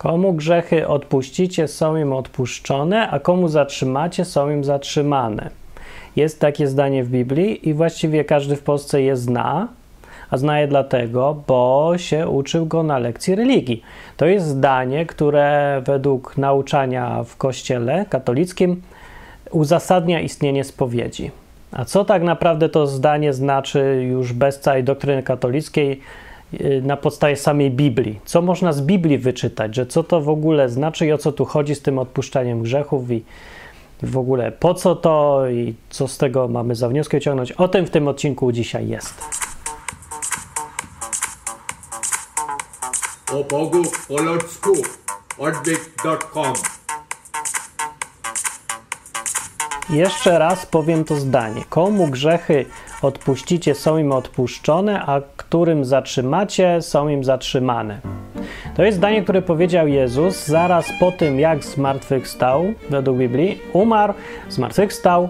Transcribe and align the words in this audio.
Komu 0.00 0.32
grzechy 0.32 0.88
odpuścicie, 0.88 1.68
są 1.68 1.96
im 1.96 2.12
odpuszczone, 2.12 3.10
a 3.10 3.18
komu 3.18 3.48
zatrzymacie, 3.48 4.24
są 4.24 4.50
im 4.50 4.64
zatrzymane. 4.64 5.50
Jest 6.16 6.40
takie 6.40 6.66
zdanie 6.66 7.04
w 7.04 7.08
Biblii 7.08 7.68
i 7.68 7.74
właściwie 7.74 8.24
każdy 8.24 8.56
w 8.56 8.62
Polsce 8.62 9.02
je 9.02 9.16
zna, 9.16 9.68
a 10.30 10.36
zna 10.36 10.60
je 10.60 10.68
dlatego, 10.68 11.42
bo 11.46 11.92
się 11.96 12.28
uczył 12.28 12.66
go 12.66 12.82
na 12.82 12.98
lekcji 12.98 13.34
religii. 13.34 13.82
To 14.16 14.26
jest 14.26 14.46
zdanie, 14.46 15.06
które 15.06 15.82
według 15.86 16.38
nauczania 16.38 17.24
w 17.24 17.36
kościele 17.36 18.06
katolickim 18.10 18.82
uzasadnia 19.50 20.20
istnienie 20.20 20.64
spowiedzi. 20.64 21.30
A 21.72 21.84
co 21.84 22.04
tak 22.04 22.22
naprawdę 22.22 22.68
to 22.68 22.86
zdanie 22.86 23.32
znaczy 23.32 24.06
już 24.10 24.32
bez 24.32 24.60
całej 24.60 24.84
doktryny 24.84 25.22
katolickiej 25.22 26.00
na 26.82 26.96
podstawie 26.96 27.36
samej 27.36 27.70
Biblii? 27.70 28.20
Co 28.24 28.42
można 28.42 28.72
z 28.72 28.80
Biblii 28.80 29.18
wyczytać, 29.18 29.76
że 29.76 29.86
co 29.86 30.02
to 30.04 30.20
w 30.20 30.28
ogóle 30.28 30.68
znaczy 30.68 31.06
i 31.06 31.12
o 31.12 31.18
co 31.18 31.32
tu 31.32 31.44
chodzi 31.44 31.74
z 31.74 31.82
tym 31.82 31.98
odpuszczaniem 31.98 32.62
grzechów 32.62 33.10
i 33.10 33.24
w 34.02 34.18
ogóle 34.18 34.52
po 34.52 34.74
co 34.74 34.96
to 34.96 35.48
i 35.48 35.74
co 35.90 36.08
z 36.08 36.18
tego 36.18 36.48
mamy 36.48 36.74
za 36.74 36.88
wnioski 36.88 37.16
wyciągnąć? 37.16 37.52
O 37.52 37.68
tym 37.68 37.86
w 37.86 37.90
tym 37.90 38.08
odcinku 38.08 38.52
dzisiaj 38.52 38.88
jest. 38.88 39.40
o 43.32 43.44
Bogu 43.44 43.82
po 44.08 44.22
ludzku 44.22 44.72
odwyk.com 45.38 46.52
Jeszcze 49.90 50.38
raz 50.38 50.66
powiem 50.66 51.04
to 51.04 51.16
zdanie. 51.16 51.64
Komu 51.68 52.08
grzechy 52.08 52.66
odpuścicie, 53.02 53.74
są 53.74 53.98
im 53.98 54.12
odpuszczone, 54.12 55.02
a 55.02 55.20
którym 55.36 55.84
zatrzymacie, 55.84 56.82
są 56.82 57.08
im 57.08 57.24
zatrzymane. 57.24 58.00
To 58.76 58.84
jest 58.84 58.98
zdanie, 58.98 59.22
które 59.22 59.42
powiedział 59.42 59.88
Jezus 59.88 60.46
zaraz 60.46 60.92
po 61.00 61.12
tym, 61.12 61.40
jak 61.40 61.64
zmartwychwstał, 61.64 62.64
według 62.90 63.18
Biblii, 63.18 63.58
umarł, 63.72 64.14
zmartwychwstał, 64.48 65.28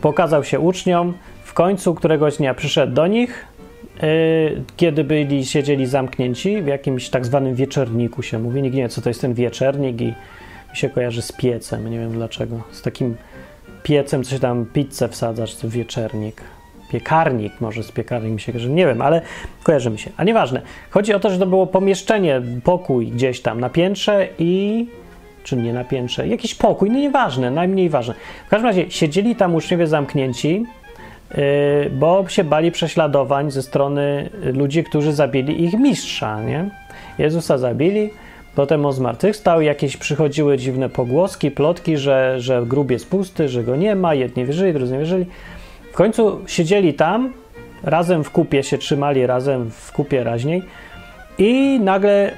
pokazał 0.00 0.44
się 0.44 0.60
uczniom, 0.60 1.14
w 1.44 1.54
końcu 1.54 1.94
któregoś 1.94 2.36
dnia 2.36 2.54
przyszedł 2.54 2.92
do 2.94 3.06
nich, 3.06 3.46
yy, 4.02 4.62
kiedy 4.76 5.04
byli, 5.04 5.46
siedzieli 5.46 5.86
zamknięci 5.86 6.62
w 6.62 6.66
jakimś 6.66 7.08
tak 7.08 7.26
zwanym 7.26 7.54
wieczerniku 7.54 8.22
się 8.22 8.38
mówi. 8.38 8.62
Nikt 8.62 8.76
nie 8.76 8.82
wie, 8.82 8.88
co 8.88 9.00
to 9.00 9.10
jest 9.10 9.20
ten 9.20 9.34
wieczernik 9.34 10.00
i 10.00 10.06
mi 10.70 10.76
się 10.76 10.88
kojarzy 10.88 11.22
z 11.22 11.32
piecem, 11.32 11.90
nie 11.90 11.98
wiem 11.98 12.12
dlaczego, 12.12 12.60
z 12.70 12.82
takim 12.82 13.16
piecem, 13.82 14.24
coś 14.24 14.40
tam 14.40 14.66
pizzę 14.66 15.08
wsadzasz, 15.08 15.54
to 15.54 15.68
wieczernik. 15.68 16.42
Piekarnik, 16.90 17.52
może 17.60 17.82
z 17.82 17.92
piekarnik 17.92 18.32
mi 18.32 18.40
się 18.40 18.52
kojarzy, 18.52 18.70
nie 18.70 18.86
wiem, 18.86 19.02
ale 19.02 19.22
kojarzy 19.62 19.90
mi 19.90 19.98
się. 19.98 20.10
A 20.16 20.24
nieważne. 20.24 20.62
Chodzi 20.90 21.14
o 21.14 21.20
to, 21.20 21.30
że 21.30 21.38
to 21.38 21.46
było 21.46 21.66
pomieszczenie, 21.66 22.42
pokój 22.64 23.06
gdzieś 23.06 23.40
tam 23.40 23.60
na 23.60 23.70
piętrze 23.70 24.28
i. 24.38 24.86
Czy 25.44 25.56
nie 25.56 25.72
na 25.72 25.84
piętrze? 25.84 26.28
Jakiś 26.28 26.54
pokój, 26.54 26.90
no 26.90 26.98
nieważne, 26.98 27.50
najmniej 27.50 27.88
ważne. 27.88 28.14
W 28.46 28.48
każdym 28.48 28.66
razie 28.66 28.90
siedzieli 28.90 29.36
tam 29.36 29.54
uczniowie 29.54 29.86
zamknięci, 29.86 30.64
yy, 31.30 31.90
bo 31.90 32.28
się 32.28 32.44
bali 32.44 32.72
prześladowań 32.72 33.50
ze 33.50 33.62
strony 33.62 34.30
ludzi, 34.42 34.84
którzy 34.84 35.12
zabili 35.12 35.64
ich 35.64 35.72
mistrza, 35.72 36.42
nie? 36.42 36.70
Jezusa 37.18 37.58
zabili, 37.58 38.10
Potem 38.54 38.86
on 38.86 38.92
zmartwychwstał, 38.92 39.60
jakieś 39.60 39.96
przychodziły 39.96 40.58
dziwne 40.58 40.88
pogłoski, 40.88 41.50
plotki, 41.50 41.96
że, 41.96 42.40
że 42.40 42.62
grób 42.66 42.90
jest 42.90 43.10
pusty, 43.10 43.48
że 43.48 43.64
go 43.64 43.76
nie 43.76 43.94
ma, 43.94 44.14
jedni 44.14 44.44
wierzyli, 44.44 44.72
drudzy 44.72 44.92
nie 44.92 44.98
wierzyli. 44.98 45.26
W 45.92 45.94
końcu 45.94 46.40
siedzieli 46.46 46.94
tam, 46.94 47.32
razem 47.82 48.24
w 48.24 48.30
kupie 48.30 48.62
się 48.62 48.78
trzymali, 48.78 49.26
razem 49.26 49.70
w 49.70 49.92
kupie 49.92 50.24
raźniej 50.24 50.62
i 51.38 51.80
nagle 51.80 52.32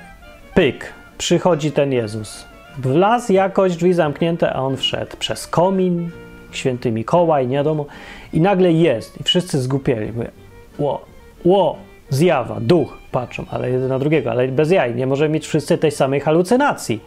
pyk, 0.54 0.92
przychodzi 1.18 1.72
ten 1.72 1.92
Jezus. 1.92 2.44
Wlazł 2.78 3.32
jakoś, 3.32 3.76
drzwi 3.76 3.92
zamknięte, 3.92 4.52
a 4.52 4.60
on 4.60 4.76
wszedł 4.76 5.16
przez 5.16 5.46
komin, 5.46 6.10
święty 6.52 6.92
Mikołaj, 6.92 7.46
nie 7.46 7.56
wiadomo, 7.56 7.86
i 8.32 8.40
nagle 8.40 8.72
jest 8.72 9.20
i 9.20 9.24
wszyscy 9.24 9.60
zgupieli. 9.60 10.12
Mówię, 10.12 10.30
ło, 10.78 11.04
ło, 11.44 11.76
zjawa, 12.10 12.60
duch, 12.60 12.98
patrzą, 13.12 13.44
ale 13.50 13.70
jeden 13.70 13.88
na 13.88 13.98
drugiego, 13.98 14.30
ale 14.30 14.48
bez 14.48 14.70
jaj, 14.70 14.94
nie 14.94 15.06
możemy 15.06 15.34
mieć 15.34 15.46
wszyscy 15.46 15.78
tej 15.78 15.90
samej 15.90 16.20
halucynacji. 16.20 17.00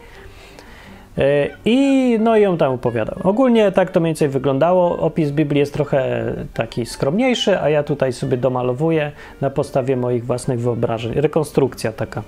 E, 1.17 1.49
I 1.65 2.17
no 2.19 2.37
i 2.37 2.45
on 2.45 2.57
tam 2.57 2.73
opowiadał. 2.73 3.15
Ogólnie 3.23 3.71
tak 3.71 3.91
to 3.91 3.99
mniej 3.99 4.09
więcej 4.09 4.29
wyglądało. 4.29 4.97
Opis 4.97 5.31
Biblii 5.31 5.59
jest 5.59 5.73
trochę 5.73 6.33
taki 6.53 6.85
skromniejszy, 6.85 7.59
a 7.59 7.69
ja 7.69 7.83
tutaj 7.83 8.13
sobie 8.13 8.37
domalowuję 8.37 9.11
na 9.41 9.49
podstawie 9.49 9.97
moich 9.97 10.25
własnych 10.25 10.59
wyobrażeń. 10.59 11.13
Rekonstrukcja 11.13 11.91
taka. 11.91 12.21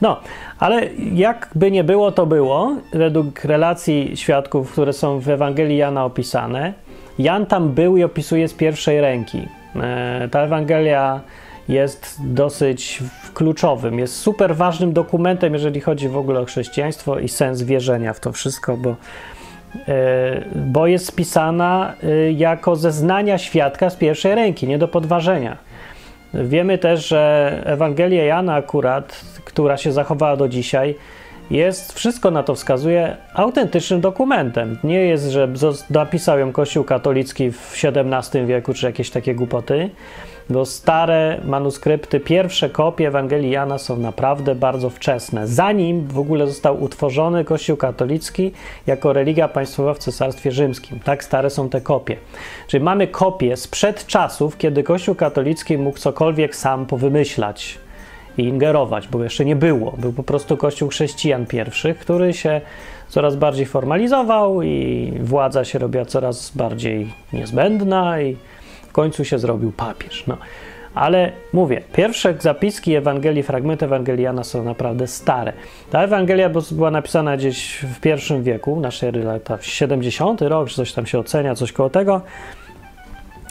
No, 0.00 0.20
ale 0.58 0.88
jakby 1.14 1.70
nie 1.70 1.84
było, 1.84 2.12
to 2.12 2.26
było. 2.26 2.76
Według 2.92 3.44
relacji 3.44 4.16
świadków, 4.16 4.72
które 4.72 4.92
są 4.92 5.20
w 5.20 5.28
Ewangelii 5.28 5.76
Jana 5.76 6.04
opisane, 6.04 6.72
Jan 7.18 7.46
tam 7.46 7.68
był 7.68 7.96
i 7.96 8.04
opisuje 8.04 8.48
z 8.48 8.54
pierwszej 8.54 9.00
ręki. 9.00 9.48
E, 9.82 10.28
ta 10.30 10.40
Ewangelia 10.40 11.20
jest 11.68 12.16
dosyć 12.20 13.02
kluczowym, 13.34 13.98
jest 13.98 14.16
super 14.16 14.56
ważnym 14.56 14.92
dokumentem, 14.92 15.52
jeżeli 15.52 15.80
chodzi 15.80 16.08
w 16.08 16.16
ogóle 16.16 16.40
o 16.40 16.44
chrześcijaństwo 16.44 17.18
i 17.18 17.28
sens 17.28 17.62
wierzenia 17.62 18.12
w 18.12 18.20
to 18.20 18.32
wszystko, 18.32 18.76
bo, 18.76 18.96
e, 19.88 20.44
bo 20.54 20.86
jest 20.86 21.06
spisana 21.06 21.94
e, 22.02 22.32
jako 22.32 22.76
zeznania 22.76 23.38
świadka 23.38 23.90
z 23.90 23.96
pierwszej 23.96 24.34
ręki, 24.34 24.66
nie 24.66 24.78
do 24.78 24.88
podważenia. 24.88 25.56
Wiemy 26.34 26.78
też, 26.78 27.08
że 27.08 27.62
Ewangelia 27.64 28.24
Jana 28.24 28.54
akurat, 28.54 29.20
która 29.44 29.76
się 29.76 29.92
zachowała 29.92 30.36
do 30.36 30.48
dzisiaj, 30.48 30.94
jest, 31.50 31.92
wszystko 31.92 32.30
na 32.30 32.42
to 32.42 32.54
wskazuje, 32.54 33.16
autentycznym 33.34 34.00
dokumentem. 34.00 34.78
Nie 34.84 35.00
jest, 35.06 35.24
że 35.28 35.48
napisał 35.90 36.38
ją 36.38 36.52
Kościół 36.52 36.84
katolicki 36.84 37.50
w 37.52 37.84
XVII 37.84 38.46
wieku, 38.46 38.74
czy 38.74 38.86
jakieś 38.86 39.10
takie 39.10 39.34
głupoty, 39.34 39.90
bo 40.50 40.64
stare 40.64 41.40
manuskrypty, 41.44 42.20
pierwsze 42.20 42.70
kopie 42.70 43.08
Ewangelii 43.08 43.50
Jana 43.50 43.78
są 43.78 43.96
naprawdę 43.96 44.54
bardzo 44.54 44.90
wczesne. 44.90 45.46
Zanim 45.46 46.06
w 46.08 46.18
ogóle 46.18 46.46
został 46.46 46.82
utworzony 46.82 47.44
Kościół 47.44 47.76
katolicki 47.76 48.52
jako 48.86 49.12
religia 49.12 49.48
państwowa 49.48 49.94
w 49.94 49.98
Cesarstwie 49.98 50.52
Rzymskim. 50.52 51.00
Tak 51.00 51.24
stare 51.24 51.50
są 51.50 51.68
te 51.68 51.80
kopie. 51.80 52.16
Czyli 52.66 52.84
mamy 52.84 53.06
kopie 53.06 53.56
sprzed 53.56 54.06
czasów, 54.06 54.58
kiedy 54.58 54.82
Kościół 54.82 55.14
katolicki 55.14 55.78
mógł 55.78 55.98
cokolwiek 55.98 56.56
sam 56.56 56.86
powymyślać 56.86 57.78
i 58.38 58.42
ingerować, 58.42 59.08
bo 59.08 59.24
jeszcze 59.24 59.44
nie 59.44 59.56
było. 59.56 59.94
Był 59.98 60.12
po 60.12 60.22
prostu 60.22 60.56
Kościół 60.56 60.88
chrześcijan 60.88 61.46
pierwszych, 61.46 61.98
który 61.98 62.32
się 62.32 62.60
coraz 63.08 63.36
bardziej 63.36 63.66
formalizował 63.66 64.62
i 64.62 65.12
władza 65.20 65.64
się 65.64 65.78
robiła 65.78 66.04
coraz 66.04 66.50
bardziej 66.50 67.12
niezbędna 67.32 68.20
i 68.20 68.36
końcu 68.94 69.24
się 69.24 69.38
zrobił 69.38 69.72
papież. 69.72 70.26
No. 70.26 70.36
Ale 70.94 71.32
mówię, 71.52 71.82
pierwsze 71.92 72.34
zapiski 72.38 72.94
Ewangelii, 72.94 73.42
fragmenty 73.42 73.84
Ewangeliana 73.84 74.44
są 74.44 74.64
naprawdę 74.64 75.06
stare. 75.06 75.52
Ta 75.90 76.02
Ewangelia 76.02 76.50
była 76.72 76.90
napisana 76.90 77.36
gdzieś 77.36 77.76
w 77.76 78.00
pierwszym 78.00 78.42
wieku, 78.42 78.80
nasze 78.80 79.12
lata 79.12 79.58
70 79.60 80.42
rok, 80.42 80.68
czy 80.68 80.76
coś 80.76 80.92
tam 80.92 81.06
się 81.06 81.18
ocenia, 81.18 81.54
coś 81.54 81.72
koło 81.72 81.90
tego. 81.90 82.20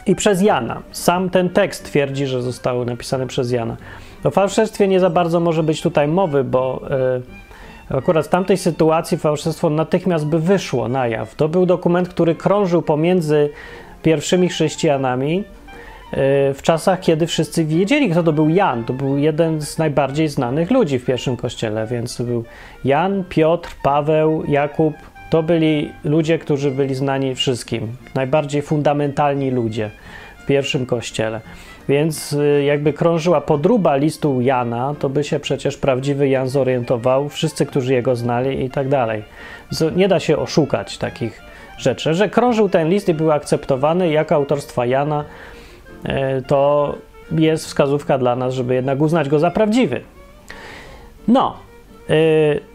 I 0.06 0.14
przez 0.14 0.42
Jana. 0.42 0.82
Sam 0.90 1.30
ten 1.30 1.50
tekst 1.50 1.84
twierdzi, 1.84 2.26
że 2.26 2.42
został 2.42 2.84
napisany 2.84 3.26
przez 3.26 3.50
Jana. 3.50 3.76
O 4.24 4.30
fałszerstwie 4.30 4.88
nie 4.88 5.00
za 5.00 5.10
bardzo 5.10 5.40
może 5.40 5.62
być 5.62 5.82
tutaj 5.82 6.08
mowy, 6.08 6.44
bo 6.44 6.82
yy, 7.90 7.96
akurat 7.96 8.26
w 8.26 8.28
tamtej 8.28 8.56
sytuacji 8.56 9.18
fałszerstwo 9.18 9.70
natychmiast 9.70 10.26
by 10.26 10.38
wyszło 10.38 10.88
na 10.88 11.06
jaw. 11.08 11.34
To 11.34 11.48
był 11.48 11.66
dokument, 11.66 12.08
który 12.08 12.34
krążył 12.34 12.82
pomiędzy 12.82 13.50
pierwszymi 14.04 14.48
chrześcijanami 14.48 15.38
e, 15.38 15.44
w 16.54 16.62
czasach, 16.62 17.00
kiedy 17.00 17.26
wszyscy 17.26 17.64
wiedzieli, 17.64 18.10
kto 18.10 18.22
to 18.22 18.32
był 18.32 18.48
Jan. 18.48 18.84
To 18.84 18.92
był 18.92 19.18
jeden 19.18 19.60
z 19.60 19.78
najbardziej 19.78 20.28
znanych 20.28 20.70
ludzi 20.70 20.98
w 20.98 21.04
pierwszym 21.04 21.36
kościele, 21.36 21.86
więc 21.86 22.16
to 22.16 22.24
był 22.24 22.44
Jan, 22.84 23.24
Piotr, 23.28 23.70
Paweł, 23.82 24.44
Jakub. 24.48 24.94
To 25.30 25.42
byli 25.42 25.92
ludzie, 26.04 26.38
którzy 26.38 26.70
byli 26.70 26.94
znani 26.94 27.34
wszystkim. 27.34 27.96
Najbardziej 28.14 28.62
fundamentalni 28.62 29.50
ludzie 29.50 29.90
w 30.38 30.46
pierwszym 30.46 30.86
kościele. 30.86 31.40
Więc 31.88 32.32
e, 32.32 32.64
jakby 32.64 32.92
krążyła 32.92 33.40
podruba 33.40 33.96
listu 33.96 34.40
Jana, 34.40 34.94
to 34.98 35.08
by 35.08 35.24
się 35.24 35.40
przecież 35.40 35.76
prawdziwy 35.76 36.28
Jan 36.28 36.48
zorientował, 36.48 37.28
wszyscy, 37.28 37.66
którzy 37.66 37.94
jego 37.94 38.16
znali 38.16 38.64
i 38.64 38.70
tak 38.70 38.88
dalej. 38.88 39.22
Nie 39.96 40.08
da 40.08 40.20
się 40.20 40.38
oszukać 40.38 40.98
takich 40.98 41.53
rzeczy. 41.78 42.14
Że 42.14 42.28
krążył 42.28 42.68
ten 42.68 42.88
list 42.88 43.08
i 43.08 43.14
był 43.14 43.32
akceptowany 43.32 44.10
jako 44.10 44.34
autorstwa 44.34 44.86
Jana, 44.86 45.24
e, 46.04 46.42
to 46.42 46.94
jest 47.30 47.66
wskazówka 47.66 48.18
dla 48.18 48.36
nas, 48.36 48.54
żeby 48.54 48.74
jednak 48.74 49.00
uznać 49.00 49.28
go 49.28 49.38
za 49.38 49.50
prawdziwy. 49.50 50.00
No, 51.28 51.56
e, 52.10 52.14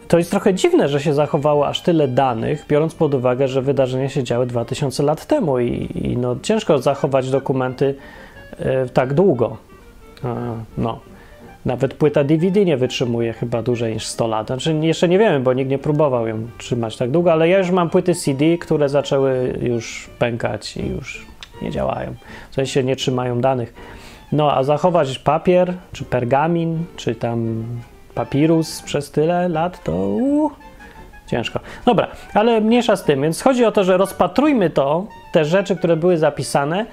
to 0.08 0.18
jest 0.18 0.30
trochę 0.30 0.54
dziwne, 0.54 0.88
że 0.88 1.00
się 1.00 1.14
zachowało 1.14 1.66
aż 1.66 1.80
tyle 1.80 2.08
danych, 2.08 2.64
biorąc 2.68 2.94
pod 2.94 3.14
uwagę, 3.14 3.48
że 3.48 3.62
wydarzenia 3.62 4.08
się 4.08 4.24
działy 4.24 4.46
2000 4.46 5.02
lat 5.02 5.26
temu 5.26 5.58
i, 5.58 5.88
i 5.94 6.16
no, 6.16 6.36
ciężko 6.42 6.78
zachować 6.78 7.30
dokumenty 7.30 7.94
e, 8.58 8.88
tak 8.88 9.14
długo. 9.14 9.56
No. 10.78 11.00
Nawet 11.64 11.94
płyta 11.94 12.24
DVD 12.24 12.64
nie 12.64 12.76
wytrzymuje 12.76 13.32
chyba 13.32 13.62
dłużej 13.62 13.94
niż 13.94 14.06
100 14.06 14.26
lat. 14.26 14.46
Znaczy, 14.46 14.74
jeszcze 14.82 15.08
nie 15.08 15.18
wiemy, 15.18 15.40
bo 15.40 15.52
nikt 15.52 15.70
nie 15.70 15.78
próbował 15.78 16.26
ją 16.26 16.46
trzymać 16.58 16.96
tak 16.96 17.10
długo, 17.10 17.32
ale 17.32 17.48
ja 17.48 17.58
już 17.58 17.70
mam 17.70 17.90
płyty 17.90 18.14
CD, 18.14 18.58
które 18.58 18.88
zaczęły 18.88 19.58
już 19.62 20.10
pękać 20.18 20.76
i 20.76 20.88
już 20.88 21.26
nie 21.62 21.70
działają. 21.70 22.14
W 22.50 22.54
sensie 22.54 22.84
nie 22.84 22.96
trzymają 22.96 23.40
danych. 23.40 23.74
No, 24.32 24.52
a 24.52 24.64
zachować 24.64 25.18
papier, 25.18 25.74
czy 25.92 26.04
pergamin, 26.04 26.84
czy 26.96 27.14
tam 27.14 27.64
papirus 28.14 28.82
przez 28.82 29.10
tyle 29.10 29.48
lat, 29.48 29.84
to 29.84 29.92
uh, 29.92 30.52
ciężko. 31.26 31.60
Dobra, 31.86 32.08
ale 32.34 32.60
mniejsza 32.60 32.96
z 32.96 33.04
tym, 33.04 33.22
więc 33.22 33.42
chodzi 33.42 33.64
o 33.64 33.72
to, 33.72 33.84
że 33.84 33.96
rozpatrujmy 33.96 34.70
to, 34.70 35.06
te 35.32 35.44
rzeczy, 35.44 35.76
które 35.76 35.96
były 35.96 36.18
zapisane, 36.18 36.86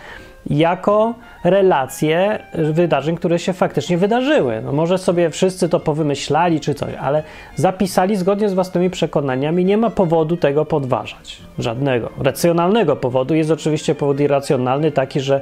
jako 0.50 1.14
relacje 1.44 2.40
wydarzeń, 2.54 3.16
które 3.16 3.40
się 3.40 3.54
faktycznie 3.54 3.98
wydarzyły. 3.98 4.62
No 4.62 4.72
może 4.72 4.98
sobie 4.98 5.30
wszyscy 5.30 5.70
to 5.70 5.80
powymyślali 5.80 6.60
czy 6.60 6.74
coś, 6.74 6.94
ale 7.02 7.24
zapisali 7.56 8.16
zgodnie 8.16 8.50
z 8.50 8.54
własnymi 8.54 8.90
przekonaniami, 8.90 9.66
nie 9.66 9.78
ma 9.78 9.90
powodu 9.90 10.38
tego 10.38 10.66
podważać. 10.66 11.38
Żadnego. 11.60 12.10
Racjonalnego 12.24 12.96
powodu. 12.96 13.36
Jest 13.36 13.52
oczywiście 13.52 13.96
powód 13.96 14.20
irracjonalny, 14.20 14.92
taki, 14.92 15.20
że 15.20 15.42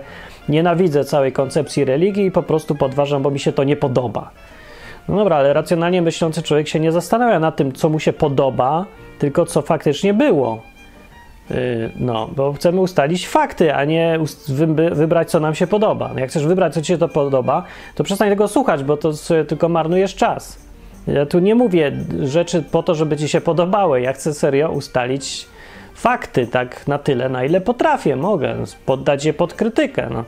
nienawidzę 0.49 1.03
całej 1.03 1.31
koncepcji 1.31 1.85
religii 1.85 2.25
i 2.25 2.31
po 2.31 2.43
prostu 2.43 2.75
podważam, 2.75 3.21
bo 3.21 3.31
mi 3.31 3.39
się 3.39 3.51
to 3.51 3.63
nie 3.63 3.75
podoba. 3.75 4.31
No 5.09 5.15
dobra, 5.15 5.35
ale 5.35 5.53
racjonalnie 5.53 6.01
myślący 6.01 6.43
człowiek 6.43 6.67
się 6.67 6.79
nie 6.79 6.91
zastanawia 6.91 7.39
nad 7.39 7.55
tym, 7.55 7.71
co 7.71 7.89
mu 7.89 7.99
się 7.99 8.13
podoba, 8.13 8.85
tylko 9.19 9.45
co 9.45 9.61
faktycznie 9.61 10.13
było. 10.13 10.61
Yy, 11.49 11.55
no, 11.95 12.29
bo 12.35 12.53
chcemy 12.53 12.81
ustalić 12.81 13.27
fakty, 13.27 13.73
a 13.73 13.85
nie 13.85 14.19
wybrać, 14.91 15.31
co 15.31 15.39
nam 15.39 15.55
się 15.55 15.67
podoba. 15.67 16.11
No 16.13 16.19
jak 16.19 16.29
chcesz 16.29 16.45
wybrać, 16.45 16.73
co 16.73 16.81
ci 16.81 16.87
się 16.87 16.97
to 16.97 17.07
podoba, 17.07 17.63
to 17.95 18.03
przestań 18.03 18.29
tego 18.29 18.47
słuchać, 18.47 18.83
bo 18.83 18.97
to 18.97 19.11
tylko 19.47 19.69
marnujesz 19.69 20.15
czas. 20.15 20.65
Ja 21.07 21.25
tu 21.25 21.39
nie 21.39 21.55
mówię 21.55 21.91
rzeczy 22.23 22.63
po 22.71 22.83
to, 22.83 22.95
żeby 22.95 23.17
ci 23.17 23.29
się 23.29 23.41
podobały. 23.41 24.01
Ja 24.01 24.13
chcę 24.13 24.33
serio 24.33 24.71
ustalić 24.71 25.47
fakty, 25.95 26.47
tak 26.47 26.87
na 26.87 26.97
tyle, 26.97 27.29
na 27.29 27.43
ile 27.43 27.61
potrafię, 27.61 28.15
mogę. 28.15 28.55
Poddać 28.85 29.25
je 29.25 29.33
pod 29.33 29.53
krytykę. 29.53 30.07
No. 30.11 30.23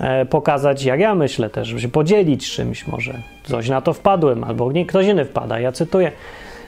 E, 0.00 0.26
pokazać, 0.26 0.84
jak 0.84 1.00
ja 1.00 1.14
myślę 1.14 1.50
też, 1.50 1.68
żeby 1.68 1.80
się 1.80 1.88
podzielić 1.88 2.50
czymś 2.50 2.86
może. 2.86 3.14
Coś 3.44 3.68
na 3.68 3.80
to 3.80 3.92
wpadłem, 3.92 4.44
albo 4.44 4.72
nie, 4.72 4.86
ktoś 4.86 5.06
inny 5.06 5.24
wpada. 5.24 5.60
Ja 5.60 5.72
cytuję. 5.72 6.12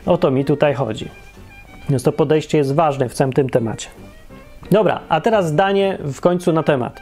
O 0.06 0.18
to 0.18 0.30
mi 0.30 0.44
tutaj 0.44 0.74
chodzi. 0.74 1.08
Więc 1.90 2.02
to 2.02 2.12
podejście 2.12 2.58
jest 2.58 2.74
ważne 2.74 3.08
w 3.08 3.14
całym 3.14 3.32
tym 3.32 3.50
temacie. 3.50 3.88
Dobra, 4.70 5.00
a 5.08 5.20
teraz 5.20 5.48
zdanie 5.48 5.98
w 6.00 6.20
końcu 6.20 6.52
na 6.52 6.62
temat. 6.62 7.00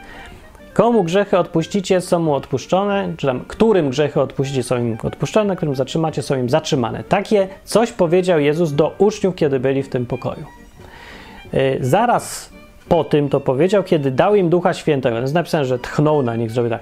Komu 0.73 1.03
grzechy 1.03 1.37
odpuścicie, 1.37 2.01
są 2.01 2.19
mu 2.19 2.33
odpuszczone, 2.33 3.13
czy 3.17 3.27
tam 3.27 3.39
którym 3.39 3.89
grzechy 3.89 4.21
odpuścicie, 4.21 4.63
są 4.63 4.77
im 4.77 4.97
odpuszczone, 5.03 5.55
którym 5.55 5.75
zatrzymacie, 5.75 6.21
są 6.21 6.35
im 6.35 6.49
zatrzymane. 6.49 7.03
Takie 7.03 7.47
coś 7.63 7.91
powiedział 7.91 8.39
Jezus 8.39 8.73
do 8.73 8.95
uczniów, 8.97 9.35
kiedy 9.35 9.59
byli 9.59 9.83
w 9.83 9.89
tym 9.89 10.05
pokoju. 10.05 10.45
Yy, 11.53 11.77
zaraz 11.81 12.49
po 12.89 13.03
tym 13.03 13.29
to 13.29 13.39
powiedział, 13.39 13.83
kiedy 13.83 14.11
dał 14.11 14.35
im 14.35 14.49
Ducha 14.49 14.73
Świętego. 14.73 15.19
Jest 15.19 15.33
napisane, 15.33 15.65
że 15.65 15.79
tchnął 15.79 16.23
na 16.23 16.35
nich, 16.35 16.51
zrobił 16.51 16.69
tak. 16.69 16.81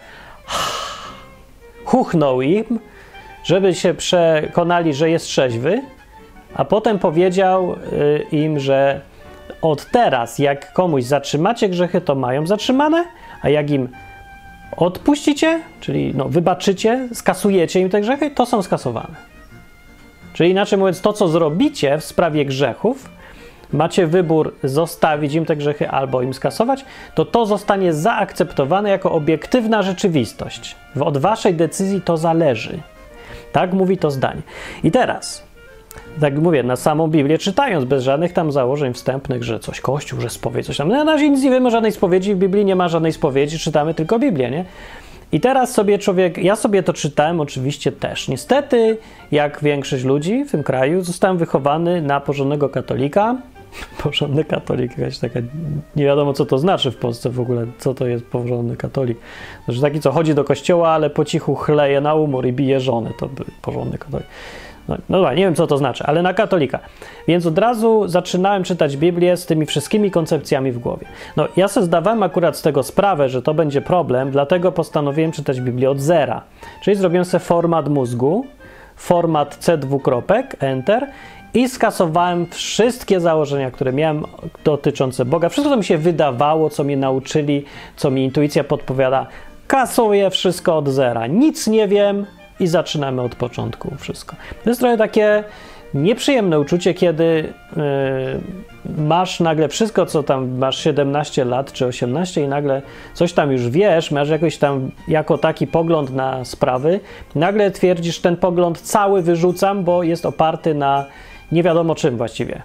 Huchnął 1.85 2.41
im, 2.41 2.79
żeby 3.43 3.75
się 3.75 3.93
przekonali, 3.93 4.93
że 4.93 5.09
jest 5.09 5.25
trzeźwy, 5.25 5.81
a 6.53 6.65
potem 6.65 6.99
powiedział 6.99 7.73
y, 7.73 8.25
im, 8.31 8.59
że 8.59 9.01
od 9.61 9.85
teraz, 9.85 10.39
jak 10.39 10.73
komuś 10.73 11.03
zatrzymacie 11.03 11.69
grzechy, 11.69 12.01
to 12.01 12.15
mają 12.15 12.47
zatrzymane, 12.47 13.05
a 13.41 13.49
jak 13.49 13.69
im 13.69 13.89
odpuścicie, 14.77 15.61
czyli 15.79 16.13
no, 16.15 16.29
wybaczycie, 16.29 17.09
skasujecie 17.13 17.79
im 17.79 17.89
te 17.89 18.01
grzechy, 18.01 18.31
to 18.31 18.45
są 18.45 18.61
skasowane. 18.61 19.15
Czyli 20.33 20.49
inaczej 20.49 20.79
mówiąc, 20.79 21.01
to 21.01 21.13
co 21.13 21.27
zrobicie 21.27 21.97
w 21.97 22.03
sprawie 22.03 22.45
grzechów, 22.45 23.09
macie 23.73 24.07
wybór 24.07 24.55
zostawić 24.63 25.33
im 25.33 25.45
te 25.45 25.55
grzechy 25.55 25.89
albo 25.89 26.21
im 26.21 26.33
skasować, 26.33 26.85
to 27.15 27.25
to 27.25 27.45
zostanie 27.45 27.93
zaakceptowane 27.93 28.89
jako 28.89 29.11
obiektywna 29.11 29.83
rzeczywistość. 29.83 30.75
Od 30.99 31.17
waszej 31.17 31.53
decyzji 31.53 32.01
to 32.01 32.17
zależy. 32.17 32.79
Tak 33.51 33.73
mówi 33.73 33.97
to 33.97 34.11
zdanie. 34.11 34.41
I 34.83 34.91
teraz, 34.91 35.46
tak 36.21 36.39
mówię, 36.39 36.63
na 36.63 36.75
samą 36.75 37.07
Biblię 37.07 37.37
czytając, 37.37 37.85
bez 37.85 38.03
żadnych 38.03 38.33
tam 38.33 38.51
założeń 38.51 38.93
wstępnych, 38.93 39.43
że 39.43 39.59
coś 39.59 39.81
Kościół, 39.81 40.21
że 40.21 40.29
spowiedź, 40.29 40.65
coś 40.65 40.77
tam. 40.77 40.87
Na 40.87 41.03
razie 41.03 41.29
nic 41.29 41.43
nie 41.43 41.49
wiemy 41.49 41.71
żadnej 41.71 41.91
spowiedzi, 41.91 42.35
w 42.35 42.37
Biblii 42.37 42.65
nie 42.65 42.75
ma 42.75 42.87
żadnej 42.87 43.13
spowiedzi, 43.13 43.59
czytamy 43.59 43.93
tylko 43.93 44.19
Biblię, 44.19 44.51
nie? 44.51 44.65
I 45.31 45.39
teraz 45.39 45.73
sobie 45.73 45.99
człowiek, 45.99 46.37
ja 46.37 46.55
sobie 46.55 46.83
to 46.83 46.93
czytałem 46.93 47.41
oczywiście 47.41 47.91
też. 47.91 48.27
Niestety, 48.27 48.97
jak 49.31 49.63
większość 49.63 50.03
ludzi 50.03 50.45
w 50.45 50.51
tym 50.51 50.63
kraju, 50.63 51.01
zostałem 51.01 51.37
wychowany 51.37 52.01
na 52.01 52.19
porządnego 52.19 52.69
katolika, 52.69 53.35
porządny 54.03 54.43
katolik, 54.43 54.97
jakaś 54.97 55.17
taka, 55.17 55.39
nie 55.95 56.05
wiadomo 56.05 56.33
co 56.33 56.45
to 56.45 56.57
znaczy 56.57 56.91
w 56.91 56.97
Polsce 56.97 57.29
w 57.29 57.39
ogóle, 57.39 57.65
co 57.77 57.93
to 57.93 58.07
jest 58.07 58.25
porządny 58.25 58.77
katolik. 58.77 59.17
Znaczy 59.65 59.81
taki, 59.81 59.99
co 59.99 60.11
chodzi 60.11 60.33
do 60.33 60.43
kościoła, 60.43 60.89
ale 60.89 61.09
po 61.09 61.25
cichu 61.25 61.55
chleje 61.55 62.01
na 62.01 62.15
umór 62.15 62.45
i 62.45 62.53
bije 62.53 62.79
żony, 62.79 63.11
to 63.19 63.29
porządny 63.61 63.97
katolik. 63.97 64.27
No, 64.87 64.97
no 65.09 65.17
dobra, 65.17 65.33
nie 65.33 65.43
wiem 65.43 65.55
co 65.55 65.67
to 65.67 65.77
znaczy, 65.77 66.03
ale 66.03 66.21
na 66.21 66.33
katolika. 66.33 66.79
Więc 67.27 67.45
od 67.45 67.57
razu 67.57 68.07
zaczynałem 68.07 68.63
czytać 68.63 68.97
Biblię 68.97 69.37
z 69.37 69.45
tymi 69.45 69.65
wszystkimi 69.65 70.11
koncepcjami 70.11 70.71
w 70.71 70.79
głowie. 70.79 71.07
No 71.37 71.47
ja 71.57 71.67
sobie 71.67 71.85
zdawałem 71.85 72.23
akurat 72.23 72.57
z 72.57 72.61
tego 72.61 72.83
sprawę, 72.83 73.29
że 73.29 73.41
to 73.41 73.53
będzie 73.53 73.81
problem, 73.81 74.31
dlatego 74.31 74.71
postanowiłem 74.71 75.31
czytać 75.31 75.61
Biblię 75.61 75.91
od 75.91 75.99
zera. 75.99 76.41
Czyli 76.81 76.97
zrobiłem 76.97 77.25
sobie 77.25 77.43
format 77.43 77.89
mózgu, 77.89 78.45
format 78.95 79.55
C 79.55 79.77
dwukropek, 79.77 80.55
Enter 80.59 81.07
i 81.53 81.69
skasowałem 81.69 82.47
wszystkie 82.51 83.19
założenia, 83.19 83.71
które 83.71 83.93
miałem 83.93 84.23
dotyczące 84.63 85.25
Boga. 85.25 85.49
Wszystko, 85.49 85.71
co 85.73 85.77
mi 85.77 85.83
się 85.83 85.97
wydawało, 85.97 86.69
co 86.69 86.83
mnie 86.83 86.97
nauczyli, 86.97 87.65
co 87.95 88.11
mi 88.11 88.23
intuicja 88.23 88.63
podpowiada. 88.63 89.27
Kasuję 89.67 90.29
wszystko 90.29 90.77
od 90.77 90.89
zera. 90.89 91.27
Nic 91.27 91.67
nie 91.67 91.87
wiem 91.87 92.25
i 92.59 92.67
zaczynamy 92.67 93.21
od 93.21 93.35
początku 93.35 93.95
wszystko. 93.99 94.35
To 94.63 94.69
jest 94.69 94.79
trochę 94.79 94.97
takie 94.97 95.43
nieprzyjemne 95.93 96.59
uczucie, 96.59 96.93
kiedy 96.93 97.53
yy, 97.75 99.03
masz 99.03 99.39
nagle 99.39 99.67
wszystko, 99.67 100.05
co 100.05 100.23
tam 100.23 100.57
masz 100.57 100.77
17 100.77 101.45
lat 101.45 101.73
czy 101.73 101.85
18 101.85 102.43
i 102.43 102.47
nagle 102.47 102.81
coś 103.13 103.33
tam 103.33 103.51
już 103.51 103.69
wiesz, 103.69 104.11
masz 104.11 104.29
jakoś 104.29 104.57
tam 104.57 104.91
jako 105.07 105.37
taki 105.37 105.67
pogląd 105.67 106.13
na 106.13 106.45
sprawy, 106.45 106.99
nagle 107.35 107.71
twierdzisz, 107.71 108.19
ten 108.19 108.37
pogląd 108.37 108.81
cały 108.81 109.21
wyrzucam, 109.21 109.83
bo 109.83 110.03
jest 110.03 110.25
oparty 110.25 110.73
na 110.73 111.05
nie 111.51 111.63
wiadomo 111.63 111.95
czym 111.95 112.17
właściwie. 112.17 112.61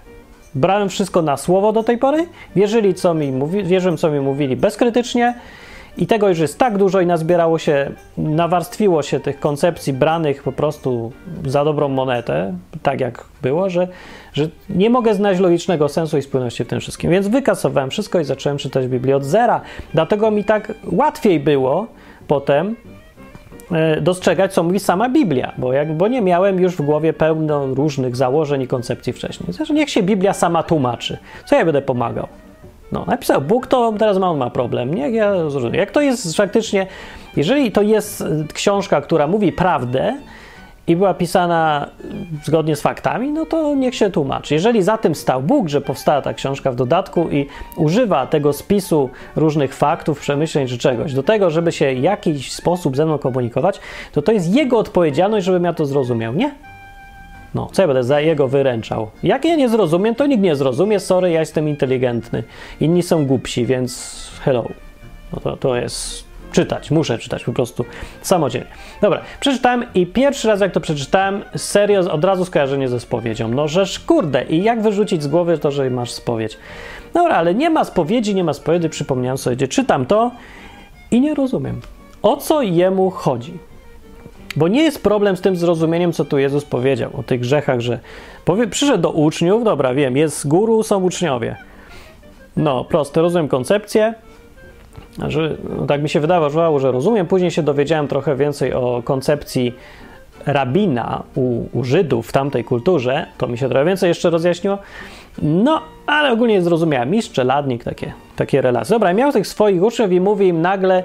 Brałem 0.55 0.89
wszystko 0.89 1.21
na 1.21 1.37
słowo 1.37 1.73
do 1.73 1.83
tej 1.83 1.97
pory, 1.97 2.27
wierzyli, 2.55 2.93
co 2.93 3.13
mi 3.13 3.31
mówi, 3.31 3.63
wierzyłem, 3.63 3.97
co 3.97 4.09
mi 4.09 4.19
mówili 4.19 4.55
bezkrytycznie 4.55 5.33
i 5.97 6.07
tego 6.07 6.29
już 6.29 6.39
jest 6.39 6.59
tak 6.59 6.77
dużo 6.77 7.01
i 7.01 7.05
nazbierało 7.05 7.59
się, 7.59 7.91
nawarstwiło 8.17 9.03
się 9.03 9.19
tych 9.19 9.39
koncepcji 9.39 9.93
branych 9.93 10.43
po 10.43 10.51
prostu 10.51 11.11
za 11.45 11.65
dobrą 11.65 11.89
monetę, 11.89 12.53
tak 12.83 13.01
jak 13.01 13.25
było, 13.41 13.69
że, 13.69 13.87
że 14.33 14.47
nie 14.69 14.89
mogę 14.89 15.15
znaleźć 15.15 15.41
logicznego 15.41 15.89
sensu 15.89 16.17
i 16.17 16.21
spójności 16.21 16.63
w 16.63 16.67
tym 16.67 16.79
wszystkim. 16.79 17.11
Więc 17.11 17.27
wykasowałem 17.27 17.89
wszystko 17.89 18.19
i 18.19 18.23
zacząłem 18.23 18.57
czytać 18.57 18.87
Biblię 18.87 19.15
od 19.15 19.23
zera. 19.23 19.61
Dlatego 19.93 20.31
mi 20.31 20.43
tak 20.43 20.73
łatwiej 20.91 21.39
było 21.39 21.87
potem 22.27 22.75
E, 23.71 24.01
dostrzegać, 24.01 24.53
co 24.53 24.63
mówi 24.63 24.79
sama 24.79 25.09
Biblia, 25.09 25.53
bo, 25.57 25.73
jak, 25.73 25.93
bo 25.93 26.07
nie 26.07 26.21
miałem 26.21 26.59
już 26.59 26.75
w 26.75 26.81
głowie 26.81 27.13
pełno 27.13 27.67
różnych 27.67 28.15
założeń 28.15 28.61
i 28.61 28.67
koncepcji 28.67 29.13
wcześniej. 29.13 29.53
Zresztą 29.53 29.73
niech 29.73 29.89
się 29.89 30.03
Biblia 30.03 30.33
sama 30.33 30.63
tłumaczy. 30.63 31.17
Co 31.45 31.55
ja 31.55 31.65
będę 31.65 31.81
pomagał? 31.81 32.27
No, 32.91 33.05
napisał 33.07 33.41
Bóg, 33.41 33.67
to 33.67 33.93
teraz 33.99 34.17
on 34.17 34.37
ma 34.37 34.49
problem. 34.49 34.93
Niech 34.93 35.13
ja 35.13 35.49
zrozumiem. 35.49 35.75
Jak 35.75 35.91
to 35.91 36.01
jest 36.01 36.37
faktycznie, 36.37 36.87
jeżeli 37.35 37.71
to 37.71 37.81
jest 37.81 38.23
książka, 38.53 39.01
która 39.01 39.27
mówi 39.27 39.51
prawdę, 39.51 40.17
i 40.87 40.95
była 40.95 41.13
pisana 41.13 41.89
zgodnie 42.43 42.75
z 42.75 42.81
faktami, 42.81 43.31
no 43.31 43.45
to 43.45 43.75
niech 43.75 43.95
się 43.95 44.09
tłumaczy. 44.09 44.53
Jeżeli 44.53 44.83
za 44.83 44.97
tym 44.97 45.15
stał 45.15 45.41
Bóg, 45.41 45.69
że 45.69 45.81
powstała 45.81 46.21
ta 46.21 46.33
książka 46.33 46.71
w 46.71 46.75
dodatku 46.75 47.29
i 47.29 47.47
używa 47.77 48.27
tego 48.27 48.53
spisu 48.53 49.09
różnych 49.35 49.75
faktów, 49.75 50.19
przemyśleń 50.19 50.67
czy 50.67 50.77
czegoś 50.77 51.13
do 51.13 51.23
tego, 51.23 51.49
żeby 51.49 51.71
się 51.71 51.95
w 51.95 52.01
jakiś 52.01 52.51
sposób 52.51 52.95
ze 52.95 53.05
mną 53.05 53.17
komunikować, 53.17 53.79
to 54.11 54.21
to 54.21 54.31
jest 54.31 54.55
jego 54.55 54.77
odpowiedzialność, 54.77 55.45
żebym 55.45 55.63
ja 55.63 55.73
to 55.73 55.85
zrozumiał, 55.85 56.33
nie? 56.33 56.55
No, 57.55 57.69
co 57.71 57.81
ja 57.81 57.87
będę 57.87 58.03
za 58.03 58.19
jego 58.19 58.47
wyręczał? 58.47 59.09
Jak 59.23 59.45
ja 59.45 59.55
nie 59.55 59.69
zrozumiem, 59.69 60.15
to 60.15 60.25
nikt 60.25 60.43
nie 60.43 60.55
zrozumie. 60.55 60.99
Sorry, 60.99 61.31
ja 61.31 61.39
jestem 61.39 61.69
inteligentny. 61.69 62.43
Inni 62.81 63.03
są 63.03 63.25
głupsi, 63.25 63.65
więc 63.65 64.21
hello. 64.43 64.69
No 65.33 65.39
to, 65.39 65.57
to 65.57 65.75
jest 65.75 66.23
czytać, 66.51 66.91
muszę 66.91 67.17
czytać 67.17 67.43
po 67.43 67.53
prostu 67.53 67.85
samodzielnie. 68.21 68.69
Dobra, 69.01 69.21
przeczytałem 69.39 69.85
i 69.93 70.07
pierwszy 70.07 70.47
raz 70.47 70.61
jak 70.61 70.71
to 70.71 70.79
przeczytałem, 70.79 71.43
serio 71.55 72.11
od 72.11 72.25
razu 72.25 72.45
skojarzenie 72.45 72.89
ze 72.89 72.99
spowiedzią. 72.99 73.47
No 73.47 73.67
żeż 73.67 73.99
kurde, 73.99 74.43
i 74.43 74.63
jak 74.63 74.81
wyrzucić 74.81 75.23
z 75.23 75.27
głowy 75.27 75.57
to, 75.57 75.71
że 75.71 75.89
masz 75.89 76.11
spowiedź? 76.11 76.57
Dobra, 77.13 77.35
ale 77.35 77.55
nie 77.55 77.69
ma 77.69 77.83
spowiedzi, 77.83 78.35
nie 78.35 78.43
ma 78.43 78.53
spowiedzi, 78.53 78.89
przypomniałem 78.89 79.37
sobie, 79.37 79.55
gdzie 79.55 79.67
czytam 79.67 80.05
to 80.05 80.31
i 81.11 81.21
nie 81.21 81.35
rozumiem. 81.35 81.81
O 82.21 82.37
co 82.37 82.61
jemu 82.61 83.09
chodzi? 83.09 83.57
Bo 84.55 84.67
nie 84.67 84.83
jest 84.83 85.03
problem 85.03 85.37
z 85.37 85.41
tym 85.41 85.55
zrozumieniem, 85.55 86.13
co 86.13 86.25
tu 86.25 86.37
Jezus 86.37 86.65
powiedział 86.65 87.09
o 87.17 87.23
tych 87.23 87.39
grzechach, 87.39 87.79
że 87.79 87.99
powie, 88.45 88.67
przyszedł 88.67 89.01
do 89.01 89.11
uczniów, 89.11 89.63
dobra, 89.63 89.93
wiem, 89.93 90.17
jest 90.17 90.47
guru, 90.47 90.83
są 90.83 91.03
uczniowie. 91.03 91.55
No, 92.57 92.83
proste, 92.83 93.21
rozumiem 93.21 93.47
koncepcję, 93.47 94.13
że, 95.27 95.57
no, 95.77 95.85
tak 95.85 96.03
mi 96.03 96.09
się 96.09 96.19
wydawało, 96.19 96.79
że 96.79 96.91
rozumiem. 96.91 97.27
Później 97.27 97.51
się 97.51 97.63
dowiedziałem 97.63 98.07
trochę 98.07 98.35
więcej 98.35 98.73
o 98.73 99.01
koncepcji 99.05 99.73
rabina 100.45 101.23
u, 101.35 101.65
u 101.73 101.83
Żydów 101.83 102.27
w 102.27 102.31
tamtej 102.31 102.63
kulturze, 102.63 103.25
to 103.37 103.47
mi 103.47 103.57
się 103.57 103.69
trochę 103.69 103.85
więcej 103.85 104.07
jeszcze 104.07 104.29
rozjaśniło. 104.29 104.77
No, 105.41 105.81
ale 106.07 106.31
ogólnie 106.31 106.61
zrozumiałem. 106.61 107.11
Mistrz, 107.11 107.33
czeladnik, 107.33 107.83
takie, 107.83 108.13
takie 108.35 108.61
relacje. 108.61 108.95
Dobra, 108.95 109.13
miał 109.13 109.31
tych 109.31 109.47
swoich 109.47 109.83
uczniów 109.83 110.11
i 110.11 110.21
mówi 110.21 110.47
im 110.47 110.61
nagle, 110.61 111.03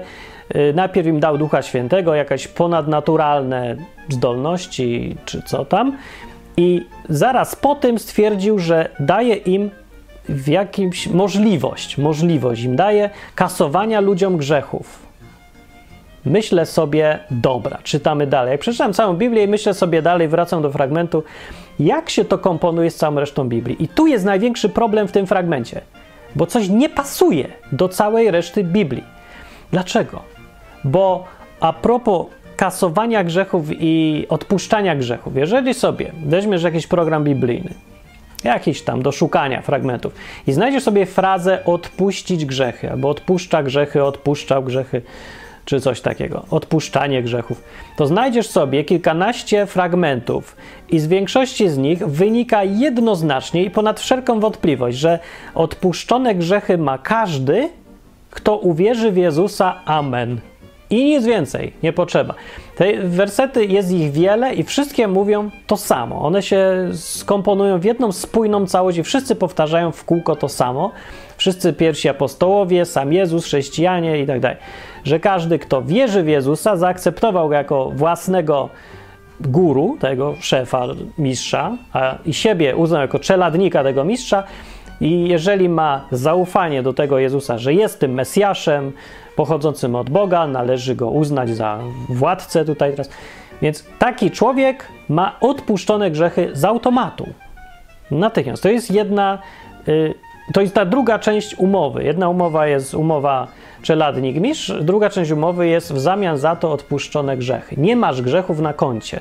najpierw 0.73 1.07
im 1.07 1.19
dał 1.19 1.37
Ducha 1.37 1.61
Świętego, 1.61 2.15
jakieś 2.15 2.47
ponadnaturalne 2.47 3.75
zdolności, 4.09 5.15
czy 5.25 5.41
co 5.41 5.65
tam. 5.65 5.97
I 6.57 6.85
zaraz 7.09 7.55
po 7.55 7.75
tym 7.75 7.99
stwierdził, 7.99 8.59
że 8.59 8.89
daje 8.99 9.35
im 9.35 9.69
w 10.29 10.47
jakimś 10.47 11.07
możliwość, 11.07 11.97
możliwość 11.97 12.63
im 12.63 12.75
daje 12.75 13.09
kasowania 13.35 13.99
ludziom 13.99 14.37
grzechów. 14.37 15.09
Myślę 16.25 16.65
sobie, 16.65 17.19
dobra, 17.31 17.79
czytamy 17.83 18.27
dalej. 18.27 18.51
Jak 18.51 18.61
przeczytam 18.61 18.93
całą 18.93 19.13
Biblię 19.13 19.43
i 19.43 19.47
myślę 19.47 19.73
sobie 19.73 20.01
dalej, 20.01 20.27
wracam 20.27 20.61
do 20.61 20.71
fragmentu, 20.71 21.23
jak 21.79 22.09
się 22.09 22.25
to 22.25 22.37
komponuje 22.37 22.91
z 22.91 22.95
całą 22.95 23.19
resztą 23.19 23.49
Biblii. 23.49 23.83
I 23.83 23.87
tu 23.87 24.07
jest 24.07 24.25
największy 24.25 24.69
problem 24.69 25.07
w 25.07 25.11
tym 25.11 25.27
fragmencie, 25.27 25.81
bo 26.35 26.45
coś 26.45 26.69
nie 26.69 26.89
pasuje 26.89 27.47
do 27.71 27.89
całej 27.89 28.31
reszty 28.31 28.63
Biblii. 28.63 29.03
Dlaczego? 29.71 30.38
Bo 30.83 31.25
a 31.59 31.73
propos 31.73 32.25
kasowania 32.55 33.23
grzechów 33.23 33.65
i 33.69 34.25
odpuszczania 34.29 34.95
grzechów, 34.95 35.35
jeżeli 35.35 35.73
sobie 35.73 36.11
weźmiesz 36.25 36.63
jakiś 36.63 36.87
program 36.87 37.23
biblijny, 37.23 37.73
jakiś 38.43 38.81
tam 38.81 39.01
do 39.01 39.11
szukania 39.11 39.61
fragmentów 39.61 40.13
i 40.47 40.53
znajdziesz 40.53 40.83
sobie 40.83 41.05
frazę 41.05 41.65
odpuścić 41.65 42.45
grzechy, 42.45 42.91
albo 42.91 43.09
odpuszcza 43.09 43.63
grzechy, 43.63 44.03
odpuszczał 44.03 44.63
grzechy, 44.63 45.01
czy 45.65 45.81
coś 45.81 46.01
takiego, 46.01 46.45
odpuszczanie 46.51 47.23
grzechów, 47.23 47.63
to 47.95 48.07
znajdziesz 48.07 48.47
sobie 48.47 48.83
kilkanaście 48.83 49.65
fragmentów 49.65 50.55
i 50.89 50.99
z 50.99 51.07
większości 51.07 51.69
z 51.69 51.77
nich 51.77 52.07
wynika 52.07 52.63
jednoznacznie 52.63 53.63
i 53.63 53.71
ponad 53.71 53.99
wszelką 53.99 54.39
wątpliwość, 54.39 54.97
że 54.97 55.19
odpuszczone 55.55 56.35
grzechy 56.35 56.77
ma 56.77 56.97
każdy, 56.97 57.69
kto 58.31 58.57
uwierzy 58.57 59.11
w 59.11 59.17
Jezusa. 59.17 59.81
Amen. 59.85 60.39
I 60.89 61.05
nic 61.05 61.25
więcej, 61.25 61.73
nie 61.83 61.93
potrzeba. 61.93 62.33
Te 62.75 62.93
wersety 62.93 63.65
jest 63.65 63.91
ich 63.91 64.11
wiele 64.11 64.53
i 64.53 64.63
wszystkie 64.63 65.07
mówią 65.07 65.49
to 65.67 65.77
samo. 65.77 66.21
One 66.21 66.41
się 66.41 66.89
skomponują 66.93 67.79
w 67.79 67.83
jedną 67.83 68.11
spójną 68.11 68.67
całość 68.67 68.97
i 68.97 69.03
wszyscy 69.03 69.35
powtarzają 69.35 69.91
w 69.91 70.05
kółko 70.05 70.35
to 70.35 70.49
samo. 70.49 70.91
Wszyscy 71.37 71.73
pierwsi 71.73 72.09
apostołowie, 72.09 72.85
sam 72.85 73.13
Jezus, 73.13 73.45
chrześcijanie 73.45 74.19
i 74.19 74.27
tak 74.27 74.39
dalej. 74.39 74.57
Że 75.03 75.19
każdy, 75.19 75.59
kto 75.59 75.81
wierzy 75.81 76.23
w 76.23 76.27
Jezusa, 76.27 76.77
zaakceptował 76.77 77.49
go 77.49 77.55
jako 77.55 77.91
własnego 77.95 78.69
guru, 79.39 79.97
tego 79.99 80.35
szefa, 80.39 80.85
mistrza, 81.17 81.77
a 81.93 82.15
i 82.25 82.33
siebie 82.33 82.75
uznał 82.75 83.01
jako 83.01 83.19
czeladnika 83.19 83.83
tego 83.83 84.03
mistrza, 84.03 84.43
i 85.01 85.27
jeżeli 85.27 85.69
ma 85.69 86.05
zaufanie 86.11 86.83
do 86.83 86.93
tego 86.93 87.19
Jezusa, 87.19 87.57
że 87.57 87.73
jest 87.73 87.99
tym 87.99 88.13
Mesjaszem 88.13 88.91
pochodzącym 89.39 89.95
od 89.95 90.09
Boga, 90.09 90.47
należy 90.47 90.95
go 90.95 91.09
uznać 91.09 91.49
za 91.49 91.79
władcę 92.09 92.65
tutaj 92.65 92.91
teraz. 92.91 93.09
Więc 93.61 93.85
taki 93.99 94.31
człowiek 94.31 94.87
ma 95.09 95.35
odpuszczone 95.41 96.11
grzechy 96.11 96.49
z 96.53 96.65
automatu. 96.65 97.27
Natychmiast. 98.11 98.63
To 98.63 98.69
jest 98.69 98.91
jedna, 98.91 99.39
y, 99.87 100.13
to 100.53 100.61
jest 100.61 100.75
ta 100.75 100.85
druga 100.85 101.19
część 101.19 101.55
umowy. 101.55 102.03
Jedna 102.03 102.29
umowa 102.29 102.67
jest 102.67 102.93
umowa 102.93 103.47
czeladnik 103.81 104.37
mistrz, 104.37 104.73
druga 104.81 105.09
część 105.09 105.31
umowy 105.31 105.67
jest 105.67 105.93
w 105.93 105.99
zamian 105.99 106.37
za 106.37 106.55
to 106.55 106.71
odpuszczone 106.71 107.37
grzechy. 107.37 107.75
Nie 107.77 107.95
masz 107.95 108.21
grzechów 108.21 108.59
na 108.59 108.73
koncie. 108.73 109.19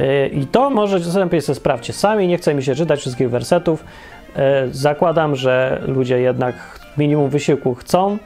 Y, 0.00 0.30
I 0.32 0.46
to 0.46 0.70
może 0.70 1.00
sobie 1.00 1.40
sprawdźcie 1.40 1.92
sami, 1.92 2.28
nie 2.28 2.38
chcę 2.38 2.54
mi 2.54 2.62
się 2.62 2.74
czytać 2.74 3.00
wszystkich 3.00 3.30
wersetów. 3.30 3.84
Y, 3.84 4.74
zakładam, 4.74 5.36
że 5.36 5.82
ludzie 5.86 6.20
jednak 6.20 6.54
minimum 6.98 7.30
wysiłku 7.30 7.74
chcą 7.74 8.18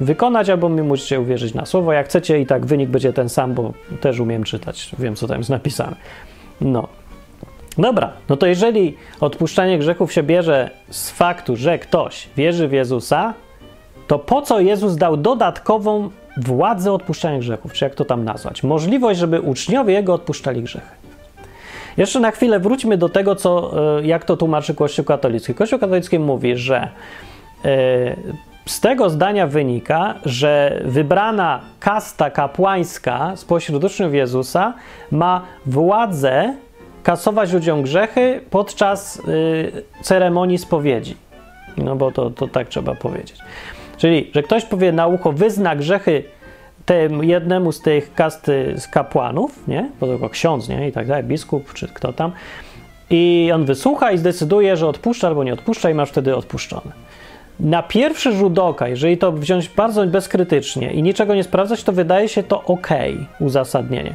wykonać, 0.00 0.48
albo 0.48 0.68
mi 0.68 0.82
musicie 0.82 1.20
uwierzyć 1.20 1.54
na 1.54 1.66
słowo. 1.66 1.92
Jak 1.92 2.06
chcecie 2.06 2.40
i 2.40 2.46
tak 2.46 2.66
wynik 2.66 2.90
będzie 2.90 3.12
ten 3.12 3.28
sam, 3.28 3.54
bo 3.54 3.72
też 4.00 4.20
umiem 4.20 4.44
czytać, 4.44 4.90
wiem 4.98 5.16
co 5.16 5.28
tam 5.28 5.38
jest 5.38 5.50
napisane. 5.50 5.96
No. 6.60 6.88
Dobra, 7.78 8.12
no 8.28 8.36
to 8.36 8.46
jeżeli 8.46 8.96
odpuszczanie 9.20 9.78
grzechów 9.78 10.12
się 10.12 10.22
bierze 10.22 10.70
z 10.90 11.10
faktu, 11.10 11.56
że 11.56 11.78
ktoś 11.78 12.28
wierzy 12.36 12.68
w 12.68 12.72
Jezusa, 12.72 13.34
to 14.06 14.18
po 14.18 14.42
co 14.42 14.60
Jezus 14.60 14.96
dał 14.96 15.16
dodatkową 15.16 16.10
władzę 16.36 16.92
odpuszczania 16.92 17.38
grzechów, 17.38 17.72
czy 17.72 17.84
jak 17.84 17.94
to 17.94 18.04
tam 18.04 18.24
nazwać? 18.24 18.62
Możliwość, 18.62 19.20
żeby 19.20 19.40
uczniowie 19.40 19.94
Jego 19.94 20.14
odpuszczali 20.14 20.62
grzechy. 20.62 20.96
Jeszcze 21.96 22.20
na 22.20 22.30
chwilę 22.30 22.60
wróćmy 22.60 22.98
do 22.98 23.08
tego, 23.08 23.36
co, 23.36 23.72
e, 23.98 24.06
jak 24.06 24.24
to 24.24 24.36
tłumaczy 24.36 24.74
Kościół 24.74 25.04
katolicki. 25.04 25.54
Kościół 25.54 25.78
katolicki 25.78 26.18
mówi, 26.18 26.56
że 26.56 26.88
e, 27.64 28.16
z 28.70 28.80
tego 28.80 29.10
zdania 29.10 29.46
wynika, 29.46 30.14
że 30.24 30.82
wybrana 30.84 31.60
kasta 31.80 32.30
kapłańska 32.30 33.32
spośród 33.36 33.84
uczniów 33.84 34.14
Jezusa 34.14 34.74
ma 35.10 35.42
władzę 35.66 36.54
kasować 37.02 37.52
ludziom 37.52 37.82
grzechy 37.82 38.40
podczas 38.50 39.22
y, 39.28 39.82
ceremonii 40.02 40.58
spowiedzi. 40.58 41.16
No 41.76 41.96
bo 41.96 42.12
to, 42.12 42.30
to 42.30 42.48
tak 42.48 42.68
trzeba 42.68 42.94
powiedzieć. 42.94 43.38
Czyli, 43.96 44.30
że 44.34 44.42
ktoś 44.42 44.64
powie 44.64 44.92
na 44.92 45.06
ucho, 45.06 45.32
wyzna 45.32 45.76
grzechy 45.76 46.24
temu 46.86 47.22
jednemu 47.22 47.72
z 47.72 47.80
tych 47.80 48.14
kasty 48.14 48.74
z 48.78 48.88
kapłanów, 48.88 49.68
nie? 49.68 49.90
Bo 50.00 50.18
to 50.18 50.28
ksiądz, 50.28 50.68
nie? 50.68 50.88
I 50.88 50.92
tak 50.92 51.06
dalej, 51.06 51.24
biskup 51.24 51.72
czy 51.72 51.88
kto 51.88 52.12
tam. 52.12 52.32
I 53.10 53.50
on 53.54 53.64
wysłucha 53.64 54.12
i 54.12 54.18
zdecyduje, 54.18 54.76
że 54.76 54.88
odpuszcza 54.88 55.28
albo 55.28 55.44
nie 55.44 55.52
odpuszcza 55.52 55.90
i 55.90 55.94
masz 55.94 56.08
wtedy 56.08 56.36
odpuszczone. 56.36 57.09
Na 57.60 57.82
pierwszy 57.82 58.32
rzut 58.32 58.58
oka, 58.58 58.88
jeżeli 58.88 59.18
to 59.18 59.32
wziąć 59.32 59.68
bardzo 59.68 60.06
bezkrytycznie 60.06 60.92
i 60.92 61.02
niczego 61.02 61.34
nie 61.34 61.44
sprawdzać, 61.44 61.84
to 61.84 61.92
wydaje 61.92 62.28
się 62.28 62.42
to 62.42 62.62
ok, 62.64 62.88
uzasadnienie. 63.40 64.14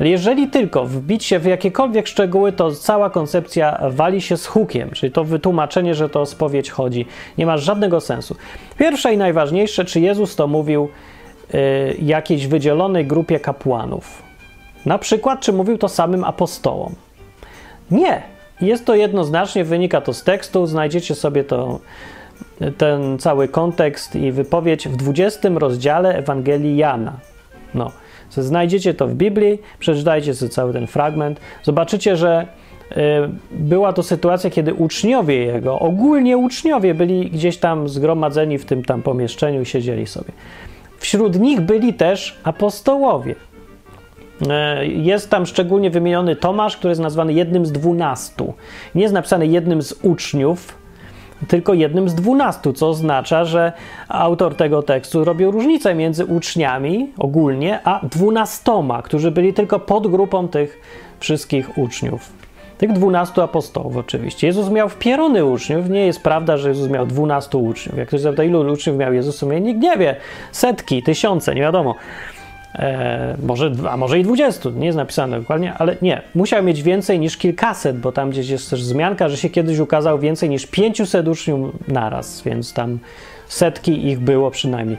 Ale 0.00 0.08
jeżeli 0.08 0.48
tylko 0.48 0.84
wbić 0.84 1.24
się 1.24 1.38
w 1.38 1.44
jakiekolwiek 1.44 2.06
szczegóły, 2.06 2.52
to 2.52 2.72
cała 2.72 3.10
koncepcja 3.10 3.80
wali 3.90 4.20
się 4.20 4.36
z 4.36 4.46
hukiem, 4.46 4.90
czyli 4.90 5.12
to 5.12 5.24
wytłumaczenie, 5.24 5.94
że 5.94 6.08
to 6.08 6.20
o 6.20 6.26
spowiedź 6.26 6.70
chodzi, 6.70 7.06
nie 7.38 7.46
ma 7.46 7.56
żadnego 7.56 8.00
sensu. 8.00 8.36
Pierwsze 8.78 9.14
i 9.14 9.16
najważniejsze, 9.16 9.84
czy 9.84 10.00
Jezus 10.00 10.36
to 10.36 10.46
mówił 10.46 10.88
y, 11.54 11.96
jakiejś 12.02 12.46
wydzielonej 12.46 13.06
grupie 13.06 13.40
kapłanów? 13.40 14.22
Na 14.86 14.98
przykład, 14.98 15.40
czy 15.40 15.52
mówił 15.52 15.78
to 15.78 15.88
samym 15.88 16.24
apostołom? 16.24 16.94
Nie. 17.90 18.22
Jest 18.60 18.86
to 18.86 18.94
jednoznacznie, 18.94 19.64
wynika 19.64 20.00
to 20.00 20.12
z 20.12 20.24
tekstu, 20.24 20.66
znajdziecie 20.66 21.14
sobie 21.14 21.44
to 21.44 21.80
ten 22.76 23.18
cały 23.18 23.48
kontekst 23.48 24.16
i 24.16 24.32
wypowiedź 24.32 24.88
w 24.88 24.96
20 24.96 25.48
rozdziale 25.48 26.16
Ewangelii 26.16 26.76
Jana. 26.76 27.12
No, 27.74 27.92
znajdziecie 28.30 28.94
to 28.94 29.06
w 29.06 29.14
Biblii, 29.14 29.58
przeczytajcie 29.78 30.34
sobie 30.34 30.48
cały 30.48 30.72
ten 30.72 30.86
fragment, 30.86 31.40
zobaczycie, 31.62 32.16
że 32.16 32.46
y, 32.92 32.94
była 33.50 33.92
to 33.92 34.02
sytuacja, 34.02 34.50
kiedy 34.50 34.74
uczniowie 34.74 35.44
jego, 35.44 35.78
ogólnie 35.78 36.38
uczniowie, 36.38 36.94
byli 36.94 37.30
gdzieś 37.30 37.56
tam 37.56 37.88
zgromadzeni 37.88 38.58
w 38.58 38.64
tym 38.64 38.84
tam 38.84 39.02
pomieszczeniu 39.02 39.60
i 39.60 39.66
siedzieli 39.66 40.06
sobie. 40.06 40.32
Wśród 40.98 41.40
nich 41.40 41.60
byli 41.60 41.94
też 41.94 42.38
apostołowie. 42.44 43.34
Y, 44.82 44.86
jest 44.86 45.30
tam 45.30 45.46
szczególnie 45.46 45.90
wymieniony 45.90 46.36
Tomasz, 46.36 46.76
który 46.76 46.90
jest 46.90 47.00
nazwany 47.00 47.32
jednym 47.32 47.66
z 47.66 47.72
dwunastu. 47.72 48.54
Nie 48.94 49.02
jest 49.02 49.14
napisany 49.14 49.46
jednym 49.46 49.82
z 49.82 49.92
uczniów, 50.02 50.77
tylko 51.48 51.74
jednym 51.74 52.08
z 52.08 52.14
dwunastu, 52.14 52.72
co 52.72 52.88
oznacza, 52.88 53.44
że 53.44 53.72
autor 54.08 54.54
tego 54.54 54.82
tekstu 54.82 55.24
robił 55.24 55.50
różnicę 55.50 55.94
między 55.94 56.26
uczniami 56.26 57.12
ogólnie, 57.18 57.80
a 57.84 58.06
dwunastoma, 58.06 59.02
którzy 59.02 59.30
byli 59.30 59.54
tylko 59.54 59.80
podgrupą 59.80 60.48
tych 60.48 60.80
wszystkich 61.20 61.78
uczniów. 61.78 62.38
Tych 62.78 62.92
dwunastu 62.92 63.42
apostołów 63.42 63.96
oczywiście. 63.96 64.46
Jezus 64.46 64.70
miał 64.70 64.88
wpierony 64.88 65.44
uczniów. 65.44 65.90
Nie 65.90 66.06
jest 66.06 66.22
prawda, 66.22 66.56
że 66.56 66.68
Jezus 66.68 66.90
miał 66.90 67.06
dwunastu 67.06 67.64
uczniów. 67.64 67.98
Jak 67.98 68.08
ktoś 68.08 68.20
zapyta, 68.20 68.44
ilu 68.44 68.72
uczniów 68.72 68.96
miał 68.96 69.12
Jezus, 69.12 69.44
nikt 69.60 69.80
nie 69.80 69.96
wie. 69.96 70.16
Setki, 70.52 71.02
tysiące, 71.02 71.54
nie 71.54 71.60
wiadomo. 71.60 71.94
E, 72.78 73.36
może, 73.42 73.72
a 73.90 73.96
może 73.96 74.18
i 74.18 74.22
20, 74.22 74.70
nie 74.70 74.86
jest 74.86 74.96
napisane 74.96 75.40
dokładnie, 75.40 75.74
ale 75.74 75.96
nie. 76.02 76.22
Musiał 76.34 76.62
mieć 76.62 76.82
więcej 76.82 77.18
niż 77.20 77.36
kilkaset, 77.36 77.98
bo 77.98 78.12
tam 78.12 78.30
gdzieś 78.30 78.48
jest 78.48 78.70
też 78.70 78.82
wzmianka, 78.82 79.28
że 79.28 79.36
się 79.36 79.50
kiedyś 79.50 79.78
ukazał 79.78 80.18
więcej 80.18 80.48
niż 80.48 80.66
500 80.66 81.28
uczniów 81.28 81.88
naraz, 81.88 82.42
więc 82.42 82.72
tam 82.72 82.98
setki 83.48 84.06
ich 84.06 84.20
było 84.20 84.50
przynajmniej. 84.50 84.98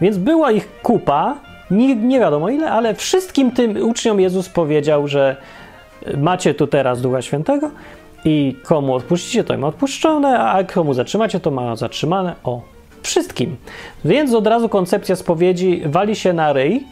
Więc 0.00 0.18
była 0.18 0.52
ich 0.52 0.68
kupa 0.82 1.36
Nie, 1.70 1.96
nie 1.96 2.20
wiadomo 2.20 2.48
ile, 2.48 2.70
ale 2.70 2.94
wszystkim 2.94 3.50
tym 3.50 3.76
uczniom 3.76 4.20
Jezus 4.20 4.48
powiedział, 4.48 5.08
że 5.08 5.36
macie 6.16 6.54
tu 6.54 6.66
teraz 6.66 7.00
Ducha 7.00 7.22
Świętego 7.22 7.70
i 8.24 8.56
komu 8.62 8.94
odpuścicie, 8.94 9.44
to 9.44 9.54
im 9.54 9.64
odpuszczone, 9.64 10.40
a 10.40 10.64
komu 10.64 10.94
zatrzymacie, 10.94 11.40
to 11.40 11.50
ma 11.50 11.76
zatrzymane. 11.76 12.34
O, 12.44 12.62
wszystkim. 13.02 13.56
Więc 14.04 14.34
od 14.34 14.46
razu 14.46 14.68
koncepcja 14.68 15.16
spowiedzi 15.16 15.82
wali 15.86 16.16
się 16.16 16.32
na 16.32 16.52
ryj, 16.52 16.84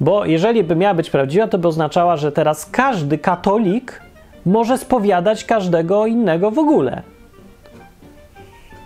bo 0.00 0.24
jeżeli 0.24 0.64
by 0.64 0.76
miała 0.76 0.94
być 0.94 1.10
prawdziwa, 1.10 1.48
to 1.48 1.58
by 1.58 1.68
oznaczała, 1.68 2.16
że 2.16 2.32
teraz 2.32 2.66
każdy 2.66 3.18
katolik 3.18 4.00
może 4.46 4.78
spowiadać 4.78 5.44
każdego 5.44 6.06
innego 6.06 6.50
w 6.50 6.58
ogóle. 6.58 7.02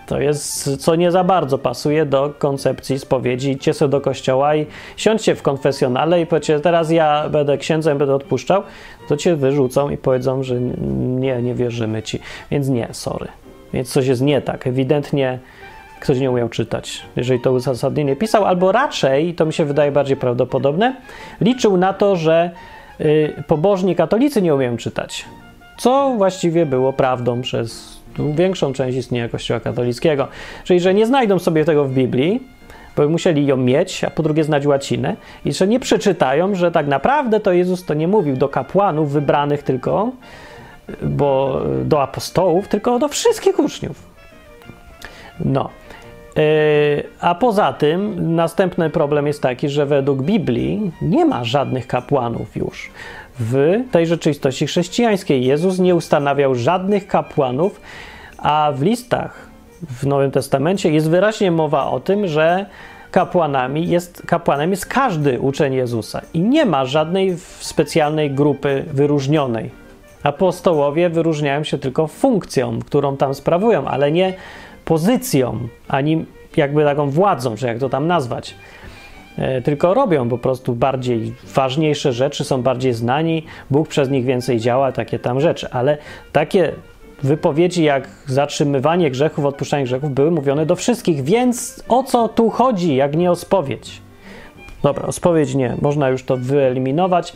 To 0.06 0.20
jest, 0.20 0.76
co 0.76 0.94
nie 0.94 1.10
za 1.10 1.24
bardzo 1.24 1.58
pasuje 1.58 2.06
do 2.06 2.34
koncepcji 2.38 2.98
spowiedzi. 2.98 3.50
Idźcie 3.50 3.74
sobie 3.74 3.90
do 3.90 4.00
kościoła 4.00 4.56
i 4.56 4.66
siądźcie 4.96 5.34
w 5.34 5.42
konfesjonale 5.42 6.20
i 6.20 6.26
powiedzcie, 6.26 6.60
teraz 6.60 6.90
ja 6.90 7.28
będę 7.28 7.58
księdzem, 7.58 7.98
będę 7.98 8.14
odpuszczał, 8.14 8.62
to 9.08 9.16
cię 9.16 9.36
wyrzucą 9.36 9.90
i 9.90 9.96
powiedzą, 9.96 10.42
że 10.42 10.60
nie, 10.60 11.42
nie 11.42 11.54
wierzymy 11.54 12.02
ci. 12.02 12.20
Więc 12.50 12.68
nie, 12.68 12.88
sorry. 12.92 13.28
Więc 13.72 13.92
coś 13.92 14.06
jest 14.06 14.22
nie 14.22 14.42
tak. 14.42 14.66
Ewidentnie 14.66 15.38
ktoś 16.00 16.18
nie 16.18 16.30
umiał 16.30 16.48
czytać, 16.48 17.02
jeżeli 17.16 17.40
to 17.40 17.52
uzasadnienie 17.52 18.16
pisał, 18.16 18.44
albo 18.44 18.72
raczej, 18.72 19.34
to 19.34 19.46
mi 19.46 19.52
się 19.52 19.64
wydaje 19.64 19.92
bardziej 19.92 20.16
prawdopodobne, 20.16 20.96
liczył 21.40 21.76
na 21.76 21.92
to, 21.92 22.16
że 22.16 22.50
y, 23.00 23.44
pobożni 23.46 23.96
katolicy 23.96 24.42
nie 24.42 24.54
umieją 24.54 24.76
czytać. 24.76 25.24
Co 25.78 26.14
właściwie 26.16 26.66
było 26.66 26.92
prawdą 26.92 27.42
przez 27.42 27.98
większą 28.18 28.72
część 28.72 28.98
istnienia 28.98 29.28
Kościoła 29.28 29.60
katolickiego. 29.60 30.28
Czyli, 30.64 30.80
że 30.80 30.94
nie 30.94 31.06
znajdą 31.06 31.38
sobie 31.38 31.64
tego 31.64 31.84
w 31.84 31.92
Biblii, 31.92 32.42
bo 32.96 33.08
musieli 33.08 33.46
ją 33.46 33.56
mieć, 33.56 34.04
a 34.04 34.10
po 34.10 34.22
drugie 34.22 34.44
znać 34.44 34.66
łacinę, 34.66 35.16
i 35.44 35.52
że 35.52 35.68
nie 35.68 35.80
przeczytają, 35.80 36.54
że 36.54 36.70
tak 36.70 36.86
naprawdę 36.86 37.40
to 37.40 37.52
Jezus 37.52 37.84
to 37.84 37.94
nie 37.94 38.08
mówił 38.08 38.36
do 38.36 38.48
kapłanów 38.48 39.12
wybranych 39.12 39.62
tylko, 39.62 40.12
bo 41.02 41.60
do 41.84 42.02
apostołów, 42.02 42.68
tylko 42.68 42.98
do 42.98 43.08
wszystkich 43.08 43.58
uczniów. 43.58 44.02
No. 45.40 45.70
E, 46.38 47.02
a 47.20 47.34
poza 47.34 47.72
tym 47.72 48.34
następny 48.34 48.90
problem 48.90 49.26
jest 49.26 49.42
taki, 49.42 49.68
że 49.68 49.86
według 49.86 50.22
Biblii 50.22 50.92
nie 51.02 51.24
ma 51.24 51.44
żadnych 51.44 51.86
kapłanów 51.86 52.56
już. 52.56 52.90
W 53.38 53.80
tej 53.90 54.06
rzeczywistości 54.06 54.66
chrześcijańskiej 54.66 55.44
Jezus 55.44 55.78
nie 55.78 55.94
ustanawiał 55.94 56.54
żadnych 56.54 57.06
kapłanów, 57.06 57.80
a 58.38 58.72
w 58.74 58.82
listach 58.82 59.48
w 59.82 60.06
Nowym 60.06 60.30
Testamencie 60.30 60.90
jest 60.90 61.10
wyraźnie 61.10 61.50
mowa 61.50 61.90
o 61.90 62.00
tym, 62.00 62.26
że 62.26 62.66
kapłanami 63.10 63.88
jest, 63.88 64.22
kapłanem 64.26 64.70
jest 64.70 64.86
każdy 64.86 65.40
uczeń 65.40 65.74
Jezusa 65.74 66.20
i 66.34 66.40
nie 66.40 66.64
ma 66.64 66.84
żadnej 66.84 67.36
specjalnej 67.60 68.30
grupy 68.30 68.84
wyróżnionej. 68.92 69.70
Apostołowie 70.22 71.10
wyróżniają 71.10 71.64
się 71.64 71.78
tylko 71.78 72.06
funkcją, 72.06 72.78
którą 72.86 73.16
tam 73.16 73.34
sprawują, 73.34 73.86
ale 73.86 74.12
nie 74.12 74.34
pozycją, 74.88 75.68
ani 75.88 76.24
jakby 76.56 76.84
taką 76.84 77.10
władzą, 77.10 77.56
czy 77.56 77.66
jak 77.66 77.78
to 77.78 77.88
tam 77.88 78.06
nazwać. 78.06 78.54
E, 79.38 79.62
tylko 79.62 79.94
robią 79.94 80.28
po 80.28 80.38
prostu 80.38 80.74
bardziej 80.74 81.34
ważniejsze 81.54 82.12
rzeczy, 82.12 82.44
są 82.44 82.62
bardziej 82.62 82.92
znani, 82.92 83.44
Bóg 83.70 83.88
przez 83.88 84.10
nich 84.10 84.24
więcej 84.24 84.60
działa, 84.60 84.92
takie 84.92 85.18
tam 85.18 85.40
rzeczy, 85.40 85.70
ale 85.70 85.98
takie 86.32 86.72
wypowiedzi 87.22 87.84
jak 87.84 88.08
zatrzymywanie 88.26 89.10
grzechów, 89.10 89.44
odpuszczanie 89.44 89.84
grzechów 89.84 90.10
były 90.10 90.30
mówione 90.30 90.66
do 90.66 90.76
wszystkich, 90.76 91.24
więc 91.24 91.84
o 91.88 92.02
co 92.02 92.28
tu 92.28 92.50
chodzi, 92.50 92.96
jak 92.96 93.16
nie 93.16 93.30
o 93.30 93.36
spowiedź? 93.36 94.02
Dobra, 94.82 95.06
o 95.06 95.12
spowiedź 95.12 95.54
nie, 95.54 95.76
można 95.82 96.08
już 96.08 96.24
to 96.24 96.36
wyeliminować. 96.36 97.32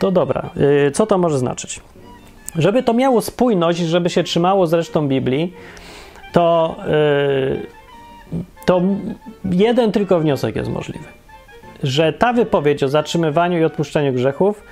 To 0.00 0.10
dobra, 0.10 0.50
yy, 0.56 0.90
co 0.90 1.06
to 1.06 1.18
może 1.18 1.38
znaczyć? 1.38 1.80
Żeby 2.54 2.82
to 2.82 2.92
miało 2.92 3.20
spójność, 3.20 3.78
żeby 3.78 4.10
się 4.10 4.22
trzymało 4.22 4.66
z 4.66 4.72
resztą 4.72 5.08
Biblii, 5.08 5.52
to, 6.32 6.76
yy, 8.32 8.38
to 8.66 8.82
jeden 9.44 9.92
tylko 9.92 10.20
wniosek 10.20 10.56
jest 10.56 10.70
możliwy. 10.70 11.04
Że 11.82 12.12
ta 12.12 12.32
wypowiedź 12.32 12.82
o 12.82 12.88
zatrzymywaniu 12.88 13.58
i 13.58 13.64
odpuszczaniu 13.64 14.12
grzechów 14.12 14.62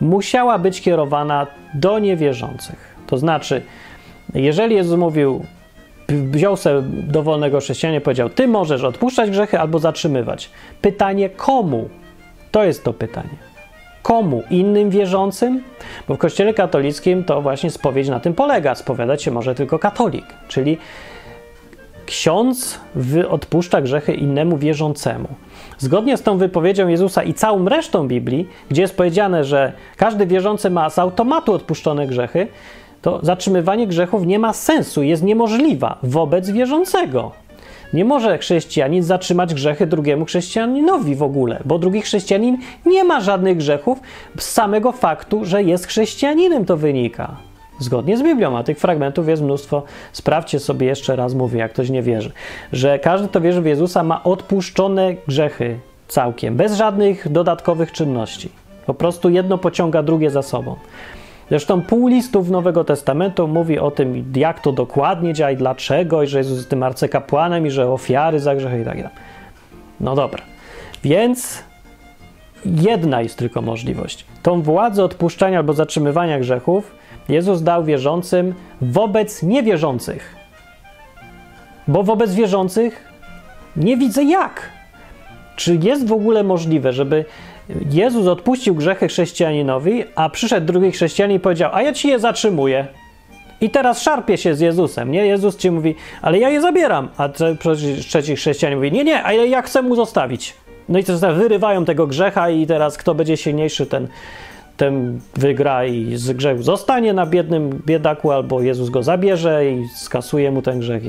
musiała 0.00 0.58
być 0.58 0.80
kierowana 0.80 1.46
do 1.74 1.98
niewierzących. 1.98 2.96
To 3.06 3.18
znaczy, 3.18 3.62
jeżeli 4.34 4.74
Jezus 4.74 4.98
mówił, 4.98 5.44
wziął 6.08 6.56
sobie 6.56 6.82
dowolnego 6.90 7.60
chrześcijana 7.60 7.98
i 7.98 8.00
powiedział, 8.00 8.30
ty 8.30 8.48
możesz 8.48 8.84
odpuszczać 8.84 9.30
grzechy 9.30 9.60
albo 9.60 9.78
zatrzymywać. 9.78 10.50
Pytanie 10.82 11.30
komu? 11.30 11.88
To 12.50 12.64
jest 12.64 12.84
to 12.84 12.92
pytanie. 12.92 13.36
Komu? 14.02 14.42
Innym 14.50 14.90
wierzącym? 14.90 15.62
Bo 16.08 16.14
w 16.14 16.18
kościele 16.18 16.54
katolickim 16.54 17.24
to 17.24 17.42
właśnie 17.42 17.70
spowiedź 17.70 18.08
na 18.08 18.20
tym 18.20 18.34
polega. 18.34 18.74
Spowiadać 18.74 19.22
się 19.22 19.30
może 19.30 19.54
tylko 19.54 19.78
katolik, 19.78 20.24
czyli 20.48 20.78
ksiądz 22.06 22.80
odpuszcza 23.28 23.80
grzechy 23.80 24.14
innemu 24.14 24.58
wierzącemu. 24.58 25.28
Zgodnie 25.78 26.16
z 26.16 26.22
tą 26.22 26.38
wypowiedzią 26.38 26.88
Jezusa 26.88 27.22
i 27.22 27.34
całą 27.34 27.68
resztą 27.68 28.08
Biblii, 28.08 28.48
gdzie 28.68 28.82
jest 28.82 28.96
powiedziane, 28.96 29.44
że 29.44 29.72
każdy 29.96 30.26
wierzący 30.26 30.70
ma 30.70 30.90
z 30.90 30.98
automatu 30.98 31.52
odpuszczone 31.52 32.06
grzechy, 32.06 32.46
to 33.02 33.20
zatrzymywanie 33.22 33.86
grzechów 33.86 34.26
nie 34.26 34.38
ma 34.38 34.52
sensu, 34.52 35.02
jest 35.02 35.22
niemożliwa 35.22 35.98
wobec 36.02 36.50
wierzącego. 36.50 37.32
Nie 37.92 38.04
może 38.04 38.38
chrześcijanin 38.38 39.02
zatrzymać 39.02 39.54
grzechy 39.54 39.86
drugiemu 39.86 40.24
chrześcijaninowi 40.24 41.14
w 41.14 41.22
ogóle, 41.22 41.62
bo 41.64 41.78
drugi 41.78 42.02
chrześcijanin 42.02 42.58
nie 42.86 43.04
ma 43.04 43.20
żadnych 43.20 43.56
grzechów 43.56 44.00
z 44.38 44.44
samego 44.44 44.92
faktu, 44.92 45.44
że 45.44 45.62
jest 45.62 45.86
chrześcijaninem 45.86 46.64
to 46.64 46.76
wynika. 46.76 47.36
Zgodnie 47.78 48.16
z 48.16 48.22
Biblią, 48.22 48.58
a 48.58 48.62
tych 48.62 48.78
fragmentów 48.78 49.28
jest 49.28 49.42
mnóstwo. 49.42 49.82
Sprawdźcie 50.12 50.58
sobie 50.58 50.86
jeszcze 50.86 51.16
raz, 51.16 51.34
mówię, 51.34 51.58
jak 51.58 51.72
ktoś 51.72 51.90
nie 51.90 52.02
wierzy, 52.02 52.32
że 52.72 52.98
każdy, 52.98 53.28
kto 53.28 53.40
wierzy 53.40 53.62
w 53.62 53.66
Jezusa, 53.66 54.02
ma 54.02 54.24
odpuszczone 54.24 55.14
grzechy 55.28 55.78
całkiem, 56.08 56.56
bez 56.56 56.76
żadnych 56.76 57.32
dodatkowych 57.32 57.92
czynności. 57.92 58.48
Po 58.86 58.94
prostu 58.94 59.30
jedno 59.30 59.58
pociąga 59.58 60.02
drugie 60.02 60.30
za 60.30 60.42
sobą. 60.42 60.76
Zresztą 61.48 61.82
pół 61.82 62.08
listów 62.08 62.50
Nowego 62.50 62.84
Testamentu 62.84 63.48
mówi 63.48 63.78
o 63.78 63.90
tym, 63.90 64.32
jak 64.36 64.60
to 64.60 64.72
dokładnie 64.72 65.34
działa 65.34 65.50
i 65.50 65.56
dlaczego, 65.56 66.22
i 66.22 66.26
że 66.26 66.38
Jezus 66.38 66.56
jest 66.56 66.70
tym 66.70 66.82
arcykapłanem, 66.82 67.66
i 67.66 67.70
że 67.70 67.90
ofiary 67.90 68.40
za 68.40 68.56
grzechy 68.56 68.80
i 68.80 68.84
tak 68.84 68.96
dalej. 68.96 69.16
No 70.00 70.14
dobra. 70.14 70.42
Więc 71.04 71.62
jedna 72.64 73.22
jest 73.22 73.38
tylko 73.38 73.62
możliwość. 73.62 74.24
Tą 74.42 74.62
władzę 74.62 75.04
odpuszczania 75.04 75.58
albo 75.58 75.72
zatrzymywania 75.72 76.38
grzechów 76.38 76.95
Jezus 77.28 77.62
dał 77.62 77.84
wierzącym 77.84 78.54
wobec 78.80 79.42
niewierzących. 79.42 80.36
Bo 81.88 82.02
wobec 82.02 82.34
wierzących 82.34 83.08
nie 83.76 83.96
widzę 83.96 84.24
jak. 84.24 84.70
Czy 85.56 85.78
jest 85.82 86.06
w 86.06 86.12
ogóle 86.12 86.44
możliwe, 86.44 86.92
żeby 86.92 87.24
Jezus 87.90 88.26
odpuścił 88.26 88.74
grzechy 88.74 89.08
chrześcijaninowi, 89.08 90.04
a 90.14 90.28
przyszedł 90.28 90.66
drugi 90.66 90.92
chrześcijanin 90.92 91.36
i 91.36 91.40
powiedział: 91.40 91.70
A 91.74 91.82
ja 91.82 91.92
ci 91.92 92.08
je 92.08 92.18
zatrzymuję. 92.18 92.86
I 93.60 93.70
teraz 93.70 94.02
szarpie 94.02 94.38
się 94.38 94.54
z 94.54 94.60
Jezusem, 94.60 95.12
nie? 95.12 95.26
Jezus 95.26 95.56
ci 95.56 95.70
mówi, 95.70 95.94
ale 96.22 96.38
ja 96.38 96.50
je 96.50 96.60
zabieram. 96.60 97.08
A 97.16 97.28
trzeci 98.00 98.36
chrześcijanin 98.36 98.78
mówi, 98.78 98.92
nie, 98.92 99.04
nie, 99.04 99.22
ale 99.22 99.48
ja 99.48 99.62
chcę 99.62 99.82
mu 99.82 99.96
zostawić. 99.96 100.54
No 100.88 100.98
i 100.98 101.04
to 101.04 101.34
wyrywają 101.34 101.84
tego 101.84 102.06
grzecha 102.06 102.50
i 102.50 102.66
teraz 102.66 102.96
kto 102.98 103.14
będzie 103.14 103.36
silniejszy, 103.36 103.86
ten, 103.86 104.08
ten 104.76 105.20
wygra 105.34 105.84
i 105.84 106.16
z 106.16 106.32
grzechu 106.32 106.62
zostanie 106.62 107.12
na 107.12 107.26
biednym 107.26 107.82
biedaku, 107.86 108.32
albo 108.32 108.62
Jezus 108.62 108.90
go 108.90 109.02
zabierze 109.02 109.70
i 109.70 109.88
skasuje 109.88 110.50
mu 110.50 110.62
ten 110.62 110.80
grzech. 110.80 111.02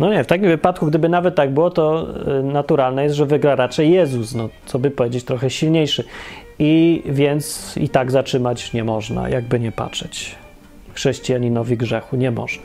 No 0.00 0.10
nie, 0.12 0.24
w 0.24 0.26
takim 0.26 0.48
wypadku, 0.48 0.86
gdyby 0.86 1.08
nawet 1.08 1.34
tak 1.34 1.50
było, 1.50 1.70
to 1.70 2.06
y, 2.40 2.42
naturalne 2.42 3.02
jest, 3.02 3.16
że 3.16 3.26
wygra 3.26 3.54
raczej 3.54 3.90
Jezus, 3.90 4.34
no 4.34 4.48
co 4.66 4.78
by 4.78 4.90
powiedzieć, 4.90 5.24
trochę 5.24 5.50
silniejszy. 5.50 6.04
I 6.58 7.02
więc 7.06 7.76
i 7.76 7.88
tak 7.88 8.10
zatrzymać 8.10 8.72
nie 8.72 8.84
można, 8.84 9.28
jakby 9.28 9.60
nie 9.60 9.72
patrzeć. 9.72 10.34
Chrześcijaninowi 10.94 11.76
grzechu 11.76 12.16
nie 12.16 12.30
można. 12.30 12.62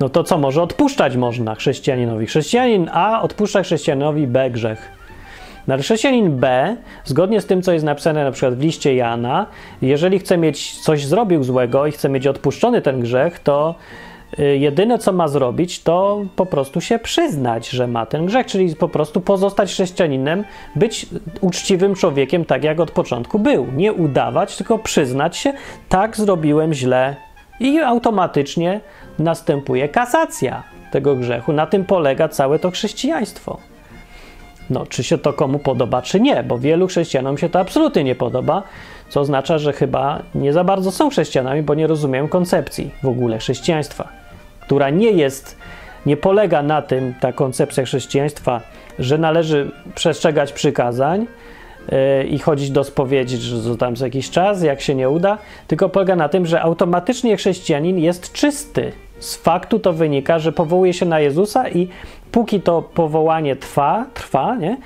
No 0.00 0.08
to 0.08 0.24
co 0.24 0.38
może 0.38 0.62
odpuszczać 0.62 1.16
można 1.16 1.54
chrześcijaninowi? 1.54 2.26
Chrześcijanin 2.26 2.88
A 2.92 3.22
odpuszcza 3.22 3.62
chrześcijaninowi 3.62 4.26
B 4.26 4.50
grzech. 4.50 4.97
No 5.68 5.78
chrześcijanin 5.78 6.36
B, 6.36 6.76
zgodnie 7.04 7.40
z 7.40 7.46
tym, 7.46 7.62
co 7.62 7.72
jest 7.72 7.84
napisane 7.84 8.24
na 8.24 8.30
przykład 8.30 8.54
w 8.54 8.60
liście 8.60 8.94
Jana, 8.94 9.46
jeżeli 9.82 10.18
chce 10.18 10.38
mieć 10.38 10.80
coś 10.80 11.04
zrobił 11.04 11.44
złego 11.44 11.86
i 11.86 11.92
chce 11.92 12.08
mieć 12.08 12.26
odpuszczony 12.26 12.82
ten 12.82 13.00
grzech, 13.00 13.38
to 13.38 13.74
Y, 14.38 14.56
jedyne 14.56 14.98
co 14.98 15.12
ma 15.12 15.28
zrobić, 15.28 15.82
to 15.82 16.24
po 16.36 16.46
prostu 16.46 16.80
się 16.80 16.98
przyznać, 16.98 17.68
że 17.68 17.86
ma 17.86 18.06
ten 18.06 18.26
grzech, 18.26 18.46
czyli 18.46 18.76
po 18.76 18.88
prostu 18.88 19.20
pozostać 19.20 19.70
chrześcijaninem, 19.70 20.44
być 20.76 21.06
uczciwym 21.40 21.94
człowiekiem, 21.94 22.44
tak 22.44 22.64
jak 22.64 22.80
od 22.80 22.90
początku 22.90 23.38
był. 23.38 23.66
Nie 23.76 23.92
udawać, 23.92 24.56
tylko 24.56 24.78
przyznać 24.78 25.36
się, 25.36 25.52
tak 25.88 26.16
zrobiłem 26.16 26.74
źle 26.74 27.16
i 27.60 27.78
automatycznie 27.78 28.80
następuje 29.18 29.88
kasacja 29.88 30.62
tego 30.92 31.16
grzechu. 31.16 31.52
Na 31.52 31.66
tym 31.66 31.84
polega 31.84 32.28
całe 32.28 32.58
to 32.58 32.70
chrześcijaństwo. 32.70 33.58
No, 34.70 34.86
czy 34.86 35.04
się 35.04 35.18
to 35.18 35.32
komu 35.32 35.58
podoba, 35.58 36.02
czy 36.02 36.20
nie, 36.20 36.42
bo 36.42 36.58
wielu 36.58 36.86
chrześcijanom 36.86 37.38
się 37.38 37.48
to 37.48 37.60
absolutnie 37.60 38.04
nie 38.04 38.14
podoba, 38.14 38.62
co 39.08 39.20
oznacza, 39.20 39.58
że 39.58 39.72
chyba 39.72 40.22
nie 40.34 40.52
za 40.52 40.64
bardzo 40.64 40.92
są 40.92 41.10
chrześcijanami, 41.10 41.62
bo 41.62 41.74
nie 41.74 41.86
rozumieją 41.86 42.28
koncepcji 42.28 42.90
w 43.02 43.08
ogóle 43.08 43.38
chrześcijaństwa, 43.38 44.08
która 44.60 44.90
nie 44.90 45.10
jest, 45.10 45.56
nie 46.06 46.16
polega 46.16 46.62
na 46.62 46.82
tym, 46.82 47.14
ta 47.20 47.32
koncepcja 47.32 47.84
chrześcijaństwa, 47.84 48.60
że 48.98 49.18
należy 49.18 49.70
przestrzegać 49.94 50.52
przykazań 50.52 51.26
yy, 51.88 52.24
i 52.24 52.38
chodzić 52.38 52.70
do 52.70 52.84
spowiedzi, 52.84 53.36
że 53.36 53.76
tam 53.76 53.96
za 53.96 54.06
jakiś 54.06 54.30
czas, 54.30 54.62
jak 54.62 54.80
się 54.80 54.94
nie 54.94 55.10
uda, 55.10 55.38
tylko 55.66 55.88
polega 55.88 56.16
na 56.16 56.28
tym, 56.28 56.46
że 56.46 56.62
automatycznie 56.62 57.36
chrześcijanin 57.36 57.98
jest 57.98 58.32
czysty. 58.32 58.92
Z 59.18 59.36
faktu 59.36 59.78
to 59.78 59.92
wynika, 59.92 60.38
że 60.38 60.52
powołuje 60.52 60.92
się 60.92 61.06
na 61.06 61.20
Jezusa 61.20 61.68
i 61.68 61.88
póki 62.32 62.60
to 62.60 62.82
powołanie 62.82 63.56
trwa, 63.56 64.06
trwa, 64.14 64.56
nie? 64.56 64.76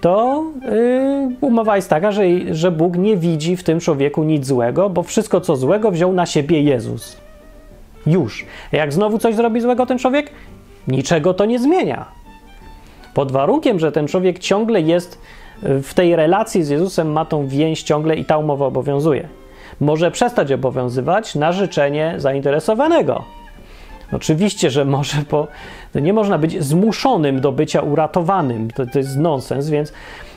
to 0.00 0.44
yy, 0.62 1.36
umowa 1.40 1.76
jest 1.76 1.90
taka, 1.90 2.12
że, 2.12 2.22
że 2.50 2.70
Bóg 2.70 2.96
nie 2.96 3.16
widzi 3.16 3.56
w 3.56 3.62
tym 3.62 3.80
człowieku 3.80 4.22
nic 4.22 4.46
złego, 4.46 4.90
bo 4.90 5.02
wszystko 5.02 5.40
co 5.40 5.56
złego 5.56 5.90
wziął 5.90 6.12
na 6.12 6.26
siebie 6.26 6.62
Jezus. 6.62 7.16
Już. 8.06 8.46
Jak 8.72 8.92
znowu 8.92 9.18
coś 9.18 9.34
zrobi 9.34 9.60
złego 9.60 9.86
ten 9.86 9.98
człowiek, 9.98 10.30
niczego 10.88 11.34
to 11.34 11.44
nie 11.44 11.58
zmienia. 11.58 12.04
Pod 13.14 13.32
warunkiem, 13.32 13.78
że 13.78 13.92
ten 13.92 14.08
człowiek 14.08 14.38
ciągle 14.38 14.80
jest 14.80 15.18
w 15.62 15.94
tej 15.94 16.16
relacji 16.16 16.62
z 16.62 16.68
Jezusem, 16.68 17.12
ma 17.12 17.24
tą 17.24 17.46
więź 17.46 17.82
ciągle 17.82 18.16
i 18.16 18.24
ta 18.24 18.38
umowa 18.38 18.66
obowiązuje. 18.66 19.28
Może 19.80 20.10
przestać 20.10 20.52
obowiązywać 20.52 21.34
na 21.34 21.52
życzenie 21.52 22.14
zainteresowanego. 22.16 23.24
Oczywiście, 24.12 24.70
że 24.70 24.84
może, 24.84 25.16
bo 25.30 25.48
nie 25.94 26.12
można 26.12 26.38
być 26.38 26.64
zmuszonym 26.64 27.40
do 27.40 27.52
bycia 27.52 27.80
uratowanym. 27.80 28.70
To, 28.70 28.86
to 28.86 28.98
jest 28.98 29.16
nonsens, 29.16 29.68
więc 29.68 29.92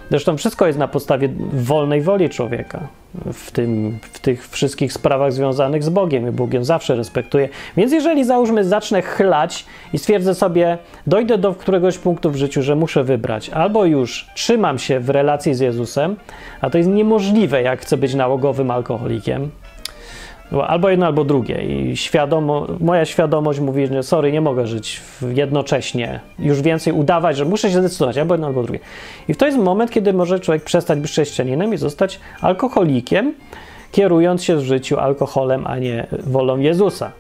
zresztą 0.10 0.38
wszystko 0.38 0.68
jest 0.68 0.80
na 0.80 0.88
podstawie 0.88 1.30
wolnej 1.54 2.02
woli 2.02 2.30
człowieka 2.30 2.88
w, 3.34 3.52
tym, 3.52 4.00
w 4.02 4.20
tych 4.20 4.50
wszystkich 4.50 4.94
sprawach 4.94 5.34
związanych 5.34 5.84
z 5.84 5.90
Bogiem 5.90 6.28
i 6.28 6.32
Bogiem 6.32 6.66
zawsze 6.66 6.96
respektuje. 6.96 7.50
Więc 7.78 7.92
jeżeli 7.92 8.26
załóżmy, 8.26 8.64
zacznę 8.64 9.02
chlać 9.02 9.66
i 9.94 9.98
stwierdzę 9.98 10.36
sobie, 10.36 10.78
dojdę 11.08 11.38
do 11.38 11.54
któregoś 11.54 11.98
punktu 11.98 12.32
w 12.32 12.36
życiu, 12.36 12.62
że 12.62 12.76
muszę 12.76 13.04
wybrać, 13.04 13.50
albo 13.50 13.86
już 13.86 14.28
trzymam 14.36 14.80
się 14.80 15.00
w 15.00 15.10
relacji 15.10 15.54
z 15.54 15.60
Jezusem, 15.60 16.16
a 16.62 16.70
to 16.70 16.78
jest 16.78 16.90
niemożliwe, 16.90 17.62
jak 17.62 17.82
chcę 17.82 17.98
być 17.98 18.14
nałogowym 18.14 18.72
alkoholikiem, 18.72 19.50
Albo 20.68 20.90
jedno, 20.90 21.06
albo 21.06 21.24
drugie. 21.24 21.64
I 21.64 21.98
świadomo, 21.98 22.68
moja 22.80 23.06
świadomość 23.06 23.60
mówi, 23.60 23.88
że 23.88 24.04
sorry, 24.04 24.32
nie 24.32 24.42
mogę 24.42 24.68
żyć 24.68 25.02
jednocześnie. 25.34 26.20
Już 26.40 26.62
więcej 26.62 26.94
udawać, 26.94 27.38
że 27.38 27.46
muszę 27.46 27.72
się 27.72 27.80
zdecydować, 27.80 28.18
albo 28.18 28.34
jedno, 28.34 28.48
albo 28.48 28.64
drugie. 28.64 28.80
I 29.28 29.36
to 29.36 29.46
jest 29.46 29.58
moment, 29.58 29.92
kiedy 29.92 30.14
może 30.14 30.40
człowiek 30.40 30.64
przestać 30.64 31.00
być 31.00 31.12
chrześcijaninem 31.12 31.74
i 31.74 31.78
zostać 31.78 32.20
alkoholikiem, 32.42 33.34
kierując 33.92 34.44
się 34.44 34.56
w 34.56 34.62
życiu 34.62 35.00
alkoholem, 35.00 35.68
a 35.68 35.78
nie 35.78 36.08
wolą 36.24 36.60
Jezusa. 36.60 37.12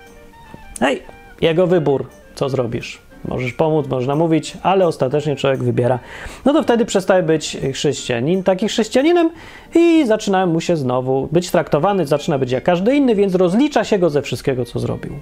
Hej, 0.79 1.01
jego 1.41 1.67
wybór, 1.67 2.05
co 2.35 2.49
zrobisz. 2.49 3.04
Możesz 3.27 3.53
pomóc, 3.53 3.87
można 3.87 4.15
mówić, 4.15 4.57
ale 4.63 4.87
ostatecznie 4.87 5.35
człowiek 5.35 5.63
wybiera. 5.63 5.99
No 6.45 6.53
to 6.53 6.63
wtedy 6.63 6.85
przestaje 6.85 7.23
być 7.23 7.57
chrześcijanin, 7.73 8.43
taki 8.43 8.67
chrześcijaninem 8.67 9.29
i 9.75 10.05
zaczyna 10.07 10.45
mu 10.45 10.61
się 10.61 10.77
znowu 10.77 11.29
być 11.31 11.51
traktowany, 11.51 12.05
zaczyna 12.05 12.37
być 12.37 12.51
jak 12.51 12.63
każdy 12.63 12.95
inny, 12.95 13.15
więc 13.15 13.35
rozlicza 13.35 13.83
się 13.83 13.99
go 13.99 14.09
ze 14.09 14.21
wszystkiego, 14.21 14.65
co 14.65 14.79
zrobił. 14.79 15.13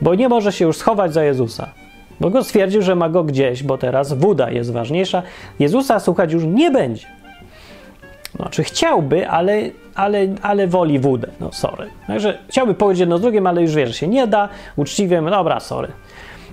Bo 0.00 0.14
nie 0.14 0.28
może 0.28 0.52
się 0.52 0.64
już 0.64 0.76
schować 0.76 1.14
za 1.14 1.24
Jezusa. 1.24 1.68
Bo 2.20 2.30
go 2.30 2.44
stwierdził, 2.44 2.82
że 2.82 2.94
ma 2.94 3.08
go 3.08 3.24
gdzieś, 3.24 3.62
bo 3.62 3.78
teraz 3.78 4.12
woda 4.12 4.50
jest 4.50 4.72
ważniejsza. 4.72 5.22
Jezusa 5.58 6.00
słuchać 6.00 6.32
już 6.32 6.44
nie 6.44 6.70
będzie. 6.70 7.06
Znaczy 8.36 8.64
chciałby, 8.64 9.28
ale, 9.28 9.60
ale, 9.94 10.26
ale 10.42 10.66
woli 10.66 10.98
wódę. 10.98 11.28
No 11.40 11.52
sorry. 11.52 11.90
Także 12.06 12.38
chciałby 12.48 12.74
powiedzieć 12.74 13.00
jedno 13.00 13.18
z 13.18 13.20
drugim, 13.20 13.46
ale 13.46 13.62
już 13.62 13.74
wie, 13.74 13.86
że 13.86 13.92
się 13.92 14.08
nie 14.08 14.26
da. 14.26 14.48
Uczciwie, 14.76 15.20
no 15.20 15.30
dobra, 15.30 15.60
sorry. 15.60 15.88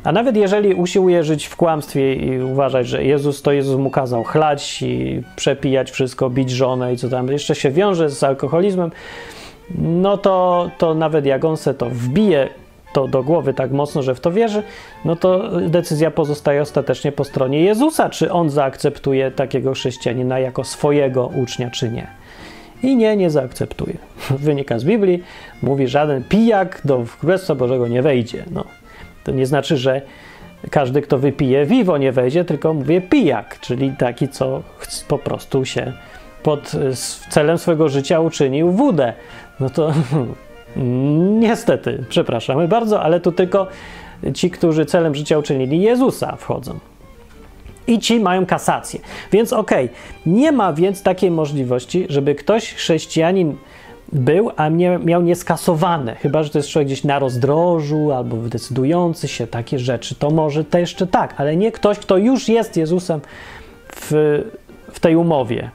A 0.04 0.12
nawet 0.12 0.38
jeżeli 0.38 0.74
usiłuje 0.74 1.24
żyć 1.24 1.46
w 1.46 1.56
kłamstwie 1.56 2.16
i 2.16 2.42
uważać, 2.42 2.88
że 2.88 3.04
Jezus 3.04 3.42
to 3.42 3.52
Jezus 3.52 3.80
mu 3.80 3.90
kazał 3.90 4.24
chlać 4.24 4.82
i 4.82 5.22
przepijać 5.36 5.92
wszystko, 5.92 6.30
bić 6.30 6.52
żonę 6.52 6.94
i 6.94 6.98
co 6.98 7.10
tam 7.10 7.28
jeszcze 7.28 7.56
się 7.56 7.72
wiąże 7.72 8.10
z 8.10 8.24
alkoholizmem, 8.24 8.92
no 9.78 10.18
to, 10.18 10.70
to 10.78 10.94
nawet 10.94 11.26
jak 11.26 11.46
on 11.46 11.58
se 11.58 11.74
to 11.74 11.90
wbije 11.90 12.50
to 12.94 13.08
do 13.08 13.24
głowy 13.24 13.54
tak 13.54 13.72
mocno, 13.72 14.04
że 14.04 14.16
w 14.16 14.20
to 14.20 14.32
wierzy, 14.32 14.64
no 15.06 15.16
to 15.16 15.60
decyzja 15.70 16.12
pozostaje 16.12 16.62
ostatecznie 16.62 17.12
po 17.12 17.24
stronie 17.24 17.62
Jezusa, 17.62 18.10
czy 18.10 18.32
on 18.32 18.50
zaakceptuje 18.50 19.32
takiego 19.32 19.74
chrześcijanina 19.74 20.40
jako 20.40 20.64
swojego 20.64 21.28
ucznia, 21.28 21.70
czy 21.70 21.90
nie. 21.90 22.08
I 22.84 22.96
nie, 22.96 23.18
nie 23.18 23.30
zaakceptuje. 23.30 23.98
Wynika 24.40 24.80
z 24.80 24.84
Biblii, 24.84 25.24
mówi, 25.62 25.88
żaden 25.88 26.24
pijak 26.24 26.82
do 26.86 27.06
Królestwa 27.20 27.56
Bożego 27.56 27.88
nie 27.88 28.02
wejdzie. 28.02 28.44
No, 28.52 28.64
to 29.30 29.36
nie 29.36 29.46
znaczy, 29.46 29.78
że 29.78 30.02
każdy, 30.72 31.02
kto 31.02 31.18
wypije 31.18 31.66
wiwo, 31.66 31.98
nie 31.98 32.12
wejdzie, 32.12 32.46
tylko 32.46 32.74
mówię 32.74 33.02
pijak, 33.02 33.60
czyli 33.60 33.94
taki, 33.98 34.28
co 34.28 34.62
po 35.08 35.18
prostu 35.18 35.66
się 35.66 35.94
pod 36.44 36.72
celem 37.30 37.58
swojego 37.58 37.90
życia 37.90 38.20
uczynił 38.20 38.72
wódę. 38.72 39.14
No 39.60 39.70
to 39.70 39.94
niestety, 41.46 42.06
przepraszamy 42.10 42.68
bardzo, 42.68 43.02
ale 43.02 43.20
tu 43.20 43.32
tylko 43.32 43.68
ci, 44.34 44.52
którzy 44.52 44.86
celem 44.86 45.16
życia 45.16 45.38
uczynili 45.38 45.82
Jezusa, 45.82 46.36
wchodzą. 46.36 46.80
I 47.88 48.00
ci 48.00 48.20
mają 48.20 48.46
kasację. 48.46 49.00
Więc 49.32 49.54
okej, 49.54 49.86
okay, 49.86 49.98
nie 50.26 50.52
ma 50.52 50.74
więc 50.74 51.04
takiej 51.04 51.32
możliwości, 51.32 52.06
żeby 52.10 52.36
ktoś, 52.36 52.74
chrześcijanin, 52.74 53.56
był, 54.12 54.52
a 54.56 54.70
mnie, 54.70 55.00
miał 55.04 55.22
nieskasowane. 55.22 56.16
Chyba, 56.16 56.44
że 56.44 56.50
to 56.50 56.60
jest 56.60 56.70
człowiek 56.70 56.88
gdzieś 56.88 57.04
na 57.04 57.20
rozdrożu 57.20 58.12
albo 58.12 58.38
decydujący 58.38 59.28
się, 59.28 59.48
takie 59.48 59.80
rzeczy. 59.80 60.16
To 60.16 60.30
może 60.30 60.64
to 60.64 60.78
jeszcze 60.78 61.08
tak, 61.08 61.34
ale 61.38 61.56
nie 61.56 61.72
ktoś, 61.72 62.00
kto 62.00 62.18
już 62.18 62.50
jest 62.50 62.78
Jezusem 62.78 63.22
w, 63.96 64.12
w 64.92 65.00
tej 65.00 65.16
umowie. 65.16 65.70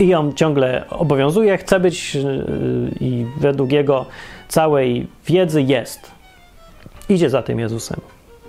I 0.00 0.14
on 0.14 0.34
ciągle 0.34 0.84
obowiązuje, 0.90 1.58
chce 1.58 1.80
być 1.80 2.14
yy, 2.14 2.22
i 3.00 3.26
według 3.36 3.72
jego 3.72 4.06
całej 4.48 5.06
wiedzy 5.26 5.62
jest. 5.62 6.10
Idzie 7.08 7.30
za 7.30 7.42
tym 7.42 7.58
Jezusem. 7.58 8.00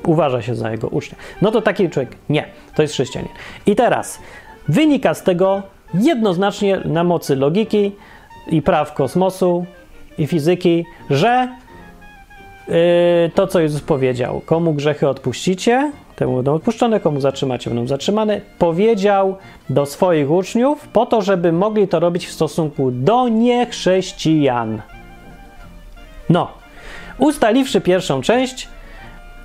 Uważa 0.06 0.42
się 0.42 0.56
za 0.56 0.72
jego 0.72 0.88
ucznia. 0.88 1.18
No 1.42 1.52
to 1.52 1.62
taki 1.62 1.90
człowiek 1.90 2.16
nie, 2.30 2.46
to 2.76 2.82
jest 2.82 2.94
chrześcijanin. 2.94 3.32
I 3.66 3.76
teraz 3.76 4.20
wynika 4.68 5.14
z 5.14 5.24
tego 5.24 5.62
jednoznacznie 5.94 6.82
na 6.86 7.04
mocy 7.04 7.36
logiki, 7.36 7.92
i 8.52 8.62
praw 8.62 8.94
kosmosu 8.94 9.66
i 10.18 10.28
fizyki, 10.28 10.86
że 11.10 11.58
yy, 12.68 12.74
to, 13.36 13.48
co 13.48 13.60
Jezus 13.60 13.82
powiedział, 13.82 14.42
komu 14.46 14.74
grzechy 14.74 15.08
odpuścicie, 15.08 15.92
temu 16.16 16.36
będą 16.36 16.54
odpuszczone, 16.54 17.00
komu 17.00 17.22
zatrzymacie, 17.22 17.70
będą 17.70 17.88
zatrzymane, 17.88 18.42
powiedział 18.58 19.38
do 19.70 19.86
swoich 19.86 20.32
uczniów 20.32 20.88
po 20.88 21.06
to, 21.06 21.22
żeby 21.22 21.52
mogli 21.52 21.88
to 21.88 22.00
robić 22.00 22.28
w 22.28 22.32
stosunku 22.32 22.92
do 22.92 23.28
niechrześcijan. 23.28 24.82
No, 26.30 26.48
ustaliwszy 27.18 27.82
pierwszą 27.82 28.22
część, 28.22 28.68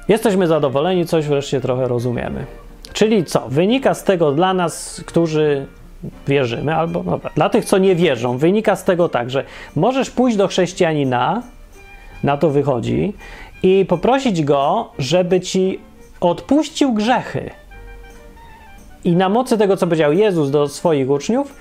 jesteśmy 0.08 0.46
zadowoleni, 0.46 1.06
coś 1.06 1.26
wreszcie 1.26 1.60
trochę 1.60 1.88
rozumiemy. 1.88 2.46
Czyli 2.92 3.24
co? 3.24 3.48
Wynika 3.48 3.94
z 3.94 4.04
tego 4.04 4.32
dla 4.32 4.54
nas, 4.54 5.02
którzy 5.06 5.66
wierzymy, 6.26 6.74
albo 6.74 7.02
no, 7.02 7.20
dla 7.34 7.48
tych, 7.48 7.64
co 7.64 7.78
nie 7.78 7.94
wierzą, 7.94 8.38
wynika 8.38 8.76
z 8.76 8.84
tego 8.84 9.08
tak, 9.08 9.30
że 9.30 9.44
możesz 9.76 10.10
pójść 10.10 10.36
do 10.36 10.48
chrześcijanina, 10.48 11.42
na 12.22 12.36
to 12.36 12.50
wychodzi, 12.50 13.12
i 13.62 13.86
poprosić 13.88 14.44
go, 14.44 14.90
żeby 14.98 15.40
ci 15.40 15.80
odpuścił 16.20 16.92
grzechy. 16.92 17.50
I 19.04 19.16
na 19.16 19.28
mocy 19.28 19.58
tego, 19.58 19.76
co 19.76 19.86
powiedział 19.86 20.12
Jezus 20.12 20.50
do 20.50 20.68
swoich 20.68 21.10
uczniów, 21.10 21.54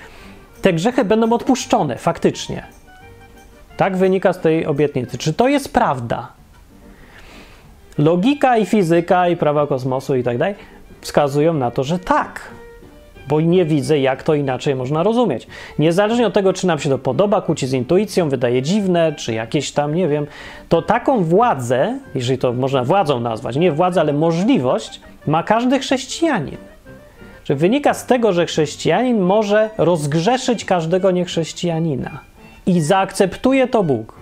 te 0.61 0.73
grzechy 0.73 1.05
będą 1.05 1.33
odpuszczone 1.33 1.97
faktycznie. 1.97 2.63
Tak 3.77 3.97
wynika 3.97 4.33
z 4.33 4.39
tej 4.39 4.65
obietnicy. 4.65 5.17
Czy 5.17 5.33
to 5.33 5.47
jest 5.47 5.73
prawda? 5.73 6.27
Logika 7.97 8.57
i 8.57 8.65
fizyka 8.65 9.27
i 9.27 9.37
prawa 9.37 9.67
kosmosu 9.67 10.15
i 10.15 10.23
tak 10.23 10.37
dalej 10.37 10.55
wskazują 11.01 11.53
na 11.53 11.71
to, 11.71 11.83
że 11.83 11.99
tak 11.99 12.41
bo 13.27 13.41
nie 13.41 13.65
widzę, 13.65 13.99
jak 13.99 14.23
to 14.23 14.33
inaczej 14.33 14.75
można 14.75 15.03
rozumieć. 15.03 15.47
Niezależnie 15.79 16.27
od 16.27 16.33
tego, 16.33 16.53
czy 16.53 16.67
nam 16.67 16.79
się 16.79 16.89
to 16.89 16.97
podoba, 16.97 17.41
kłóci 17.41 17.67
z 17.67 17.73
intuicją, 17.73 18.29
wydaje 18.29 18.61
dziwne, 18.61 19.13
czy 19.13 19.33
jakieś 19.33 19.71
tam, 19.71 19.95
nie 19.95 20.07
wiem, 20.07 20.27
to 20.69 20.81
taką 20.81 21.23
władzę, 21.23 21.99
jeżeli 22.15 22.37
to 22.37 22.53
można 22.53 22.83
władzą 22.83 23.19
nazwać, 23.19 23.55
nie 23.55 23.71
władzę, 23.71 24.01
ale 24.01 24.13
możliwość, 24.13 25.01
ma 25.27 25.43
każdy 25.43 25.79
chrześcijanin. 25.79 26.57
Że 27.45 27.55
wynika 27.55 27.93
z 27.93 28.05
tego, 28.05 28.33
że 28.33 28.45
chrześcijanin 28.45 29.19
może 29.19 29.69
rozgrzeszyć 29.77 30.65
każdego 30.65 31.11
niechrześcijanina 31.11 32.19
i 32.65 32.81
zaakceptuje 32.81 33.67
to 33.67 33.83
Bóg. 33.83 34.15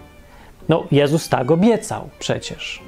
No, 0.70 0.84
Jezus 0.92 1.30
tak 1.30 1.52
obiecał 1.52 2.10
przecież. 2.20 2.82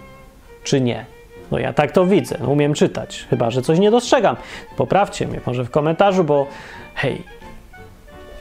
Czy 0.64 0.82
nie? 0.82 1.13
No 1.54 1.60
ja 1.60 1.74
tak 1.74 1.92
to 1.92 2.06
widzę, 2.06 2.38
no, 2.42 2.50
umiem 2.50 2.74
czytać, 2.74 3.26
chyba 3.30 3.52
że 3.52 3.62
coś 3.62 3.80
nie 3.80 3.92
dostrzegam. 3.92 4.36
Poprawcie 4.78 5.28
mnie 5.28 5.40
może 5.46 5.66
w 5.66 5.70
komentarzu, 5.70 6.24
bo 6.24 6.48
hej, 6.96 7.22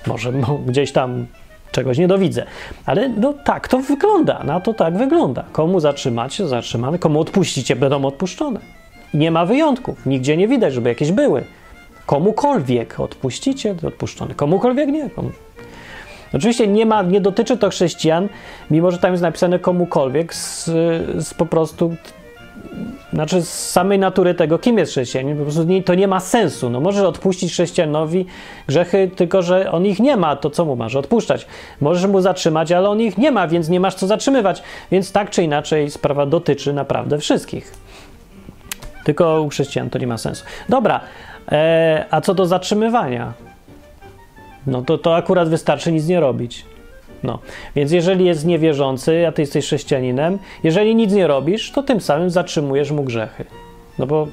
może 0.06 0.32
no, 0.32 0.58
gdzieś 0.66 0.92
tam 0.92 1.26
czegoś 1.72 1.98
nie 1.98 2.08
dowidzę. 2.08 2.46
Ale 2.86 3.08
no 3.08 3.32
tak 3.32 3.68
to 3.68 3.78
wygląda, 3.78 4.42
na 4.44 4.60
to 4.60 4.74
tak 4.74 4.96
wygląda. 4.96 5.44
Komu 5.52 5.80
zatrzymacie, 5.80 6.48
zatrzymane, 6.48 6.98
komu 6.98 7.20
odpuścicie, 7.20 7.76
będą 7.76 8.04
odpuszczone. 8.04 8.60
Nie 9.14 9.30
ma 9.30 9.46
wyjątków, 9.46 10.06
nigdzie 10.06 10.36
nie 10.36 10.48
widać, 10.48 10.74
żeby 10.74 10.88
jakieś 10.88 11.12
były. 11.12 11.44
Komukolwiek 12.06 13.00
odpuścicie, 13.00 13.74
to 13.74 13.88
odpuszczone. 13.88 14.34
Komukolwiek 14.34 14.88
nie. 14.88 15.10
Komu... 15.10 15.30
Oczywiście 16.34 16.66
nie, 16.66 16.86
ma, 16.86 17.02
nie 17.02 17.20
dotyczy 17.20 17.56
to 17.56 17.70
chrześcijan, 17.70 18.28
mimo 18.70 18.90
że 18.90 18.98
tam 18.98 19.10
jest 19.10 19.22
napisane 19.22 19.58
komukolwiek 19.58 20.34
z, 20.34 20.64
z 21.26 21.34
po 21.34 21.46
prostu 21.46 21.94
znaczy 23.12 23.42
z 23.42 23.70
samej 23.70 23.98
natury 23.98 24.34
tego, 24.34 24.58
kim 24.58 24.78
jest 24.78 24.92
chrześcijanin, 24.92 25.36
po 25.36 25.42
prostu 25.42 25.64
nie, 25.64 25.82
to 25.82 25.94
nie 25.94 26.08
ma 26.08 26.20
sensu. 26.20 26.70
No 26.70 26.80
możesz 26.80 27.04
odpuścić 27.04 27.52
chrześcijanowi 27.52 28.26
grzechy, 28.66 29.10
tylko 29.16 29.42
że 29.42 29.72
on 29.72 29.86
ich 29.86 30.00
nie 30.00 30.16
ma, 30.16 30.36
to 30.36 30.50
co 30.50 30.64
mu 30.64 30.76
masz 30.76 30.96
odpuszczać? 30.96 31.46
Możesz 31.80 32.06
mu 32.06 32.20
zatrzymać, 32.20 32.72
ale 32.72 32.88
on 32.88 33.00
ich 33.00 33.18
nie 33.18 33.30
ma, 33.30 33.48
więc 33.48 33.68
nie 33.68 33.80
masz 33.80 33.94
co 33.94 34.06
zatrzymywać. 34.06 34.62
Więc 34.90 35.12
tak 35.12 35.30
czy 35.30 35.42
inaczej 35.42 35.90
sprawa 35.90 36.26
dotyczy 36.26 36.72
naprawdę 36.72 37.18
wszystkich. 37.18 37.72
Tylko 39.04 39.42
u 39.42 39.48
chrześcijan 39.48 39.90
to 39.90 39.98
nie 39.98 40.06
ma 40.06 40.18
sensu. 40.18 40.44
Dobra, 40.68 41.00
e, 41.52 42.06
a 42.10 42.20
co 42.20 42.34
do 42.34 42.46
zatrzymywania? 42.46 43.32
No 44.66 44.82
to, 44.82 44.98
to 44.98 45.16
akurat 45.16 45.48
wystarczy 45.48 45.92
nic 45.92 46.06
nie 46.06 46.20
robić. 46.20 46.64
No, 47.24 47.38
więc 47.76 47.92
jeżeli 47.92 48.24
jest 48.24 48.46
niewierzący, 48.46 49.26
a 49.28 49.32
ty 49.32 49.42
jesteś 49.42 49.64
chrześcijaninem, 49.64 50.38
jeżeli 50.62 50.94
nic 50.94 51.12
nie 51.12 51.26
robisz, 51.26 51.70
to 51.70 51.82
tym 51.82 52.00
samym 52.00 52.30
zatrzymujesz 52.30 52.90
mu 52.90 53.02
grzechy. 53.04 53.44
No 53.98 54.06
bo 54.06 54.26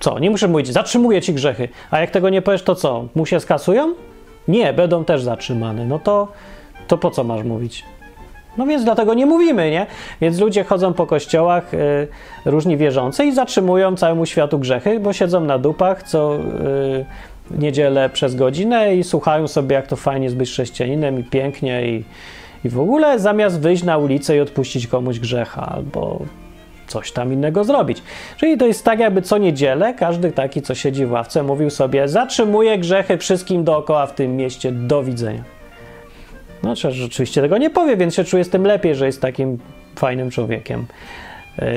co? 0.00 0.18
Nie 0.18 0.30
muszę 0.30 0.48
mówić, 0.48 0.72
zatrzymuję 0.72 1.22
ci 1.22 1.34
grzechy, 1.34 1.68
a 1.90 2.00
jak 2.00 2.10
tego 2.10 2.28
nie 2.28 2.42
powiesz, 2.42 2.62
to 2.62 2.74
co? 2.74 3.04
Mu 3.14 3.26
się 3.26 3.40
skasują? 3.40 3.94
Nie, 4.48 4.72
będą 4.72 5.04
też 5.04 5.22
zatrzymane. 5.22 5.86
No 5.86 5.98
to, 5.98 6.28
to 6.88 6.98
po 6.98 7.10
co 7.10 7.24
masz 7.24 7.42
mówić? 7.42 7.84
No 8.56 8.66
więc 8.66 8.84
dlatego 8.84 9.14
nie 9.14 9.26
mówimy, 9.26 9.70
nie? 9.70 9.86
Więc 10.20 10.38
ludzie 10.38 10.64
chodzą 10.64 10.92
po 10.92 11.06
kościołach, 11.06 11.74
y, 11.74 12.08
różni 12.44 12.76
wierzący 12.76 13.24
i 13.24 13.32
zatrzymują 13.32 13.96
całemu 13.96 14.26
światu 14.26 14.58
grzechy, 14.58 15.00
bo 15.00 15.12
siedzą 15.12 15.40
na 15.40 15.58
dupach 15.58 16.02
co 16.02 16.36
y, 16.36 17.04
niedzielę 17.50 18.10
przez 18.10 18.34
godzinę 18.34 18.96
i 18.96 19.04
słuchają 19.04 19.48
sobie, 19.48 19.76
jak 19.76 19.86
to 19.86 19.96
fajnie 19.96 20.24
jest 20.24 20.36
być 20.36 20.50
chrześcijaninem 20.50 21.20
i 21.20 21.24
pięknie 21.24 21.88
i, 21.88 22.04
i 22.64 22.68
w 22.68 22.80
ogóle 22.80 23.18
zamiast 23.18 23.60
wyjść 23.60 23.82
na 23.82 23.98
ulicę 23.98 24.36
i 24.36 24.40
odpuścić 24.40 24.86
komuś 24.86 25.18
grzecha 25.18 25.72
albo 25.74 26.20
coś 26.86 27.12
tam 27.12 27.32
innego 27.32 27.64
zrobić. 27.64 28.02
Czyli 28.36 28.58
to 28.58 28.66
jest 28.66 28.84
tak, 28.84 28.98
jakby 28.98 29.22
co 29.22 29.38
niedzielę 29.38 29.94
każdy 29.94 30.32
taki, 30.32 30.62
co 30.62 30.74
siedzi 30.74 31.06
w 31.06 31.12
ławce, 31.12 31.42
mówił 31.42 31.70
sobie: 31.70 32.08
Zatrzymuję 32.08 32.78
grzechy 32.78 33.18
wszystkim 33.18 33.64
dookoła 33.64 34.06
w 34.06 34.14
tym 34.14 34.36
mieście, 34.36 34.72
do 34.72 35.02
widzenia. 35.02 35.44
No, 36.62 36.74
rzeczywiście 36.76 37.42
tego 37.42 37.58
nie 37.58 37.70
powie, 37.70 37.96
więc 37.96 38.14
się 38.14 38.24
czuję 38.24 38.44
z 38.44 38.50
tym 38.50 38.64
lepiej, 38.64 38.94
że 38.94 39.06
jest 39.06 39.20
takim 39.20 39.58
fajnym 39.96 40.30
człowiekiem, 40.30 40.86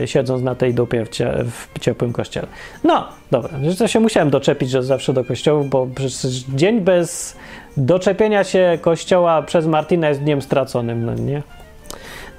siedząc 0.05 0.43
na 0.43 0.55
tej 0.55 0.73
dupie 0.73 1.05
w, 1.05 1.09
cie, 1.09 1.33
w 1.73 1.79
ciepłym 1.79 2.13
kościele. 2.13 2.47
No, 2.83 3.07
dobra, 3.31 3.49
to 3.77 3.87
się 3.87 3.99
musiałem 3.99 4.29
doczepić, 4.29 4.69
że 4.69 4.83
zawsze 4.83 5.13
do 5.13 5.23
kościołów, 5.23 5.69
bo 5.69 5.87
przecież 5.95 6.43
dzień 6.55 6.81
bez 6.81 7.37
doczepienia 7.77 8.43
się 8.43 8.77
kościoła 8.81 9.41
przez 9.41 9.65
Martina 9.67 10.09
jest 10.09 10.21
dniem 10.21 10.41
straconym, 10.41 11.05
no 11.05 11.13
nie? 11.13 11.41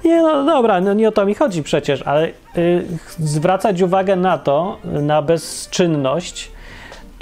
Nie, 0.05 0.21
no 0.21 0.45
dobra, 0.45 0.81
no 0.81 0.93
nie 0.93 1.07
o 1.07 1.11
to 1.11 1.25
mi 1.25 1.35
chodzi 1.35 1.63
przecież, 1.63 2.01
ale 2.01 2.27
yy, 2.27 2.85
zwracać 3.19 3.81
uwagę 3.81 4.15
na 4.15 4.37
to, 4.37 4.77
na 4.83 5.21
bezczynność 5.21 6.51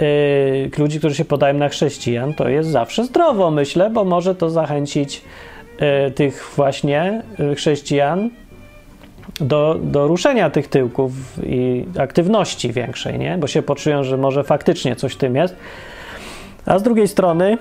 yy, 0.01 0.71
ludzi, 0.77 0.99
którzy 0.99 1.15
się 1.15 1.25
podają 1.25 1.53
na 1.53 1.69
chrześcijan, 1.69 2.33
to 2.33 2.49
jest 2.49 2.69
zawsze 2.69 3.05
zdrowo, 3.05 3.51
myślę, 3.51 3.89
bo 3.89 4.05
może 4.05 4.35
to 4.35 4.49
zachęcić 4.49 5.21
yy, 5.79 6.11
tych 6.11 6.51
właśnie 6.55 7.23
chrześcijan 7.55 8.29
do, 9.41 9.79
do 9.83 10.07
ruszenia 10.07 10.49
tych 10.49 10.67
tyłków 10.67 11.11
i 11.43 11.85
aktywności 11.99 12.73
większej, 12.73 13.19
nie? 13.19 13.37
Bo 13.37 13.47
się 13.47 13.61
poczują, 13.61 14.03
że 14.03 14.17
może 14.17 14.43
faktycznie 14.43 14.95
coś 14.95 15.13
w 15.13 15.17
tym 15.17 15.35
jest. 15.35 15.55
A 16.65 16.79
z 16.79 16.83
drugiej 16.83 17.07
strony 17.07 17.57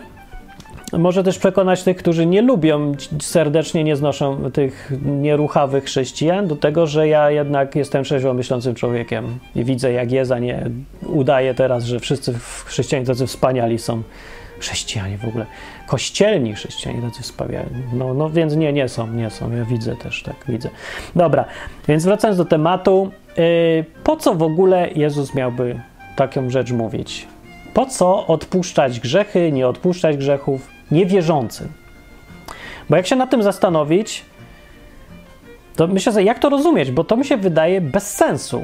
może 0.93 1.25
też 1.25 1.39
przekonać 1.39 1.83
tych, 1.83 1.97
którzy 1.97 2.27
nie 2.27 2.43
lubią, 2.43 2.93
serdecznie 3.21 3.85
nie 3.85 3.97
znoszą 3.97 4.51
tych 4.51 4.93
nieruchawych 5.05 5.85
chrześcijan, 5.85 6.47
do 6.47 6.57
tego, 6.57 6.87
że 6.87 7.09
ja 7.09 7.31
jednak 7.31 7.77
jestem 7.77 8.05
trzeźwo 8.05 8.35
myślącym 8.35 8.75
człowiekiem 8.75 9.39
i 9.55 9.65
widzę, 9.65 9.93
jak 9.93 10.13
jest, 10.13 10.33
a 10.33 10.39
nie 10.39 10.71
teraz, 11.57 11.85
że 11.85 12.01
wszyscy 12.01 12.35
chrześcijanie 12.65 13.07
tacy 13.07 13.27
wspaniali 13.27 13.79
są. 13.79 14.03
Chrześcijanie 14.61 15.19
w 15.19 15.25
ogóle, 15.25 15.47
kościelni 15.89 16.55
chrześcijanie 16.55 17.03
tacy 17.03 17.23
wspaniali. 17.23 17.71
No, 17.93 18.15
no 18.15 18.31
więc 18.31 18.57
nie, 18.57 18.73
nie 18.73 18.89
są, 18.89 19.07
nie 19.07 19.31
są. 19.31 19.57
Ja 19.57 19.65
widzę 19.65 19.97
też, 19.97 20.23
tak 20.23 20.37
widzę. 20.49 20.71
Dobra, 21.17 21.45
więc 21.89 22.05
wracając 22.05 22.39
do 22.39 22.45
tematu, 22.45 23.11
yy, 23.37 23.85
po 24.05 24.17
co 24.17 24.35
w 24.35 24.43
ogóle 24.43 24.91
Jezus 24.95 25.35
miałby 25.35 25.81
taką 26.17 26.51
rzecz 26.51 26.73
mówić? 26.73 27.27
Po 27.75 27.87
co 27.87 28.27
odpuszczać 28.27 29.01
grzechy, 29.01 29.53
nie 29.53 29.69
odpuszczać 29.69 30.17
grzechów? 30.17 30.79
niewierzącym. 30.91 31.73
Bo 32.91 32.97
jak 32.97 33.07
się 33.07 33.17
nad 33.17 33.31
tym 33.31 33.43
zastanowić, 33.43 34.25
to 35.77 35.87
myślę 35.87 36.13
sobie, 36.13 36.25
jak 36.25 36.39
to 36.39 36.49
rozumieć, 36.49 36.91
bo 36.91 37.05
to 37.05 37.17
mi 37.17 37.25
się 37.25 37.37
wydaje 37.37 37.81
bez 37.81 38.15
sensu. 38.15 38.63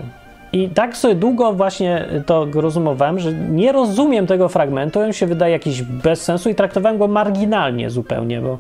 I 0.54 0.68
tak 0.68 0.96
sobie 0.96 1.14
długo 1.14 1.52
właśnie 1.52 2.08
to 2.26 2.46
rozumowałem, 2.54 3.18
że 3.18 3.32
nie 3.32 3.72
rozumiem 3.72 4.26
tego 4.26 4.48
fragmentu, 4.48 5.00
on 5.00 5.12
się 5.12 5.26
wydaje 5.26 5.52
jakiś 5.52 5.82
bez 5.82 6.22
sensu 6.22 6.50
i 6.50 6.54
traktowałem 6.54 6.98
go 6.98 7.08
marginalnie 7.08 7.90
zupełnie, 7.90 8.40
bo, 8.40 8.58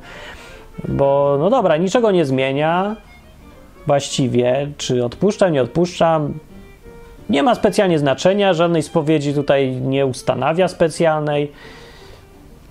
bo 0.88 1.36
no 1.40 1.50
dobra, 1.50 1.76
niczego 1.76 2.10
nie 2.10 2.24
zmienia 2.24 2.96
właściwie, 3.86 4.68
czy 4.76 5.04
odpuszczam, 5.04 5.52
nie 5.52 5.62
odpuszczam, 5.62 6.38
nie 7.30 7.42
ma 7.42 7.54
specjalnie 7.54 7.98
znaczenia, 7.98 8.54
żadnej 8.54 8.82
spowiedzi 8.82 9.34
tutaj 9.34 9.72
nie 9.72 10.06
ustanawia 10.06 10.68
specjalnej 10.68 11.52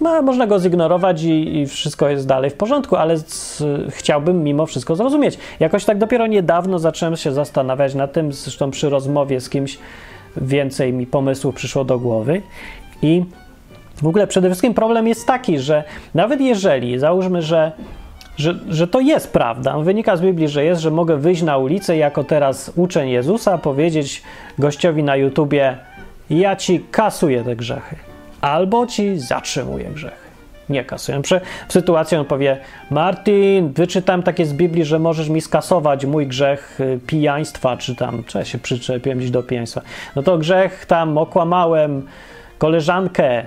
no, 0.04 0.22
można 0.22 0.48
go 0.48 0.60
zignorować 0.60 1.24
i, 1.24 1.58
i, 1.58 1.68
wszystko 1.68 2.10
jest 2.10 2.28
dalej 2.28 2.50
w 2.50 2.54
porządku, 2.54 2.96
ale 2.96 3.18
z, 3.18 3.64
chciałbym 3.90 4.44
mimo 4.44 4.66
wszystko 4.66 4.96
zrozumieć. 4.96 5.38
Jakoś 5.60 5.86
tak 5.86 5.98
dopiero 5.98 6.28
niedawno 6.28 6.80
zacząłem 6.80 7.16
się 7.16 7.32
zastanawiać 7.32 7.96
nad 7.96 8.14
tym, 8.14 8.34
zresztą 8.34 8.72
przy 8.72 8.90
rozmowie 8.90 9.42
z 9.42 9.50
kimś 9.50 9.80
więcej 10.38 10.94
mi 10.94 11.08
pomysłów 11.08 11.56
przyszło 11.56 11.86
do 11.86 12.00
głowy 12.00 12.42
i 13.02 13.24
w 14.02 14.08
ogóle 14.08 14.28
przede 14.28 14.48
wszystkim 14.48 14.74
problem 14.74 15.08
jest 15.08 15.28
taki, 15.28 15.60
że 15.60 15.84
nawet 16.16 16.42
jeżeli, 16.42 17.00
załóżmy, 17.00 17.42
że, 17.42 17.72
że, 18.38 18.56
że 18.70 18.88
to 18.88 19.00
jest 19.00 19.34
prawda, 19.34 19.80
wynika 19.80 20.18
z 20.18 20.22
Biblii, 20.22 20.48
że 20.48 20.66
jest, 20.66 20.82
że 20.82 20.92
mogę 20.92 21.18
wyjść 21.18 21.42
na 21.42 21.58
ulicę 21.58 21.98
jako 21.98 22.24
teraz 22.24 22.72
uczeń 22.76 23.10
Jezusa, 23.10 23.58
powiedzieć 23.58 24.24
gościowi 24.60 25.04
na 25.04 25.16
YouTubie, 25.16 25.78
ja 26.30 26.56
ci 26.56 26.86
kasuję 26.92 27.44
te 27.44 27.56
grzechy 27.56 28.13
albo 28.44 28.88
ci 28.88 29.20
zatrzymuje 29.20 29.86
grzechy. 29.86 30.30
Nie 30.70 30.86
kasuję. 30.86 31.22
W 31.68 31.74
sytuacji 31.74 32.18
on 32.18 32.26
powie: 32.26 32.58
Martin, 32.92 33.74
wyczytam 33.74 34.24
takie 34.24 34.46
z 34.46 34.54
Biblii, 34.54 34.86
że 34.86 35.00
możesz 35.00 35.30
mi 35.30 35.42
skasować 35.42 36.06
mój 36.06 36.28
grzech 36.28 36.80
y, 36.80 37.00
pijaństwa, 37.08 37.78
czy 37.78 37.96
tam, 37.96 38.24
czy 38.24 38.38
ja 38.38 38.46
się 38.46 38.58
przyczepiłem 38.58 39.18
gdzieś 39.18 39.32
do 39.32 39.44
pijaństwa. 39.44 39.82
No 40.16 40.24
to 40.24 40.38
grzech 40.38 40.86
tam 40.86 41.18
okłamałem 41.18 42.08
koleżankę 42.58 43.44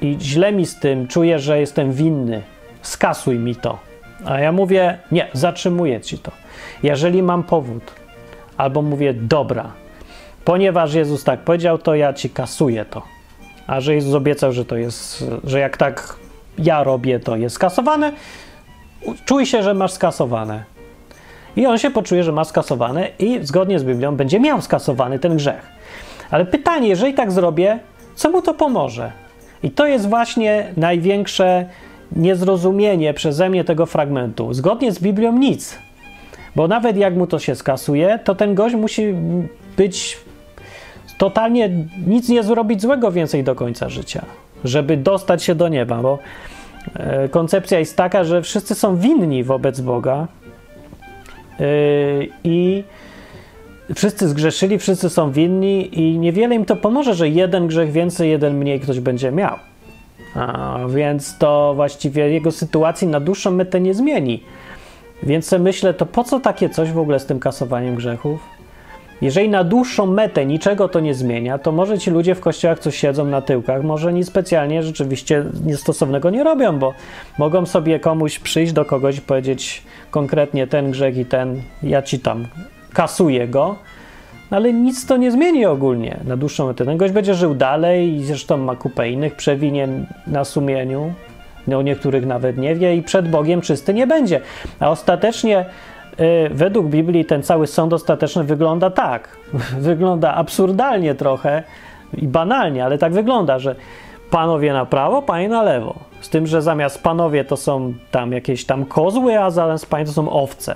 i 0.00 0.16
źle 0.20 0.52
mi 0.52 0.66
z 0.66 0.80
tym, 0.80 1.08
czuję, 1.08 1.38
że 1.38 1.60
jestem 1.60 1.92
winny. 1.92 2.42
Skasuj 2.82 3.38
mi 3.38 3.56
to. 3.56 3.78
A 4.24 4.40
ja 4.40 4.52
mówię: 4.52 4.98
Nie, 5.12 5.28
zatrzymuję 5.32 6.00
ci 6.00 6.18
to. 6.18 6.32
Jeżeli 6.82 7.22
mam 7.22 7.42
powód, 7.42 7.82
albo 8.56 8.82
mówię: 8.82 9.14
Dobra, 9.14 9.72
ponieważ 10.44 10.94
Jezus 10.94 11.24
tak 11.24 11.40
powiedział, 11.40 11.78
to 11.78 11.94
ja 11.94 12.12
ci 12.12 12.30
kasuję 12.30 12.84
to 12.84 13.17
a 13.68 13.80
że 13.80 13.94
Jezus 13.94 14.14
obiecał, 14.14 14.52
że 14.52 14.64
to 14.64 14.76
jest, 14.76 15.24
że 15.44 15.58
jak 15.58 15.76
tak 15.76 16.16
ja 16.58 16.84
robię, 16.84 17.20
to 17.20 17.36
jest 17.36 17.54
skasowane, 17.54 18.12
czuj 19.24 19.46
się, 19.46 19.62
że 19.62 19.74
masz 19.74 19.92
skasowane. 19.92 20.64
I 21.56 21.66
on 21.66 21.78
się 21.78 21.90
poczuje, 21.90 22.24
że 22.24 22.32
ma 22.32 22.44
skasowane 22.44 23.08
i 23.18 23.38
zgodnie 23.42 23.78
z 23.78 23.84
Biblią 23.84 24.16
będzie 24.16 24.40
miał 24.40 24.62
skasowany 24.62 25.18
ten 25.18 25.36
grzech. 25.36 25.66
Ale 26.30 26.46
pytanie, 26.46 26.88
jeżeli 26.88 27.14
tak 27.14 27.32
zrobię, 27.32 27.78
co 28.14 28.30
mu 28.30 28.42
to 28.42 28.54
pomoże? 28.54 29.12
I 29.62 29.70
to 29.70 29.86
jest 29.86 30.08
właśnie 30.08 30.72
największe 30.76 31.66
niezrozumienie 32.16 33.14
przeze 33.14 33.50
mnie 33.50 33.64
tego 33.64 33.86
fragmentu. 33.86 34.54
Zgodnie 34.54 34.92
z 34.92 34.98
Biblią 34.98 35.32
nic. 35.32 35.78
Bo 36.56 36.68
nawet 36.68 36.96
jak 36.96 37.14
mu 37.14 37.26
to 37.26 37.38
się 37.38 37.54
skasuje, 37.54 38.18
to 38.24 38.34
ten 38.34 38.54
gość 38.54 38.74
musi 38.74 39.14
być 39.76 40.18
totalnie 41.18 41.70
nic 42.06 42.28
nie 42.28 42.42
zrobić 42.42 42.82
złego 42.82 43.12
więcej 43.12 43.44
do 43.44 43.54
końca 43.54 43.88
życia, 43.88 44.24
żeby 44.64 44.96
dostać 44.96 45.42
się 45.42 45.54
do 45.54 45.68
nieba, 45.68 46.02
bo 46.02 46.18
e, 46.94 47.28
koncepcja 47.28 47.78
jest 47.78 47.96
taka, 47.96 48.24
że 48.24 48.42
wszyscy 48.42 48.74
są 48.74 48.96
winni 48.96 49.44
wobec 49.44 49.80
Boga 49.80 50.28
e, 51.60 51.64
i 52.44 52.84
wszyscy 53.94 54.28
zgrzeszyli, 54.28 54.78
wszyscy 54.78 55.10
są 55.10 55.32
winni 55.32 56.00
i 56.00 56.18
niewiele 56.18 56.54
im 56.54 56.64
to 56.64 56.76
pomoże, 56.76 57.14
że 57.14 57.28
jeden 57.28 57.66
grzech 57.66 57.92
więcej, 57.92 58.30
jeden 58.30 58.58
mniej 58.58 58.80
ktoś 58.80 59.00
będzie 59.00 59.32
miał. 59.32 59.56
A, 60.34 60.78
więc 60.88 61.38
to 61.38 61.72
właściwie 61.74 62.30
jego 62.30 62.52
sytuacji 62.52 63.08
na 63.08 63.20
dłuższą 63.20 63.50
metę 63.50 63.80
nie 63.80 63.94
zmieni. 63.94 64.42
Więc 65.22 65.52
myślę, 65.52 65.94
to 65.94 66.06
po 66.06 66.24
co 66.24 66.40
takie 66.40 66.70
coś 66.70 66.92
w 66.92 66.98
ogóle 66.98 67.20
z 67.20 67.26
tym 67.26 67.40
kasowaniem 67.40 67.94
grzechów? 67.94 68.57
Jeżeli 69.20 69.48
na 69.48 69.64
dłuższą 69.64 70.06
metę 70.06 70.46
niczego 70.46 70.88
to 70.88 71.00
nie 71.00 71.14
zmienia, 71.14 71.58
to 71.58 71.72
może 71.72 71.98
ci 71.98 72.10
ludzie 72.10 72.34
w 72.34 72.40
kościołach, 72.40 72.78
co 72.78 72.90
siedzą 72.90 73.24
na 73.24 73.42
tyłkach, 73.42 73.82
może 73.82 74.12
nic 74.12 74.26
specjalnie 74.26 74.82
rzeczywiście 74.82 75.44
niestosownego 75.64 76.30
nie 76.30 76.44
robią, 76.44 76.78
bo 76.78 76.94
mogą 77.38 77.66
sobie 77.66 78.00
komuś 78.00 78.38
przyjść 78.38 78.72
do 78.72 78.84
kogoś 78.84 79.18
i 79.18 79.20
powiedzieć 79.20 79.82
konkretnie 80.10 80.66
ten 80.66 80.90
grzech 80.90 81.16
i 81.16 81.24
ten, 81.24 81.62
ja 81.82 82.02
ci 82.02 82.20
tam 82.20 82.46
kasuję 82.92 83.48
go, 83.48 83.76
ale 84.50 84.72
nic 84.72 85.06
to 85.06 85.16
nie 85.16 85.30
zmieni 85.30 85.66
ogólnie 85.66 86.20
na 86.24 86.36
dłuższą 86.36 86.66
metę. 86.66 86.84
Ten 86.84 86.96
gość 86.96 87.12
będzie 87.12 87.34
żył 87.34 87.54
dalej 87.54 88.14
i 88.14 88.24
zresztą 88.24 88.56
ma 88.56 88.76
kupę 88.76 89.10
innych 89.10 89.34
przewinien 89.34 90.06
na 90.26 90.44
sumieniu, 90.44 91.12
no 91.66 91.82
niektórych 91.82 92.26
nawet 92.26 92.58
nie 92.58 92.74
wie 92.74 92.96
i 92.96 93.02
przed 93.02 93.30
Bogiem 93.30 93.60
czysty 93.60 93.94
nie 93.94 94.06
będzie. 94.06 94.40
A 94.80 94.90
ostatecznie 94.90 95.64
według 96.50 96.86
Biblii 96.86 97.24
ten 97.24 97.42
cały 97.42 97.66
sąd 97.66 97.92
ostateczny 97.92 98.44
wygląda 98.44 98.90
tak. 98.90 99.36
Wygląda 99.78 100.34
absurdalnie 100.34 101.14
trochę 101.14 101.62
i 102.16 102.28
banalnie, 102.28 102.84
ale 102.84 102.98
tak 102.98 103.12
wygląda, 103.12 103.58
że 103.58 103.74
panowie 104.30 104.72
na 104.72 104.86
prawo, 104.86 105.22
panie 105.22 105.48
na 105.48 105.62
lewo. 105.62 105.94
Z 106.20 106.28
tym, 106.28 106.46
że 106.46 106.62
zamiast 106.62 107.02
panowie 107.02 107.44
to 107.44 107.56
są 107.56 107.94
tam 108.10 108.32
jakieś 108.32 108.64
tam 108.64 108.84
kozły, 108.84 109.40
a 109.40 109.50
zamiast 109.50 109.86
panie 109.86 110.04
to 110.04 110.12
są 110.12 110.30
owce. 110.30 110.74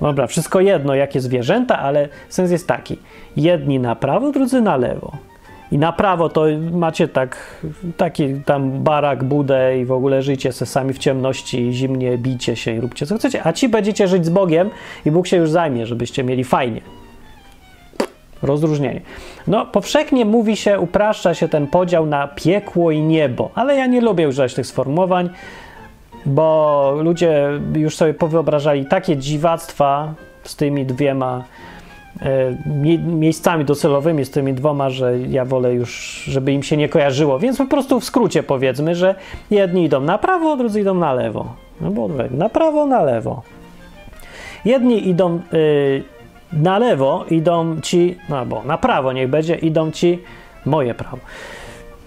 Dobra, 0.00 0.26
wszystko 0.26 0.60
jedno, 0.60 0.94
jakie 0.94 1.20
zwierzęta, 1.20 1.78
ale 1.78 2.08
sens 2.28 2.50
jest 2.50 2.68
taki. 2.68 2.98
Jedni 3.36 3.78
na 3.78 3.96
prawo, 3.96 4.32
drudzy 4.32 4.60
na 4.60 4.76
lewo. 4.76 5.12
I 5.74 5.78
na 5.78 5.92
prawo 5.92 6.28
to 6.28 6.44
macie 6.72 7.08
tak, 7.08 7.36
taki 7.96 8.34
tam 8.46 8.82
barak, 8.82 9.24
budę 9.24 9.78
i 9.78 9.84
w 9.84 9.92
ogóle 9.92 10.22
żyjcie 10.22 10.52
se 10.52 10.66
sami 10.66 10.92
w 10.92 10.98
ciemności, 10.98 11.72
zimnie, 11.72 12.18
bijcie 12.18 12.56
się 12.56 12.74
i 12.74 12.80
róbcie 12.80 13.06
co 13.06 13.18
chcecie. 13.18 13.46
A 13.46 13.52
ci 13.52 13.68
będziecie 13.68 14.08
żyć 14.08 14.26
z 14.26 14.28
Bogiem 14.28 14.70
i 15.06 15.10
Bóg 15.10 15.26
się 15.26 15.36
już 15.36 15.50
zajmie, 15.50 15.86
żebyście 15.86 16.24
mieli 16.24 16.44
fajnie. 16.44 16.80
Rozróżnienie. 18.42 19.00
No, 19.46 19.66
powszechnie 19.66 20.24
mówi 20.24 20.56
się, 20.56 20.80
upraszcza 20.80 21.34
się 21.34 21.48
ten 21.48 21.66
podział 21.66 22.06
na 22.06 22.28
piekło 22.28 22.90
i 22.90 23.00
niebo, 23.00 23.50
ale 23.54 23.76
ja 23.76 23.86
nie 23.86 24.00
lubię 24.00 24.28
używać 24.28 24.54
tych 24.54 24.66
sformułowań 24.66 25.30
bo 26.26 26.96
ludzie 27.02 27.48
już 27.74 27.96
sobie 27.96 28.14
powyobrażali 28.14 28.86
takie 28.86 29.16
dziwactwa 29.16 30.14
z 30.44 30.56
tymi 30.56 30.86
dwiema 30.86 31.44
miejscami 33.06 33.64
docelowymi, 33.64 34.24
z 34.24 34.30
tymi 34.30 34.54
dwoma, 34.54 34.90
że 34.90 35.18
ja 35.18 35.44
wolę 35.44 35.74
już, 35.74 36.22
żeby 36.28 36.52
im 36.52 36.62
się 36.62 36.76
nie 36.76 36.88
kojarzyło. 36.88 37.38
Więc 37.38 37.58
po 37.58 37.66
prostu 37.66 38.00
w 38.00 38.04
skrócie 38.04 38.42
powiedzmy, 38.42 38.94
że 38.94 39.14
jedni 39.50 39.84
idą 39.84 40.00
na 40.00 40.18
prawo, 40.18 40.56
drudzy 40.56 40.80
idą 40.80 40.94
na 40.94 41.12
lewo. 41.12 41.46
No 41.80 41.90
bo 41.90 42.08
na 42.30 42.48
prawo, 42.48 42.86
na 42.86 43.02
lewo. 43.02 43.42
Jedni 44.64 45.08
idą 45.08 45.40
y, 45.52 46.02
na 46.52 46.78
lewo, 46.78 47.24
idą 47.30 47.80
ci, 47.80 48.16
no 48.28 48.46
bo 48.46 48.62
na 48.62 48.78
prawo 48.78 49.12
niech 49.12 49.30
będzie, 49.30 49.54
idą 49.54 49.90
ci 49.90 50.18
moje 50.66 50.94
prawo, 50.94 51.18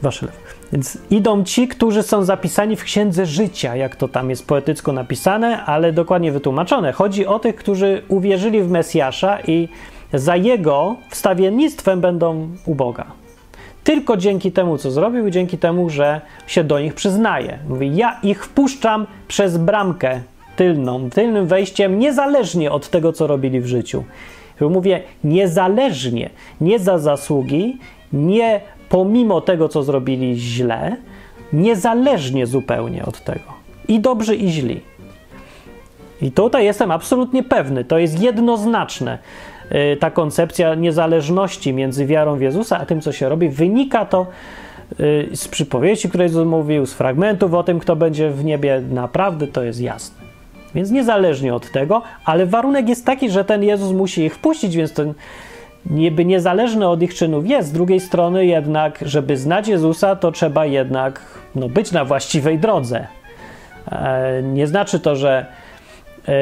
wasze 0.02 0.26
lewo. 0.26 0.38
Więc 0.72 0.98
idą 1.10 1.44
ci, 1.44 1.68
którzy 1.68 2.04
są 2.04 2.24
zapisani 2.24 2.76
w 2.76 2.84
księdze 2.84 3.26
życia, 3.26 3.76
jak 3.76 3.96
to 3.96 4.08
tam 4.08 4.30
jest 4.30 4.48
poetycko 4.48 4.92
napisane, 4.92 5.66
ale 5.66 5.94
dokładnie 5.94 6.32
wytłumaczone. 6.32 6.92
Chodzi 6.92 7.26
o 7.26 7.40
tych, 7.40 7.56
którzy 7.56 8.02
uwierzyli 8.08 8.64
w 8.64 8.72
Mesjasza 8.72 9.38
i 9.48 9.70
za 10.14 10.36
jego 10.36 10.96
wstawiennictwem 11.10 12.02
będą 12.02 12.50
u 12.66 12.76
Boga. 12.76 13.06
Tylko 13.84 14.18
dzięki 14.18 14.52
temu, 14.52 14.78
co 14.78 14.92
zrobił, 14.92 15.28
i 15.28 15.32
dzięki 15.32 15.58
temu, 15.58 15.90
że 15.90 16.22
się 16.48 16.64
do 16.64 16.80
nich 16.80 16.94
przyznaje. 16.94 17.60
Mówi: 17.70 17.96
Ja 17.96 18.20
ich 18.24 18.46
wpuszczam 18.46 19.08
przez 19.28 19.58
bramkę 19.58 20.22
tylną, 20.56 21.10
tylnym 21.10 21.48
wejściem, 21.48 22.00
niezależnie 22.00 22.72
od 22.72 22.90
tego, 22.90 23.14
co 23.14 23.28
robili 23.28 23.62
w 23.62 23.66
życiu. 23.66 24.04
Mówię 24.62 25.02
niezależnie, 25.24 26.30
nie 26.62 26.80
za 26.80 26.98
zasługi, 26.98 27.78
nie 28.14 28.62
pomimo 28.90 29.42
tego, 29.42 29.70
co 29.70 29.84
zrobili 29.84 30.36
źle, 30.36 30.96
niezależnie 31.54 32.48
zupełnie 32.48 33.06
od 33.06 33.24
tego. 33.24 33.54
I 33.88 34.00
dobrzy, 34.00 34.36
i 34.36 34.50
źli. 34.50 34.82
I 36.22 36.32
tutaj 36.32 36.66
jestem 36.66 36.92
absolutnie 36.92 37.44
pewny, 37.44 37.86
to 37.86 37.98
jest 37.98 38.22
jednoznaczne. 38.22 39.18
Y, 39.72 39.98
ta 39.98 40.12
koncepcja 40.12 40.76
niezależności 40.76 41.74
między 41.74 42.06
wiarą 42.06 42.36
w 42.36 42.42
Jezusa 42.42 42.78
a 42.80 42.86
tym, 42.86 43.02
co 43.02 43.12
się 43.12 43.30
robi, 43.30 43.50
wynika 43.50 44.06
to 44.06 44.28
y, 45.00 45.30
z 45.34 45.48
przypowieści, 45.48 46.10
które 46.10 46.24
Jezus 46.24 46.48
mówił, 46.48 46.86
z 46.86 46.94
fragmentów 46.94 47.54
o 47.54 47.64
tym, 47.64 47.80
kto 47.80 47.96
będzie 47.96 48.30
w 48.30 48.46
niebie. 48.46 48.82
Naprawdę 48.92 49.48
to 49.48 49.64
jest 49.64 49.82
jasne. 49.82 50.28
Więc 50.76 50.92
niezależnie 50.92 51.56
od 51.56 51.72
tego, 51.72 52.02
ale 52.26 52.46
warunek 52.46 52.90
jest 52.90 53.06
taki, 53.06 53.30
że 53.30 53.46
ten 53.46 53.64
Jezus 53.64 53.92
musi 53.92 54.22
ich 54.22 54.36
wpuścić, 54.36 54.76
więc 54.76 54.94
ten 54.94 55.14
niby 55.86 56.26
niezależne 56.26 56.90
od 56.90 57.02
ich 57.02 57.16
czynów 57.16 57.48
jest. 57.48 57.70
Z 57.70 57.72
drugiej 57.72 58.00
strony 58.00 58.46
jednak, 58.46 59.00
żeby 59.02 59.38
znać 59.38 59.68
Jezusa, 59.68 60.16
to 60.16 60.32
trzeba 60.32 60.66
jednak 60.66 61.22
no, 61.56 61.70
być 61.70 61.92
na 61.92 62.06
właściwej 62.06 62.60
drodze. 62.60 63.08
E, 63.92 64.44
nie 64.44 64.68
znaczy 64.68 65.00
to, 65.00 65.16
że 65.16 65.40
e, 65.40 65.67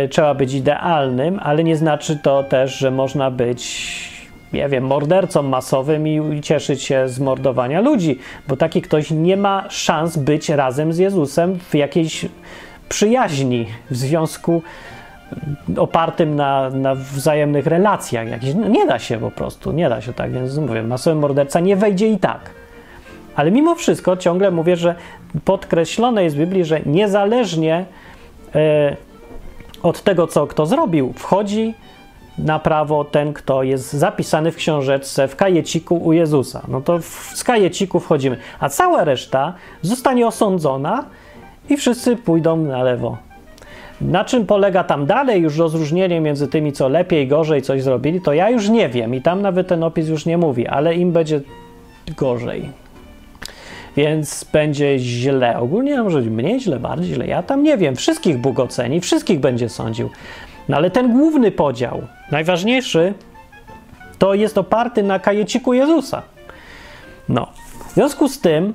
trzeba 0.10 0.34
być 0.34 0.54
idealnym, 0.54 1.40
ale 1.44 1.64
nie 1.64 1.76
znaczy 1.76 2.20
to 2.24 2.44
też, 2.44 2.78
że 2.78 2.92
można 2.92 3.32
być, 3.32 4.16
nie 4.54 4.70
wiem, 4.70 4.84
mordercą 4.84 5.44
masowym 5.44 6.08
i 6.08 6.42
cieszyć 6.42 6.84
się 6.84 7.10
z 7.10 7.20
mordowania 7.20 7.82
ludzi, 7.82 8.20
bo 8.48 8.58
taki 8.58 8.82
ktoś 8.82 9.12
nie 9.12 9.38
ma 9.38 9.66
szans 9.70 10.18
być 10.18 10.50
razem 10.50 10.94
z 10.94 10.98
Jezusem 10.98 11.60
w 11.60 11.76
jakiejś 11.76 12.26
przyjaźni, 12.90 13.66
w 13.90 13.96
związku 13.96 14.62
opartym 15.78 16.36
na, 16.36 16.70
na 16.70 16.96
wzajemnych 16.96 17.68
relacjach 17.68 18.28
jakichś. 18.28 18.54
No, 18.54 18.68
nie 18.68 18.86
da 18.86 19.00
się 19.00 19.18
po 19.18 19.32
prostu, 19.32 19.72
nie 19.72 19.90
da 19.90 20.02
się 20.02 20.14
tak, 20.14 20.32
więc 20.32 20.58
mówię, 20.58 20.84
masowy 20.84 21.20
morderca 21.20 21.60
nie 21.60 21.76
wejdzie 21.76 22.08
i 22.08 22.18
tak. 22.18 22.50
Ale 23.36 23.52
mimo 23.52 23.76
wszystko 23.76 24.18
ciągle 24.18 24.52
mówię, 24.52 24.76
że 24.76 24.96
podkreślone 25.46 26.24
jest 26.24 26.36
w 26.36 26.40
Biblii, 26.40 26.66
że 26.66 26.80
niezależnie 26.86 27.86
e, 28.56 28.96
od 29.86 30.02
tego, 30.02 30.28
co 30.28 30.48
kto 30.48 30.66
zrobił, 30.66 31.14
wchodzi 31.16 31.74
na 32.38 32.60
prawo 32.60 33.04
ten, 33.04 33.34
kto 33.34 33.64
jest 33.64 33.94
zapisany 33.94 34.52
w 34.52 34.56
książeczce, 34.56 35.28
w 35.28 35.36
kajeciku 35.36 35.96
u 35.96 36.14
Jezusa. 36.14 36.62
No 36.68 36.82
to 36.82 37.00
w, 37.00 37.32
z 37.36 37.44
kajeciku 37.44 38.00
wchodzimy, 38.00 38.38
a 38.60 38.70
cała 38.70 39.04
reszta 39.04 39.54
zostanie 39.82 40.28
osądzona 40.28 41.06
i 41.70 41.78
wszyscy 41.78 42.16
pójdą 42.16 42.58
na 42.58 42.84
lewo. 42.84 43.18
Na 44.02 44.26
czym 44.26 44.46
polega 44.46 44.84
tam 44.84 45.06
dalej 45.06 45.42
już 45.42 45.58
rozróżnienie 45.58 46.22
między 46.22 46.48
tymi, 46.48 46.74
co 46.74 46.88
lepiej, 46.88 47.28
gorzej 47.28 47.62
coś 47.62 47.84
zrobili, 47.84 48.22
to 48.22 48.34
ja 48.34 48.50
już 48.50 48.70
nie 48.70 48.90
wiem 48.90 49.16
i 49.16 49.22
tam 49.22 49.42
nawet 49.42 49.68
ten 49.68 49.84
opis 49.84 50.08
już 50.08 50.26
nie 50.26 50.38
mówi, 50.38 50.68
ale 50.68 50.96
im 50.96 51.12
będzie 51.12 51.42
gorzej. 52.18 52.70
Więc 53.98 54.46
będzie 54.54 55.00
źle. 55.00 55.60
Ogólnie 55.60 56.04
może 56.04 56.22
być 56.22 56.30
mniej 56.30 56.60
źle, 56.60 56.80
bardziej 56.80 57.14
źle. 57.14 57.28
Ja 57.28 57.44
tam 57.44 57.64
nie 57.64 57.78
wiem. 57.78 57.96
Wszystkich 57.96 58.38
Bóg 58.38 58.60
oceni, 58.60 59.02
wszystkich 59.02 59.40
będzie 59.40 59.70
sądził. 59.70 60.10
No 60.70 60.78
ale 60.78 60.92
ten 60.92 61.14
główny 61.14 61.52
podział, 61.52 62.02
najważniejszy, 62.32 63.14
to 64.20 64.34
jest 64.34 64.58
oparty 64.58 65.04
na 65.04 65.20
kajeciku 65.20 65.74
Jezusa. 65.74 66.22
No. 67.30 67.48
W 67.90 67.94
związku 67.94 68.28
z 68.28 68.40
tym 68.40 68.74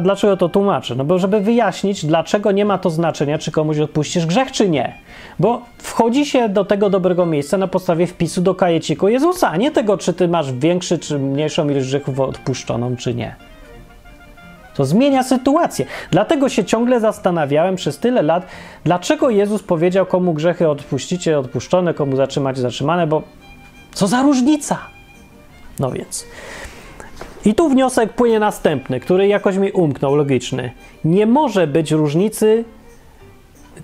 Dlaczego 0.00 0.36
to 0.36 0.48
tłumaczę? 0.48 0.94
No 0.94 1.04
bo 1.04 1.18
żeby 1.18 1.40
wyjaśnić, 1.40 2.06
dlaczego 2.06 2.52
nie 2.52 2.64
ma 2.64 2.78
to 2.78 2.90
znaczenia, 2.90 3.38
czy 3.38 3.50
komuś 3.50 3.78
odpuścisz 3.78 4.26
grzech, 4.26 4.52
czy 4.52 4.68
nie. 4.68 4.94
Bo 5.38 5.62
wchodzi 5.78 6.26
się 6.26 6.48
do 6.48 6.64
tego 6.64 6.90
dobrego 6.90 7.26
miejsca 7.26 7.58
na 7.58 7.66
podstawie 7.66 8.06
wpisu 8.06 8.42
do 8.42 8.54
kajeciku 8.54 9.08
Jezusa, 9.08 9.50
a 9.50 9.56
nie 9.56 9.70
tego, 9.70 9.98
czy 9.98 10.12
ty 10.12 10.28
masz 10.28 10.52
większy 10.52 10.98
czy 10.98 11.18
mniejszą 11.18 11.68
ilość 11.68 11.86
grzechów 11.86 12.20
odpuszczoną, 12.20 12.96
czy 12.96 13.14
nie. 13.14 13.36
To 14.74 14.84
zmienia 14.84 15.22
sytuację. 15.22 15.86
Dlatego 16.10 16.48
się 16.48 16.64
ciągle 16.64 17.00
zastanawiałem 17.00 17.76
przez 17.76 17.98
tyle 17.98 18.22
lat, 18.22 18.46
dlaczego 18.84 19.30
Jezus 19.30 19.62
powiedział, 19.62 20.06
komu 20.06 20.34
grzechy 20.34 20.68
odpuścicie, 20.68 21.38
odpuszczone, 21.38 21.94
komu 21.94 22.16
zatrzymać, 22.16 22.58
zatrzymane, 22.58 23.06
bo 23.06 23.22
co 23.92 24.06
za 24.06 24.22
różnica? 24.22 24.78
No 25.80 25.90
więc. 25.90 26.26
I 27.44 27.54
tu 27.54 27.68
wniosek 27.68 28.12
płynie 28.12 28.38
następny, 28.38 29.00
który 29.00 29.26
jakoś 29.26 29.56
mi 29.56 29.72
umknął, 29.72 30.14
logiczny. 30.14 30.70
Nie 31.04 31.26
może 31.26 31.66
być 31.66 31.90
różnicy 31.90 32.64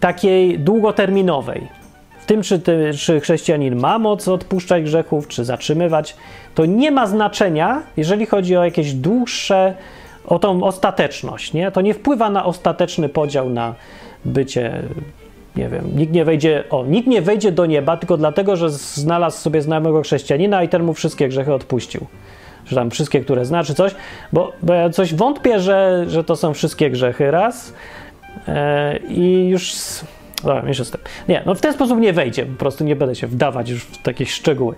takiej 0.00 0.58
długoterminowej. 0.58 1.68
W 2.20 2.26
tym, 2.26 2.42
czy, 2.42 2.58
ty, 2.58 2.90
czy 2.98 3.20
chrześcijanin 3.20 3.76
ma 3.76 3.98
moc 3.98 4.28
odpuszczać 4.28 4.82
grzechów, 4.82 5.28
czy 5.28 5.44
zatrzymywać, 5.44 6.16
to 6.54 6.66
nie 6.66 6.90
ma 6.90 7.06
znaczenia, 7.06 7.82
jeżeli 7.96 8.26
chodzi 8.26 8.56
o 8.56 8.64
jakieś 8.64 8.92
dłuższe, 8.92 9.74
o 10.26 10.38
tą 10.38 10.62
ostateczność. 10.64 11.52
Nie? 11.52 11.70
To 11.70 11.80
nie 11.80 11.94
wpływa 11.94 12.30
na 12.30 12.44
ostateczny 12.44 13.08
podział 13.08 13.50
na 13.50 13.74
bycie 14.24 14.82
nie 15.56 15.68
wiem, 15.68 15.96
nikt 15.96 16.12
nie 16.12 16.24
wejdzie, 16.24 16.64
o, 16.70 16.84
nikt 16.86 17.08
nie 17.08 17.22
wejdzie 17.22 17.52
do 17.52 17.66
nieba 17.66 17.96
tylko 17.96 18.16
dlatego, 18.16 18.56
że 18.56 18.70
znalazł 18.70 19.38
sobie 19.38 19.62
znajomego 19.62 20.02
chrześcijanina 20.02 20.62
i 20.62 20.68
ten 20.68 20.82
mu 20.82 20.94
wszystkie 20.94 21.28
grzechy 21.28 21.54
odpuścił. 21.54 22.06
Że 22.66 22.76
tam 22.76 22.90
wszystkie, 22.90 23.20
które 23.20 23.44
zna, 23.44 23.64
czy 23.64 23.74
coś, 23.74 23.94
bo, 24.32 24.52
bo 24.62 24.74
ja 24.74 24.90
coś 24.90 25.14
wątpię, 25.14 25.60
że, 25.60 26.04
że 26.08 26.24
to 26.24 26.36
są 26.36 26.54
wszystkie 26.54 26.90
grzechy 26.90 27.30
raz 27.30 27.74
e, 28.48 28.98
i 28.98 29.48
już... 29.48 29.74
Dobra, 30.44 30.68
jeszcze 30.68 30.84
z 30.84 30.90
tym. 30.90 31.00
Nie, 31.28 31.42
no 31.46 31.54
w 31.54 31.60
ten 31.60 31.72
sposób 31.72 32.00
nie 32.00 32.12
wejdzie, 32.12 32.46
po 32.46 32.58
prostu 32.58 32.84
nie 32.84 32.96
będę 32.96 33.14
się 33.14 33.26
wdawać 33.26 33.68
już 33.68 33.82
w 33.82 34.02
takie 34.02 34.26
szczegóły. 34.26 34.74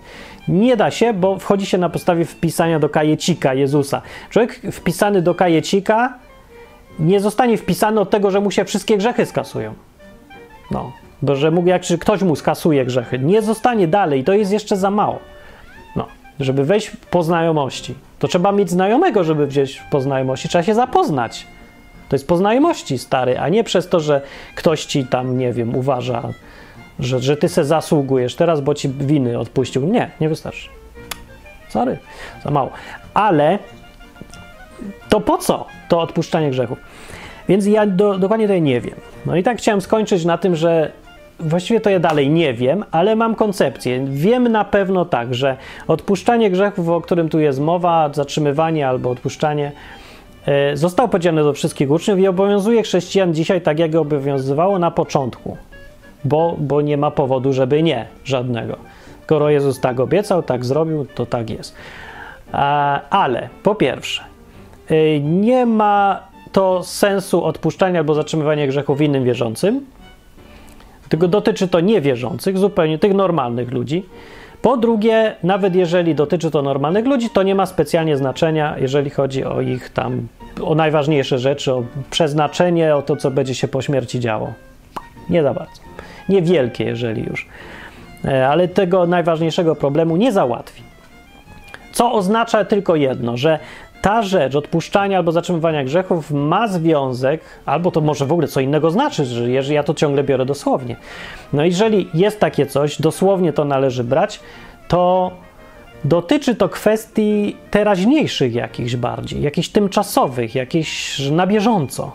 Nie 0.47 0.77
da 0.77 0.91
się, 0.91 1.13
bo 1.13 1.39
wchodzi 1.39 1.65
się 1.65 1.77
na 1.77 1.89
podstawie 1.89 2.25
wpisania 2.25 2.79
do 2.79 2.89
kajecika 2.89 3.53
Jezusa. 3.53 4.01
Człowiek 4.29 4.61
wpisany 4.71 5.21
do 5.21 5.35
kajecika 5.35 6.13
nie 6.99 7.19
zostanie 7.19 7.57
wpisany 7.57 7.99
od 7.99 8.09
tego, 8.09 8.31
że 8.31 8.41
mu 8.41 8.51
się 8.51 8.65
wszystkie 8.65 8.97
grzechy 8.97 9.25
skasują. 9.25 9.73
No, 10.71 10.91
bo 11.21 11.35
że 11.35 11.51
mógł, 11.51 11.67
jak 11.67 11.81
czy 11.81 11.97
ktoś 11.97 12.21
mu 12.21 12.35
skasuje 12.35 12.85
grzechy, 12.85 13.19
nie 13.19 13.41
zostanie 13.41 13.87
dalej, 13.87 14.23
to 14.23 14.33
jest 14.33 14.51
jeszcze 14.51 14.77
za 14.77 14.91
mało. 14.91 15.19
No, 15.95 16.07
żeby 16.39 16.65
wejść 16.65 16.91
po 17.09 17.23
znajomości, 17.23 17.95
to 18.19 18.27
trzeba 18.27 18.51
mieć 18.51 18.69
znajomego, 18.69 19.23
żeby 19.23 19.47
wziąć 19.47 19.81
po 19.91 20.01
znajomości, 20.01 20.49
trzeba 20.49 20.63
się 20.63 20.75
zapoznać. 20.75 21.47
To 22.13 22.15
jest 22.15 22.27
po 22.27 22.37
znajomości, 22.37 22.97
stary, 22.97 23.39
a 23.39 23.49
nie 23.49 23.63
przez 23.63 23.89
to, 23.89 23.99
że 23.99 24.21
ktoś 24.55 24.85
ci 24.85 25.05
tam, 25.05 25.37
nie 25.37 25.53
wiem, 25.53 25.75
uważa, 25.75 26.29
że, 26.99 27.19
że 27.19 27.37
ty 27.37 27.49
se 27.49 27.65
zasługujesz 27.65 28.35
teraz, 28.35 28.61
bo 28.61 28.73
ci 28.73 28.89
winy 28.89 29.39
odpuścił. 29.39 29.85
Nie, 29.85 30.11
nie 30.21 30.29
wystarczy. 30.29 30.69
Sorry, 31.69 31.97
za 32.43 32.51
mało. 32.51 32.69
Ale 33.13 33.59
to 35.09 35.21
po 35.21 35.37
co 35.37 35.65
to 35.89 36.01
odpuszczanie 36.01 36.51
grzechów? 36.51 36.77
Więc 37.49 37.65
ja 37.65 37.85
do, 37.85 38.17
dokładnie 38.17 38.45
tutaj 38.45 38.61
nie 38.61 38.81
wiem. 38.81 38.95
No 39.25 39.35
i 39.35 39.43
tak 39.43 39.57
chciałem 39.57 39.81
skończyć 39.81 40.25
na 40.25 40.37
tym, 40.37 40.55
że 40.55 40.91
właściwie 41.39 41.79
to 41.79 41.89
ja 41.89 41.99
dalej 41.99 42.29
nie 42.29 42.53
wiem, 42.53 42.85
ale 42.91 43.15
mam 43.15 43.35
koncepcję. 43.35 44.05
Wiem 44.05 44.47
na 44.47 44.65
pewno 44.65 45.05
tak, 45.05 45.35
że 45.35 45.57
odpuszczanie 45.87 46.51
grzechów, 46.51 46.89
o 46.89 47.01
którym 47.01 47.29
tu 47.29 47.39
jest 47.39 47.59
mowa, 47.59 48.09
zatrzymywanie 48.13 48.87
albo 48.87 49.09
odpuszczanie, 49.09 49.71
e, 50.45 50.77
zostało 50.77 51.09
powiedziane 51.09 51.43
do 51.43 51.53
wszystkich 51.53 51.91
uczniów 51.91 52.19
i 52.19 52.27
obowiązuje 52.27 52.83
chrześcijan 52.83 53.33
dzisiaj 53.33 53.61
tak, 53.61 53.79
jak 53.79 53.95
obowiązywało 53.95 54.79
na 54.79 54.91
początku, 54.91 55.57
bo, 56.25 56.55
bo 56.59 56.81
nie 56.81 56.97
ma 56.97 57.11
powodu, 57.11 57.53
żeby 57.53 57.83
nie, 57.83 58.05
żadnego. 58.25 58.77
Skoro 59.23 59.49
Jezus 59.49 59.79
tak 59.79 59.99
obiecał, 59.99 60.43
tak 60.43 60.65
zrobił, 60.65 61.05
to 61.15 61.25
tak 61.25 61.49
jest. 61.49 61.75
Ale 63.09 63.49
po 63.63 63.75
pierwsze, 63.75 64.23
e, 64.89 65.19
nie 65.19 65.65
ma 65.65 66.19
to 66.51 66.83
sensu 66.83 67.43
odpuszczania 67.43 67.99
albo 67.99 68.13
zatrzymywania 68.13 68.67
grzechów 68.67 69.01
innym 69.01 69.23
wierzącym, 69.23 69.85
tylko 71.09 71.27
dotyczy 71.27 71.67
to 71.67 71.79
niewierzących, 71.79 72.57
zupełnie 72.57 72.99
tych 72.99 73.13
normalnych 73.13 73.71
ludzi. 73.71 74.05
Po 74.63 74.77
drugie, 74.77 75.35
nawet 75.43 75.75
jeżeli 75.75 76.15
dotyczy 76.15 76.51
to 76.51 76.61
normalnych 76.61 77.05
ludzi, 77.05 77.29
to 77.29 77.43
nie 77.43 77.55
ma 77.55 77.65
specjalnie 77.65 78.17
znaczenia, 78.17 78.75
jeżeli 78.77 79.09
chodzi 79.09 79.45
o 79.45 79.61
ich 79.61 79.89
tam, 79.89 80.27
o 80.61 80.75
najważniejsze 80.75 81.39
rzeczy, 81.39 81.73
o 81.73 81.83
przeznaczenie, 82.11 82.95
o 82.95 83.01
to, 83.01 83.15
co 83.15 83.31
będzie 83.31 83.55
się 83.55 83.67
po 83.67 83.81
śmierci 83.81 84.19
działo. 84.19 84.53
Nie 85.29 85.43
za 85.43 85.53
bardzo. 85.53 85.81
Niewielkie, 86.29 86.83
jeżeli 86.83 87.23
już. 87.23 87.47
E, 88.25 88.47
ale 88.47 88.67
tego 88.67 89.05
najważniejszego 89.05 89.75
problemu 89.75 90.17
nie 90.17 90.31
załatwi. 90.31 90.83
Co 91.91 92.11
oznacza 92.13 92.65
tylko 92.65 92.95
jedno, 92.95 93.37
że 93.37 93.59
ta 94.03 94.21
rzecz 94.21 94.55
odpuszczania 94.55 95.17
albo 95.17 95.31
zatrzymywania 95.31 95.83
grzechów 95.83 96.31
ma 96.31 96.67
związek, 96.67 97.41
albo 97.65 97.91
to 97.91 98.01
może 98.01 98.25
w 98.25 98.31
ogóle 98.31 98.47
co 98.47 98.59
innego 98.59 98.91
znaczy, 98.91 99.25
że 99.25 99.51
jeżeli 99.51 99.75
ja 99.75 99.83
to 99.83 99.93
ciągle 99.93 100.23
biorę 100.23 100.45
dosłownie. 100.45 100.95
No 101.53 101.65
jeżeli 101.65 102.09
jest 102.13 102.39
takie 102.39 102.65
coś, 102.65 103.01
dosłownie 103.01 103.53
to 103.53 103.65
należy 103.65 104.03
brać, 104.03 104.39
to 104.87 105.31
dotyczy 106.03 106.55
to 106.55 106.69
kwestii 106.69 107.57
teraźniejszych 107.71 108.53
jakichś 108.53 108.95
bardziej, 108.95 109.41
jakichś 109.41 109.69
tymczasowych, 109.69 110.55
jakichś 110.55 111.19
na 111.19 111.47
bieżąco. 111.47 112.11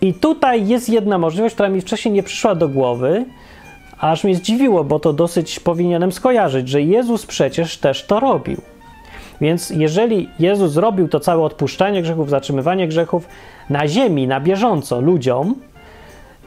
I 0.00 0.14
tutaj 0.14 0.68
jest 0.68 0.88
jedna 0.88 1.18
możliwość, 1.18 1.54
która 1.54 1.68
mi 1.68 1.80
wcześniej 1.80 2.14
nie 2.14 2.22
przyszła 2.22 2.54
do 2.54 2.68
głowy, 2.68 3.24
aż 3.98 4.24
mnie 4.24 4.34
zdziwiło, 4.34 4.84
bo 4.84 5.00
to 5.00 5.12
dosyć 5.12 5.60
powinienem 5.60 6.12
skojarzyć, 6.12 6.68
że 6.68 6.82
Jezus 6.82 7.26
przecież 7.26 7.78
też 7.78 8.06
to 8.06 8.20
robił. 8.20 8.75
Więc 9.40 9.70
jeżeli 9.70 10.28
Jezus 10.38 10.72
zrobił 10.72 11.08
to 11.08 11.20
całe 11.20 11.42
odpuszczanie 11.42 12.02
grzechów, 12.02 12.30
zatrzymywanie 12.30 12.88
grzechów 12.88 13.28
na 13.70 13.88
ziemi, 13.88 14.26
na 14.26 14.40
bieżąco 14.40 15.00
ludziom, 15.00 15.54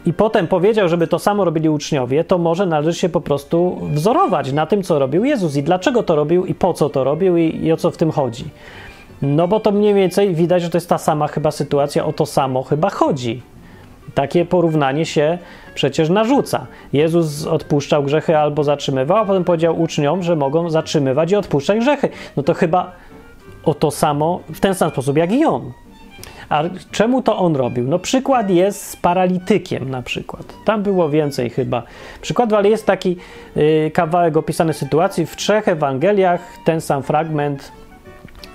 i 0.06 0.14
potem 0.14 0.48
powiedział, 0.48 0.90
żeby 0.90 1.08
to 1.08 1.20
samo 1.20 1.46
robili 1.46 1.70
uczniowie, 1.70 2.24
to 2.24 2.38
może 2.38 2.66
należy 2.66 3.00
się 3.00 3.10
po 3.10 3.22
prostu 3.22 3.80
wzorować 3.94 4.52
na 4.52 4.66
tym, 4.66 4.84
co 4.84 5.00
robił 5.00 5.26
Jezus 5.26 5.56
i 5.56 5.64
dlaczego 5.64 6.04
to 6.04 6.16
robił 6.16 6.46
i 6.46 6.56
po 6.56 6.74
co 6.74 6.90
to 6.90 7.04
robił 7.04 7.38
i, 7.38 7.60
i 7.64 7.72
o 7.72 7.78
co 7.78 7.92
w 7.92 7.98
tym 7.98 8.12
chodzi. 8.12 8.46
No 9.22 9.48
bo 9.48 9.60
to 9.60 9.72
mniej 9.72 9.94
więcej 9.94 10.36
widać, 10.36 10.62
że 10.62 10.70
to 10.70 10.78
jest 10.78 10.90
ta 10.90 10.98
sama 10.98 11.28
chyba 11.28 11.52
sytuacja, 11.52 12.06
o 12.06 12.14
to 12.14 12.26
samo 12.26 12.64
chyba 12.64 12.90
chodzi. 12.90 13.42
Takie 14.14 14.46
porównanie 14.46 15.06
się 15.06 15.38
przecież 15.80 16.10
narzuca. 16.10 16.68
Jezus 16.94 17.46
odpuszczał 17.46 18.04
grzechy 18.04 18.38
albo 18.38 18.64
zatrzymywał, 18.64 19.18
a 19.18 19.26
potem 19.26 19.44
powiedział 19.44 19.82
uczniom, 19.82 20.24
że 20.24 20.36
mogą 20.36 20.70
zatrzymywać 20.70 21.32
i 21.32 21.36
odpuszczać 21.36 21.80
grzechy. 21.80 22.10
No 22.38 22.44
to 22.44 22.54
chyba 22.54 22.92
o 23.64 23.74
to 23.74 23.92
samo, 23.92 24.40
w 24.54 24.60
ten 24.60 24.76
sam 24.76 24.90
sposób 24.90 25.18
jak 25.18 25.32
i 25.32 25.46
on. 25.46 25.72
A 26.50 26.64
czemu 26.92 27.22
to 27.22 27.38
on 27.38 27.56
robił? 27.56 27.88
No 27.88 28.00
przykład 28.00 28.50
jest 28.50 28.86
z 28.86 28.96
paralitykiem 28.96 29.90
na 29.90 30.02
przykład. 30.02 30.54
Tam 30.66 30.84
było 30.84 31.10
więcej 31.10 31.50
chyba 31.50 31.84
przykładów, 32.22 32.58
ale 32.58 32.70
jest 32.70 32.86
taki 32.86 33.18
y, 33.58 33.92
kawałek 33.94 34.38
opisany 34.38 34.74
sytuacji 34.74 35.26
w 35.26 35.36
trzech 35.36 35.68
Ewangeliach, 35.68 36.42
ten 36.66 36.82
sam 36.82 37.04
fragment, 37.04 37.72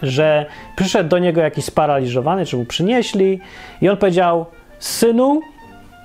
że 0.03 0.47
przyszedł 0.77 1.09
do 1.09 1.19
niego 1.19 1.41
jakiś 1.41 1.65
sparaliżowany, 1.65 2.47
czy 2.47 2.57
mu 2.57 2.65
przynieśli 2.65 3.41
i 3.81 3.89
on 3.89 3.97
powiedział, 3.97 4.47
synu, 4.79 5.41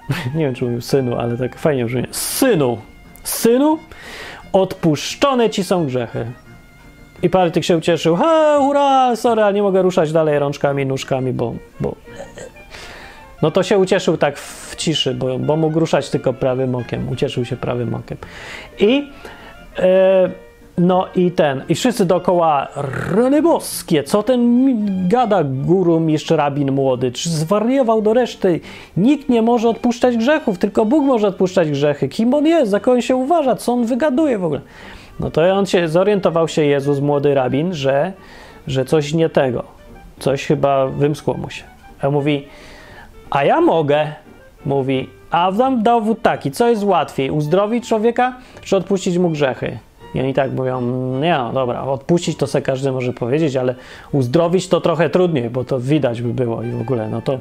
nie 0.35 0.45
wiem 0.45 0.55
czy 0.55 0.65
mówił 0.65 0.81
synu, 0.81 1.15
ale 1.15 1.37
tak 1.37 1.59
fajnie 1.59 1.85
brzmi, 1.85 2.03
synu, 2.11 2.77
synu, 3.23 3.79
odpuszczone 4.53 5.49
ci 5.49 5.63
są 5.63 5.85
grzechy. 5.85 6.31
I 7.21 7.29
Parytyk 7.29 7.63
się 7.63 7.77
ucieszył, 7.77 8.15
ha, 8.15 8.57
hurra, 8.59 9.15
sorry, 9.15 9.43
ale 9.43 9.53
nie 9.53 9.61
mogę 9.61 9.81
ruszać 9.81 10.11
dalej 10.11 10.39
rączkami, 10.39 10.85
nóżkami, 10.85 11.33
bo, 11.33 11.53
bo... 11.79 11.95
No 13.41 13.51
to 13.51 13.63
się 13.63 13.77
ucieszył 13.77 14.17
tak 14.17 14.37
w 14.37 14.75
ciszy, 14.75 15.13
bo, 15.13 15.39
bo 15.39 15.55
mógł 15.55 15.79
ruszać 15.79 16.09
tylko 16.09 16.33
prawym 16.33 16.75
okiem. 16.75 17.09
Ucieszył 17.09 17.45
się 17.45 17.57
prawym 17.57 17.93
okiem. 17.93 18.17
I... 18.79 19.11
E, 19.79 20.48
no 20.79 21.07
i 21.15 21.31
ten, 21.31 21.63
i 21.69 21.75
wszyscy 21.75 22.05
dookoła, 22.05 22.67
rany 23.15 23.41
boskie, 23.41 24.03
co 24.03 24.23
ten 24.23 24.67
gada 25.07 25.43
guru 25.43 25.99
mistrz 25.99 26.31
rabin 26.31 26.71
młody, 26.71 27.11
czy 27.11 27.29
zwariował 27.29 28.01
do 28.01 28.13
reszty? 28.13 28.59
Nikt 28.97 29.29
nie 29.29 29.41
może 29.41 29.69
odpuszczać 29.69 30.17
grzechów, 30.17 30.57
tylko 30.57 30.85
Bóg 30.85 31.05
może 31.05 31.27
odpuszczać 31.27 31.71
grzechy. 31.71 32.07
Kim 32.07 32.33
on 32.33 32.45
jest, 32.45 32.71
za 32.71 32.79
kogo 32.79 32.91
on 32.91 33.01
się 33.01 33.15
uważa, 33.15 33.55
co 33.55 33.73
on 33.73 33.85
wygaduje 33.85 34.37
w 34.37 34.45
ogóle? 34.45 34.61
No 35.19 35.31
to 35.31 35.55
on 35.55 35.65
się, 35.65 35.87
zorientował 35.87 36.47
się 36.47 36.65
Jezus, 36.65 36.99
młody 36.99 37.33
rabin, 37.33 37.73
że, 37.73 38.13
że 38.67 38.85
coś 38.85 39.13
nie 39.13 39.29
tego, 39.29 39.63
coś 40.19 40.45
chyba 40.45 40.87
wymskło 40.87 41.33
mu 41.33 41.49
się. 41.49 41.63
A 42.01 42.09
mówi, 42.09 42.47
a 43.29 43.43
ja 43.43 43.61
mogę, 43.61 44.07
mówi, 44.65 45.09
a 45.31 45.51
dam 45.51 45.83
dowód 45.83 46.21
taki, 46.21 46.51
co 46.51 46.69
jest 46.69 46.83
łatwiej, 46.83 47.31
uzdrowić 47.31 47.87
człowieka, 47.87 48.33
czy 48.61 48.77
odpuścić 48.77 49.17
mu 49.17 49.29
grzechy? 49.29 49.77
I 50.15 50.19
oni 50.19 50.33
tak 50.33 50.51
mówią, 50.51 50.81
nie 51.21 51.37
no 51.37 51.53
dobra, 51.53 51.83
odpuścić 51.83 52.37
to 52.37 52.47
sobie 52.47 52.61
każdy 52.61 52.91
może 52.91 53.13
powiedzieć, 53.13 53.55
ale 53.55 53.75
uzdrowić 54.11 54.67
to 54.67 54.81
trochę 54.81 55.09
trudniej, 55.09 55.49
bo 55.49 55.63
to 55.63 55.79
widać 55.79 56.21
by 56.21 56.33
było 56.33 56.63
i 56.63 56.71
w 56.71 56.81
ogóle, 56.81 57.09
no 57.09 57.21
to, 57.21 57.39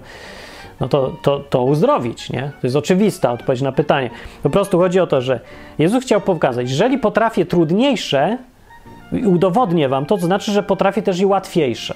no 0.81 0.89
to, 0.89 1.12
to, 1.23 1.41
to 1.41 1.62
uzdrowić, 1.62 2.31
nie? 2.31 2.43
To 2.61 2.66
jest 2.66 2.77
oczywista 2.77 3.33
odpowiedź 3.33 3.62
na 3.62 3.73
pytanie. 3.73 4.11
Po 4.43 4.51
prostu 4.51 4.79
chodzi 4.79 5.01
o 5.01 5.07
to, 5.07 5.21
że 5.21 5.41
Jezus 5.79 6.05
chciał 6.05 6.21
pokazać, 6.21 6.71
jeżeli 6.71 6.99
potrafię 6.99 7.47
trudniejsze, 7.47 8.39
udowodnię 9.27 9.89
wam 9.89 10.07
to, 10.07 10.16
to 10.16 10.27
znaczy, 10.27 10.53
że 10.53 10.62
potrafię 10.62 11.03
też 11.03 11.21
i 11.21 11.27
łatwiejsze. 11.27 11.95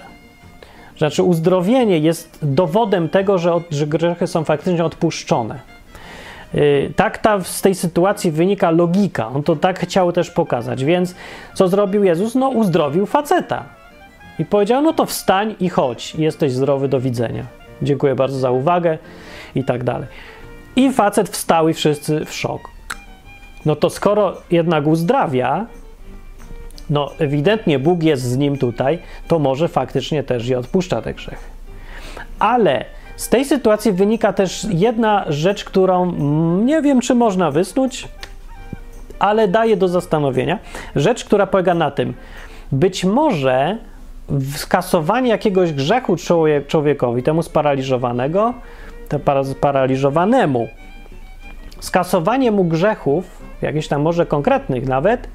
Znaczy, 0.98 1.22
uzdrowienie 1.22 1.98
jest 1.98 2.38
dowodem 2.42 3.08
tego, 3.08 3.38
że, 3.38 3.60
że 3.70 3.86
grzechy 3.86 4.26
są 4.26 4.44
faktycznie 4.44 4.84
odpuszczone. 4.84 5.60
Y, 6.54 6.92
tak 6.96 7.18
ta, 7.18 7.40
z 7.40 7.62
tej 7.62 7.74
sytuacji 7.74 8.30
wynika 8.30 8.70
logika. 8.70 9.28
On 9.28 9.42
to 9.42 9.56
tak 9.56 9.80
chciał 9.80 10.12
też 10.12 10.30
pokazać. 10.30 10.84
Więc 10.84 11.14
co 11.54 11.68
zrobił 11.68 12.04
Jezus? 12.04 12.34
No, 12.34 12.48
uzdrowił 12.48 13.06
faceta. 13.06 13.64
I 14.38 14.44
powiedział: 14.44 14.82
No 14.82 14.92
to 14.92 15.06
wstań 15.06 15.54
i 15.60 15.68
chodź, 15.68 16.14
jesteś 16.14 16.52
zdrowy, 16.52 16.88
do 16.88 17.00
widzenia. 17.00 17.46
Dziękuję 17.82 18.14
bardzo 18.14 18.38
za 18.38 18.50
uwagę 18.50 18.98
i 19.54 19.64
tak 19.64 19.84
dalej. 19.84 20.08
I 20.76 20.92
facet 20.92 21.28
wstał 21.28 21.68
i 21.68 21.74
wszyscy 21.74 22.24
w 22.24 22.34
szok. 22.34 22.60
No 23.66 23.76
to 23.76 23.90
skoro 23.90 24.36
jednak 24.50 24.86
uzdrawia, 24.86 25.66
no 26.90 27.10
ewidentnie 27.18 27.78
Bóg 27.78 28.02
jest 28.02 28.22
z 28.22 28.36
nim 28.36 28.58
tutaj, 28.58 28.98
to 29.28 29.38
może 29.38 29.68
faktycznie 29.68 30.22
też 30.22 30.48
i 30.48 30.54
odpuszcza 30.54 31.02
te 31.02 31.14
grzechy. 31.14 31.46
Ale 32.38 32.84
Z 33.22 33.28
tej 33.28 33.44
sytuacji 33.44 33.92
wynika 33.92 34.32
też 34.32 34.66
jedna 34.70 35.24
rzecz, 35.28 35.64
którą 35.64 36.12
nie 36.64 36.82
wiem, 36.82 37.00
czy 37.00 37.14
można 37.14 37.50
wysnuć, 37.50 38.08
ale 39.18 39.48
daje 39.48 39.76
do 39.76 39.88
zastanowienia. 39.88 40.58
Rzecz, 40.96 41.24
która 41.24 41.46
polega 41.46 41.74
na 41.74 41.90
tym, 41.90 42.14
być 42.72 43.04
może 43.04 43.78
skasowanie 44.56 45.30
jakiegoś 45.30 45.72
grzechu 45.72 46.16
człowiekowi, 46.68 47.22
temu 47.22 47.42
sparaliżowanego, 47.42 48.54
sparaliżowanemu, 49.44 50.68
skasowanie 51.80 52.50
mu 52.52 52.64
grzechów, 52.64 53.42
jakichś 53.62 53.88
tam 53.88 54.02
może 54.02 54.26
konkretnych 54.26 54.88
nawet, 54.88 55.28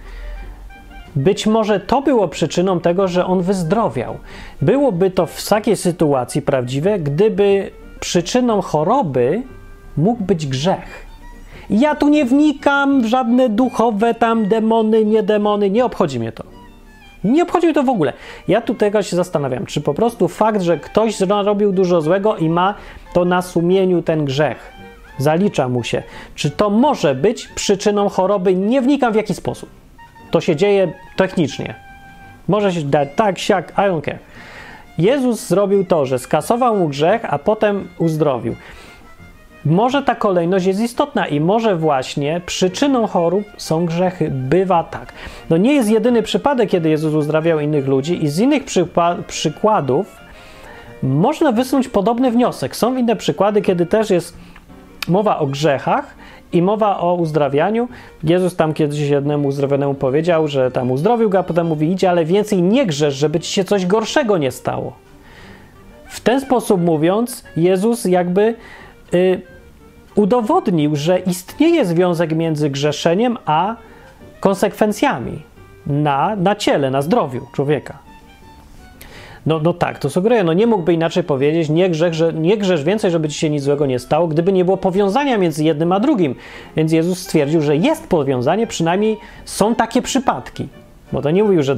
być 1.17 1.47
może 1.47 1.79
to 1.79 2.01
było 2.01 2.27
przyczyną 2.27 2.79
tego, 2.79 3.07
że 3.07 3.25
on 3.25 3.41
wyzdrowiał. 3.41 4.17
Byłoby 4.61 5.11
to 5.11 5.25
w 5.25 5.49
takiej 5.49 5.75
sytuacji 5.75 6.41
prawdziwe, 6.41 6.99
gdyby 6.99 7.71
przyczyną 7.99 8.61
choroby 8.61 9.43
mógł 9.97 10.23
być 10.23 10.47
grzech. 10.47 11.05
Ja 11.69 11.95
tu 11.95 12.09
nie 12.09 12.25
wnikam 12.25 13.01
w 13.01 13.05
żadne 13.05 13.49
duchowe 13.49 14.13
tam 14.13 14.47
demony, 14.47 15.05
nie 15.05 15.23
demony, 15.23 15.69
nie 15.69 15.85
obchodzi 15.85 16.19
mnie 16.19 16.31
to. 16.31 16.43
Nie 17.23 17.43
obchodzi 17.43 17.67
mnie 17.67 17.73
to 17.73 17.83
w 17.83 17.89
ogóle. 17.89 18.13
Ja 18.47 18.61
tu 18.61 18.75
tego 18.75 19.03
się 19.03 19.15
zastanawiam, 19.15 19.65
czy 19.65 19.81
po 19.81 19.93
prostu 19.93 20.27
fakt, 20.27 20.61
że 20.61 20.77
ktoś 20.77 21.15
zrobił 21.17 21.71
dużo 21.71 22.01
złego 22.01 22.37
i 22.37 22.49
ma 22.49 22.73
to 23.13 23.25
na 23.25 23.41
sumieniu 23.41 24.01
ten 24.01 24.25
grzech, 24.25 24.71
zalicza 25.17 25.69
mu 25.69 25.83
się, 25.83 26.03
czy 26.35 26.51
to 26.51 26.69
może 26.69 27.15
być 27.15 27.47
przyczyną 27.47 28.09
choroby, 28.09 28.55
nie 28.55 28.81
wnikam 28.81 29.13
w 29.13 29.15
jaki 29.15 29.33
sposób. 29.33 29.86
To 30.31 30.41
się 30.41 30.55
dzieje 30.55 30.93
technicznie. 31.15 31.75
Może 32.47 32.73
się 32.73 32.81
dać 32.81 33.09
tak, 33.15 33.39
siak, 33.39 33.71
I 33.71 33.81
don't 33.81 34.01
care. 34.01 34.19
Jezus 34.97 35.47
zrobił 35.47 35.85
to, 35.85 36.05
że 36.05 36.19
skasował 36.19 36.77
mu 36.77 36.87
grzech, 36.87 37.33
a 37.33 37.39
potem 37.39 37.87
uzdrowił. 37.99 38.55
Może 39.65 40.03
ta 40.03 40.15
kolejność 40.15 40.65
jest 40.65 40.79
istotna 40.79 41.27
i 41.27 41.39
może 41.39 41.75
właśnie 41.75 42.41
przyczyną 42.45 43.07
chorób 43.07 43.43
są 43.57 43.85
grzechy. 43.85 44.29
Bywa 44.31 44.83
tak. 44.83 45.13
No 45.49 45.57
nie 45.57 45.73
jest 45.73 45.89
jedyny 45.89 46.23
przypadek, 46.23 46.69
kiedy 46.69 46.89
Jezus 46.89 47.13
uzdrawiał 47.13 47.59
innych 47.59 47.87
ludzi 47.87 48.23
i 48.23 48.27
z 48.27 48.39
innych 48.39 48.63
przykładów 49.27 50.17
można 51.03 51.51
wysunąć 51.51 51.87
podobny 51.87 52.31
wniosek. 52.31 52.75
Są 52.75 52.97
inne 52.97 53.15
przykłady, 53.15 53.61
kiedy 53.61 53.85
też 53.85 54.09
jest 54.09 54.37
mowa 55.07 55.39
o 55.39 55.47
grzechach 55.47 56.15
i 56.53 56.61
mowa 56.61 56.99
o 56.99 57.13
uzdrawianiu. 57.13 57.87
Jezus 58.23 58.55
tam 58.55 58.73
kiedyś 58.73 58.99
jednemu 58.99 59.47
uzdrowionemu 59.47 59.93
powiedział, 59.93 60.47
że 60.47 60.71
tam 60.71 60.91
uzdrowił 60.91 61.29
go, 61.29 61.39
a 61.39 61.43
potem 61.43 61.67
mówi: 61.67 61.91
Idź, 61.91 62.03
ale 62.03 62.25
więcej 62.25 62.61
nie 62.61 62.85
grzesz, 62.85 63.15
żeby 63.15 63.39
ci 63.39 63.51
się 63.51 63.63
coś 63.63 63.85
gorszego 63.85 64.37
nie 64.37 64.51
stało. 64.51 64.93
W 66.07 66.19
ten 66.19 66.41
sposób 66.41 66.81
mówiąc, 66.81 67.43
Jezus 67.57 68.05
jakby 68.05 68.55
y, 69.13 69.41
udowodnił, 70.15 70.95
że 70.95 71.19
istnieje 71.19 71.85
związek 71.85 72.35
między 72.35 72.69
grzeszeniem 72.69 73.37
a 73.45 73.75
konsekwencjami 74.39 75.43
na, 75.87 76.35
na 76.35 76.55
ciele, 76.55 76.91
na 76.91 77.01
zdrowiu 77.01 77.47
człowieka. 77.53 78.06
No, 79.47 79.59
no 79.59 79.73
tak, 79.73 79.99
to 79.99 80.09
sugeruje. 80.09 80.43
No 80.43 80.53
nie 80.53 80.67
mógłby 80.67 80.93
inaczej 80.93 81.23
powiedzieć, 81.23 81.69
nie 81.69 81.89
grzesz, 81.89 82.15
że, 82.15 82.33
nie 82.33 82.57
grzesz 82.57 82.83
więcej, 82.83 83.11
żeby 83.11 83.29
ci 83.29 83.39
się 83.39 83.49
nic 83.49 83.63
złego 83.63 83.85
nie 83.85 83.99
stało, 83.99 84.27
gdyby 84.27 84.53
nie 84.53 84.65
było 84.65 84.77
powiązania 84.77 85.37
między 85.37 85.63
jednym 85.63 85.91
a 85.91 85.99
drugim. 85.99 86.35
Więc 86.75 86.91
Jezus 86.91 87.19
stwierdził, 87.19 87.61
że 87.61 87.77
jest 87.77 88.07
powiązanie, 88.07 88.67
przynajmniej 88.67 89.17
są 89.45 89.75
takie 89.75 90.01
przypadki. 90.01 90.67
Bo 91.11 91.21
to 91.21 91.31
nie 91.31 91.43
mówił, 91.43 91.63
że 91.63 91.77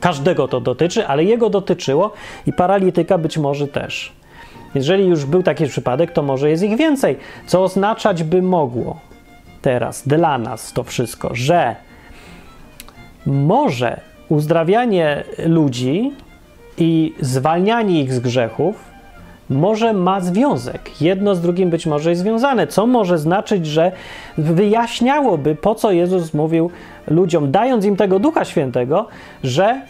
każdego 0.00 0.48
to 0.48 0.60
dotyczy, 0.60 1.06
ale 1.06 1.24
jego 1.24 1.50
dotyczyło 1.50 2.12
i 2.46 2.52
paralityka 2.52 3.18
być 3.18 3.38
może 3.38 3.68
też. 3.68 4.12
Jeżeli 4.74 5.06
już 5.06 5.24
był 5.24 5.42
taki 5.42 5.66
przypadek, 5.66 6.12
to 6.12 6.22
może 6.22 6.50
jest 6.50 6.62
ich 6.62 6.76
więcej, 6.76 7.16
co 7.46 7.62
oznaczać 7.62 8.22
by 8.22 8.42
mogło 8.42 9.00
teraz 9.62 10.08
dla 10.08 10.38
nas 10.38 10.72
to 10.72 10.84
wszystko, 10.84 11.30
że 11.32 11.76
może 13.26 14.00
uzdrawianie 14.28 15.24
ludzi 15.46 16.12
i 16.82 17.14
zwalnianie 17.20 18.02
ich 18.02 18.12
z 18.12 18.20
grzechów 18.20 18.90
może 19.50 19.92
ma 19.92 20.20
związek. 20.20 21.02
Jedno 21.02 21.34
z 21.34 21.40
drugim 21.40 21.70
być 21.70 21.86
może 21.86 22.10
jest 22.10 22.22
związane, 22.22 22.66
co 22.66 22.86
może 22.86 23.18
znaczyć, 23.18 23.66
że 23.66 23.92
wyjaśniałoby, 24.38 25.54
po 25.54 25.74
co 25.74 25.92
Jezus 25.92 26.34
mówił 26.34 26.70
ludziom, 27.06 27.50
dając 27.50 27.84
im 27.84 27.96
tego 27.96 28.18
Ducha 28.18 28.44
Świętego, 28.44 29.06
że 29.44 29.82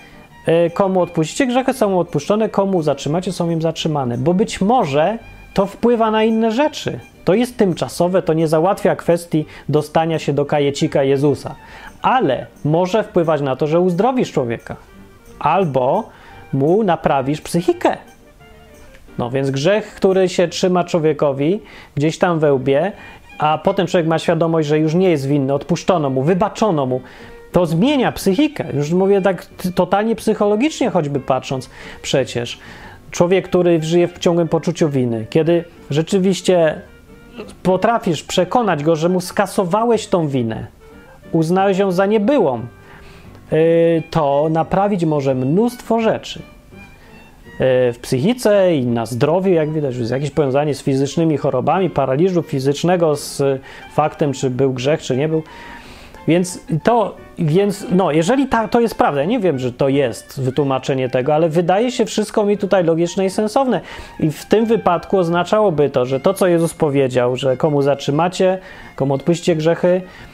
e, 0.46 0.70
komu 0.70 1.00
odpuścicie 1.00 1.46
grzechy, 1.46 1.72
są 1.72 1.90
mu 1.90 1.98
odpuszczone, 1.98 2.48
komu 2.48 2.82
zatrzymacie, 2.82 3.32
są 3.32 3.50
im 3.50 3.62
zatrzymane. 3.62 4.18
Bo 4.18 4.34
być 4.34 4.60
może 4.60 5.18
to 5.54 5.66
wpływa 5.66 6.10
na 6.10 6.24
inne 6.24 6.50
rzeczy. 6.50 7.00
To 7.24 7.34
jest 7.34 7.56
tymczasowe, 7.56 8.22
to 8.22 8.32
nie 8.32 8.48
załatwia 8.48 8.96
kwestii 8.96 9.46
dostania 9.68 10.18
się 10.18 10.32
do 10.32 10.44
kajecika 10.44 11.02
Jezusa, 11.02 11.54
ale 12.02 12.46
może 12.64 13.02
wpływać 13.02 13.40
na 13.40 13.56
to, 13.56 13.66
że 13.66 13.80
uzdrowisz 13.80 14.32
człowieka. 14.32 14.76
Albo 15.38 16.08
mu 16.52 16.84
naprawisz 16.84 17.40
psychikę. 17.40 17.96
No 19.18 19.30
więc 19.30 19.50
grzech, 19.50 19.94
który 19.94 20.28
się 20.28 20.48
trzyma 20.48 20.84
człowiekowi 20.84 21.60
gdzieś 21.94 22.18
tam 22.18 22.38
we 22.38 22.54
łbie, 22.54 22.92
a 23.38 23.58
potem 23.58 23.86
człowiek 23.86 24.06
ma 24.06 24.18
świadomość, 24.18 24.68
że 24.68 24.78
już 24.78 24.94
nie 24.94 25.10
jest 25.10 25.26
winny, 25.26 25.54
odpuszczono 25.54 26.10
mu, 26.10 26.22
wybaczono 26.22 26.86
mu, 26.86 27.00
to 27.52 27.66
zmienia 27.66 28.12
psychikę. 28.12 28.64
Już 28.74 28.92
mówię 28.92 29.20
tak 29.20 29.46
totalnie 29.74 30.16
psychologicznie, 30.16 30.90
choćby 30.90 31.20
patrząc 31.20 31.70
przecież. 32.02 32.58
Człowiek, 33.10 33.48
który 33.48 33.82
żyje 33.82 34.08
w 34.08 34.18
ciągłym 34.18 34.48
poczuciu 34.48 34.88
winy, 34.88 35.26
kiedy 35.30 35.64
rzeczywiście 35.90 36.80
potrafisz 37.62 38.22
przekonać 38.22 38.84
go, 38.84 38.96
że 38.96 39.08
mu 39.08 39.20
skasowałeś 39.20 40.06
tą 40.06 40.28
winę, 40.28 40.66
uznałeś 41.32 41.78
ją 41.78 41.92
za 41.92 42.06
niebyłą, 42.06 42.60
to 44.10 44.48
naprawić 44.50 45.04
może 45.04 45.34
mnóstwo 45.34 46.00
rzeczy. 46.00 46.42
Y, 47.88 47.92
w 47.92 47.98
psychice 48.02 48.76
i 48.76 48.86
na 48.86 49.06
zdrowiu, 49.06 49.52
jak 49.52 49.72
widać, 49.72 49.96
jest 49.96 50.10
jakieś 50.10 50.30
powiązanie 50.30 50.74
z 50.74 50.82
fizycznymi 50.82 51.36
chorobami, 51.36 51.90
paraliżu 51.90 52.42
fizycznego, 52.42 53.16
z 53.16 53.42
faktem, 53.92 54.32
czy 54.32 54.50
był 54.50 54.72
grzech, 54.72 55.02
czy 55.02 55.16
nie 55.16 55.28
był. 55.28 55.42
Więc 56.28 56.60
to, 56.82 57.16
więc 57.38 57.86
no, 57.90 58.12
jeżeli 58.12 58.46
ta, 58.46 58.68
to 58.68 58.80
jest 58.80 58.94
prawda, 58.94 59.20
ja 59.20 59.26
nie 59.26 59.40
wiem, 59.40 59.58
że 59.58 59.72
to 59.72 59.88
jest 59.88 60.40
wytłumaczenie 60.40 61.08
tego, 61.08 61.34
ale 61.34 61.48
wydaje 61.48 61.90
się 61.90 62.04
wszystko 62.04 62.44
mi 62.44 62.58
tutaj 62.58 62.84
logiczne 62.84 63.26
i 63.26 63.30
sensowne. 63.30 63.80
I 64.20 64.30
w 64.30 64.46
tym 64.46 64.66
wypadku 64.66 65.18
oznaczałoby 65.18 65.90
to, 65.90 66.06
że 66.06 66.20
to, 66.20 66.34
co 66.34 66.46
Jezus 66.46 66.74
powiedział, 66.74 67.36
że 67.36 67.56
komu 67.56 67.82
zatrzymacie, 67.82 68.58
komu 68.96 69.14
odpuścicie 69.14 69.56
grzechy, 69.56 70.00
E, 70.00 70.31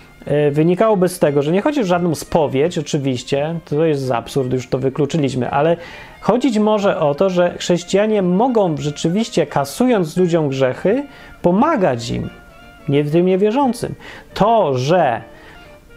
wynikałoby 0.50 1.08
z 1.08 1.18
tego, 1.18 1.42
że 1.42 1.52
nie 1.52 1.62
chodzi 1.62 1.80
o 1.80 1.84
żadną 1.84 2.14
spowiedź, 2.14 2.78
oczywiście, 2.78 3.54
to 3.64 3.84
jest 3.84 4.12
absurd, 4.12 4.52
już 4.52 4.68
to 4.68 4.78
wykluczyliśmy, 4.78 5.50
ale 5.50 5.76
chodzić 6.20 6.58
może 6.58 7.00
o 7.00 7.14
to, 7.14 7.30
że 7.30 7.54
chrześcijanie 7.58 8.22
mogą 8.22 8.76
rzeczywiście, 8.76 9.46
kasując 9.46 10.16
ludziom 10.16 10.48
grzechy, 10.48 11.06
pomagać 11.42 12.10
im, 12.10 12.30
nie 12.88 13.04
tym 13.04 13.26
niewierzącym. 13.26 13.94
To, 14.34 14.78
że 14.78 15.22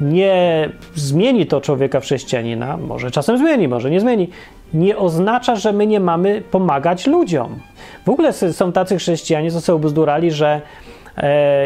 nie 0.02 0.70
zmieni 0.96 1.46
to 1.46 1.62
człowieka 1.62 2.00
w 2.00 2.04
chrześcijanina, 2.04 2.78
może 2.78 3.12
czasem 3.12 3.38
zmieni, 3.38 3.68
może 3.68 3.92
nie 3.92 4.00
zmieni, 4.00 4.30
nie 4.74 4.98
oznacza, 4.98 5.56
że 5.56 5.74
my 5.74 5.88
nie 5.88 6.00
mamy 6.00 6.42
pomagać 6.52 7.08
ludziom. 7.08 7.60
W 8.06 8.10
ogóle 8.10 8.34
są 8.34 8.72
tacy 8.72 8.98
chrześcijanie, 8.98 9.52
co 9.52 9.62
sobie 9.62 9.80
bzdurali, 9.84 10.32
że 10.32 10.62
E, 10.62 10.91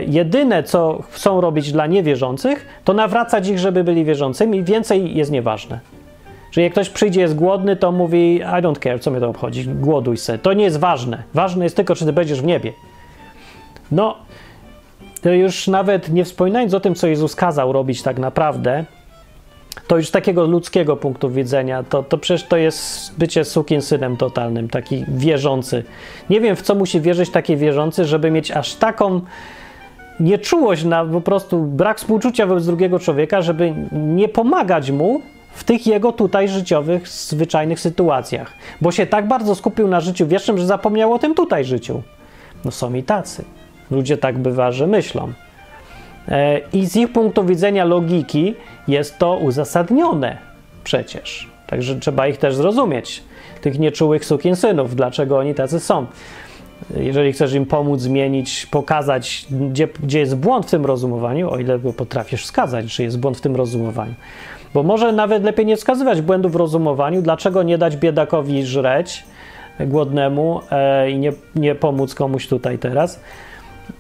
jedyne, 0.07 0.63
co 0.63 1.03
chcą 1.11 1.41
robić 1.41 1.71
dla 1.71 1.87
niewierzących, 1.87 2.65
to 2.83 2.93
nawracać 2.93 3.47
ich, 3.47 3.59
żeby 3.59 3.83
byli 3.83 4.05
wierzącymi, 4.05 4.63
więcej 4.63 5.15
jest 5.15 5.31
nieważne. 5.31 5.79
Że 6.51 6.61
jak 6.61 6.71
ktoś 6.71 6.89
przyjdzie, 6.89 7.21
jest 7.21 7.35
głodny, 7.35 7.75
to 7.75 7.91
mówi: 7.91 8.35
I 8.35 8.61
don't 8.61 8.79
care, 8.83 9.01
co 9.01 9.11
mnie 9.11 9.19
to 9.19 9.29
obchodzi, 9.29 9.65
głoduj 9.65 10.17
se. 10.17 10.37
To 10.37 10.53
nie 10.53 10.63
jest 10.63 10.79
ważne. 10.79 11.23
Ważne 11.33 11.63
jest 11.63 11.75
tylko, 11.75 11.95
czy 11.95 12.05
ty 12.05 12.13
będziesz 12.13 12.41
w 12.41 12.45
niebie. 12.45 12.73
No, 13.91 14.15
to 15.21 15.29
już 15.29 15.67
nawet 15.67 16.09
nie 16.09 16.25
wspominając 16.25 16.73
o 16.73 16.79
tym, 16.79 16.95
co 16.95 17.07
Jezus 17.07 17.35
kazał 17.35 17.73
robić 17.73 18.01
tak 18.01 18.19
naprawdę, 18.19 18.85
to 19.87 19.97
już 19.97 20.11
takiego 20.11 20.45
ludzkiego 20.45 20.97
punktu 20.97 21.29
widzenia, 21.29 21.83
to, 21.83 22.03
to 22.03 22.17
przecież 22.17 22.43
to 22.43 22.57
jest 22.57 23.11
bycie 23.17 23.45
sukin 23.45 23.81
synem 23.81 24.17
totalnym, 24.17 24.69
taki 24.69 25.05
wierzący. 25.07 25.83
Nie 26.29 26.41
wiem, 26.41 26.55
w 26.55 26.61
co 26.61 26.75
musi 26.75 27.01
wierzyć 27.01 27.29
taki 27.29 27.57
wierzący, 27.57 28.05
żeby 28.05 28.31
mieć 28.31 28.51
aż 28.51 28.75
taką 28.75 29.21
nieczułość 30.19 30.83
na 30.83 31.05
po 31.05 31.21
prostu 31.21 31.63
brak 31.63 31.97
współczucia 31.97 32.45
wobec 32.45 32.65
drugiego 32.65 32.99
człowieka, 32.99 33.41
żeby 33.41 33.73
nie 33.91 34.27
pomagać 34.29 34.91
mu 34.91 35.21
w 35.53 35.63
tych 35.63 35.87
jego 35.87 36.11
tutaj 36.11 36.47
życiowych, 36.47 37.07
zwyczajnych 37.07 37.79
sytuacjach. 37.79 38.53
Bo 38.81 38.91
się 38.91 39.05
tak 39.05 39.27
bardzo 39.27 39.55
skupił 39.55 39.87
na 39.87 39.99
życiu 39.99 40.27
wiecznym, 40.27 40.57
że 40.57 40.65
zapomniał 40.65 41.13
o 41.13 41.19
tym 41.19 41.35
tutaj 41.35 41.65
życiu. 41.65 42.01
No 42.65 42.71
są 42.71 42.93
i 42.93 43.03
tacy. 43.03 43.45
Ludzie 43.91 44.17
tak 44.17 44.37
bywa, 44.37 44.71
że 44.71 44.87
myślą. 44.87 45.33
E, 46.29 46.61
I 46.73 46.85
z 46.85 46.95
ich 46.95 47.11
punktu 47.11 47.45
widzenia 47.45 47.85
logiki 47.85 48.55
jest 48.87 49.17
to 49.17 49.37
uzasadnione 49.37 50.37
przecież. 50.83 51.49
Także 51.67 51.95
trzeba 51.95 52.27
ich 52.27 52.37
też 52.37 52.55
zrozumieć, 52.55 53.23
tych 53.61 53.79
nieczułych 53.79 54.25
sukinsynów, 54.25 54.95
dlaczego 54.95 55.37
oni 55.37 55.55
tacy 55.55 55.79
są. 55.79 56.05
jeżeli 56.97 57.33
chcesz 57.33 57.53
im 57.53 57.65
pomóc, 57.65 58.01
zmienić, 58.01 58.65
pokazać, 58.65 59.45
gdzie, 59.71 59.87
gdzie 60.03 60.19
jest 60.19 60.35
błąd 60.35 60.65
w 60.65 60.71
tym 60.71 60.85
rozumowaniu, 60.85 61.51
o 61.51 61.59
ile 61.59 61.79
potrafisz 61.79 62.43
wskazać, 62.43 62.93
czy 62.93 63.03
jest 63.03 63.19
błąd 63.19 63.37
w 63.37 63.41
tym 63.41 63.55
rozumowaniu. 63.55 64.13
Bo 64.73 64.83
może 64.83 65.11
nawet 65.11 65.43
lepiej 65.43 65.65
nie 65.65 65.77
wskazywać 65.77 66.21
błędów 66.21 66.51
w 66.51 66.55
rozumowaniu, 66.55 67.21
dlaczego 67.21 67.63
nie 67.63 67.77
dać 67.77 67.97
biedakowi 67.97 68.65
żreć 68.65 69.23
głodnemu 69.79 70.61
e, 70.71 71.11
i 71.11 71.19
nie, 71.19 71.31
nie 71.55 71.75
pomóc 71.75 72.15
komuś 72.15 72.47
tutaj 72.47 72.77
teraz. 72.77 73.19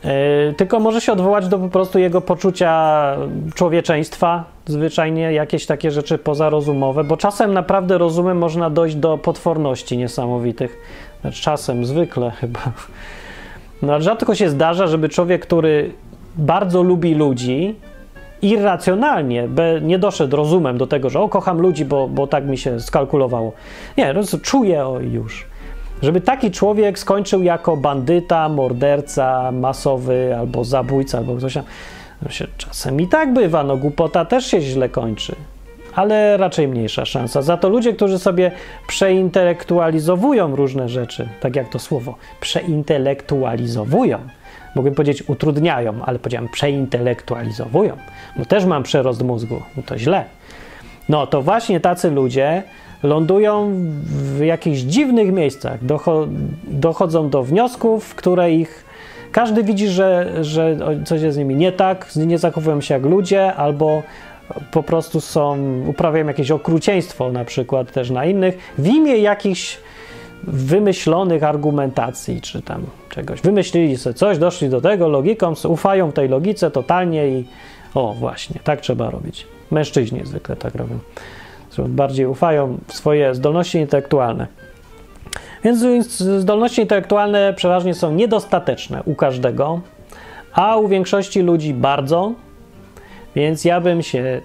E, 0.03 0.53
tylko 0.53 0.79
może 0.79 1.01
się 1.01 1.11
odwołać 1.11 1.47
do 1.47 1.59
po 1.59 1.69
prostu 1.69 1.99
jego 1.99 2.21
poczucia 2.21 3.15
człowieczeństwa, 3.55 4.43
zwyczajnie 4.65 5.33
jakieś 5.33 5.65
takie 5.65 5.91
rzeczy 5.91 6.17
pozarozumowe, 6.17 7.03
bo 7.03 7.17
czasem 7.17 7.53
naprawdę 7.53 7.97
rozumem 7.97 8.37
można 8.37 8.69
dojść 8.69 8.95
do 8.95 9.17
potworności 9.17 9.97
niesamowitych. 9.97 10.77
Znaczy, 11.21 11.41
czasem, 11.41 11.85
zwykle 11.85 12.31
chyba. 12.41 12.59
No, 13.81 13.93
ale 13.93 14.01
rzadko 14.01 14.35
się 14.35 14.49
zdarza, 14.49 14.87
żeby 14.87 15.09
człowiek, 15.09 15.41
który 15.41 15.91
bardzo 16.35 16.83
lubi 16.83 17.15
ludzi, 17.15 17.75
irracjonalnie, 18.41 19.47
by 19.47 19.81
nie 19.83 19.99
doszedł 19.99 20.37
rozumem 20.37 20.77
do 20.77 20.87
tego, 20.87 21.09
że 21.09 21.19
o, 21.19 21.29
kocham 21.29 21.61
ludzi, 21.61 21.85
bo, 21.85 22.07
bo 22.07 22.27
tak 22.27 22.45
mi 22.45 22.57
się 22.57 22.79
skalkulowało. 22.79 23.51
Nie, 23.97 24.13
czuję 24.41 24.85
o 24.85 24.99
już. 24.99 25.45
Żeby 26.05 26.21
taki 26.21 26.51
człowiek 26.51 26.99
skończył 26.99 27.43
jako 27.43 27.77
bandyta, 27.77 28.49
morderca 28.49 29.51
masowy 29.51 30.35
albo 30.39 30.63
zabójca, 30.63 31.17
albo 31.17 31.37
coś 31.37 31.53
tam. 31.53 31.63
No 32.21 32.29
się 32.29 32.47
czasem 32.57 33.01
i 33.01 33.07
tak 33.07 33.33
bywa, 33.33 33.63
no 33.63 33.77
głupota 33.77 34.25
też 34.25 34.45
się 34.45 34.61
źle 34.61 34.89
kończy, 34.89 35.35
ale 35.95 36.37
raczej 36.37 36.67
mniejsza 36.67 37.05
szansa. 37.05 37.41
Za 37.41 37.57
to 37.57 37.69
ludzie, 37.69 37.93
którzy 37.93 38.19
sobie 38.19 38.51
przeintelektualizowują 38.87 40.55
różne 40.55 40.89
rzeczy, 40.89 41.29
tak 41.39 41.55
jak 41.55 41.69
to 41.69 41.79
słowo, 41.79 42.15
przeintelektualizowują, 42.39 44.19
mogłem 44.75 44.95
powiedzieć 44.95 45.29
utrudniają, 45.29 45.93
ale 46.05 46.19
powiedziałem 46.19 46.49
przeintelektualizowują, 46.49 47.97
bo 48.35 48.45
też 48.45 48.65
mam 48.65 48.83
przerost 48.83 49.21
mózgu, 49.21 49.61
no 49.77 49.83
to 49.83 49.97
źle. 49.97 50.25
No 51.09 51.27
to 51.27 51.41
właśnie 51.41 51.79
tacy 51.79 52.11
ludzie 52.11 52.63
lądują 53.05 53.71
w 54.03 54.39
jakichś 54.39 54.79
dziwnych 54.79 55.31
miejscach, 55.31 55.85
docho 55.85 56.27
dochodzą 56.67 57.29
do 57.29 57.43
wniosków, 57.43 58.15
które 58.15 58.51
ich 58.51 58.85
każdy 59.31 59.63
widzi, 59.63 59.87
że, 59.87 60.31
że 60.41 60.77
coś 61.05 61.21
jest 61.21 61.35
z 61.35 61.37
nimi 61.37 61.55
nie 61.55 61.71
tak, 61.71 62.15
nie 62.15 62.37
zachowują 62.37 62.81
się 62.81 62.93
jak 62.93 63.03
ludzie, 63.03 63.53
albo 63.53 64.03
po 64.71 64.83
prostu 64.83 65.21
są, 65.21 65.57
uprawiają 65.87 66.27
jakieś 66.27 66.51
okrucieństwo 66.51 67.31
na 67.31 67.45
przykład 67.45 67.91
też 67.91 68.09
na 68.09 68.25
innych 68.25 68.57
w 68.77 68.87
imię 68.87 69.17
jakichś 69.17 69.77
wymyślonych 70.43 71.43
argumentacji, 71.43 72.41
czy 72.41 72.61
tam 72.61 72.81
czegoś. 73.09 73.41
Wymyślili 73.41 73.97
sobie 73.97 74.13
coś, 74.13 74.37
doszli 74.37 74.69
do 74.69 74.81
tego 74.81 75.07
logiką, 75.07 75.53
ufają 75.67 76.11
tej 76.11 76.29
logice 76.29 76.71
totalnie 76.71 77.27
i 77.27 77.45
o 77.93 78.13
właśnie, 78.13 78.59
tak 78.63 78.81
trzeba 78.81 79.09
robić. 79.09 79.47
Mężczyźni 79.71 80.21
zwykle 80.23 80.55
tak 80.55 80.75
robią. 80.75 80.99
Bardziej 81.87 82.25
ufają 82.25 82.77
w 82.87 82.93
swoje 82.93 83.35
zdolności 83.35 83.77
intelektualne. 83.77 84.47
Więc 85.63 85.79
zdolności 86.17 86.81
intelektualne 86.81 87.53
przeważnie 87.55 87.93
są 87.93 88.11
niedostateczne 88.11 89.03
u 89.05 89.15
każdego, 89.15 89.81
a 90.53 90.77
u 90.77 90.87
większości 90.87 91.41
ludzi 91.41 91.73
bardzo. 91.73 92.33
Więc 93.35 93.65
ja 93.65 93.81
bym 93.81 94.03
się 94.03 94.41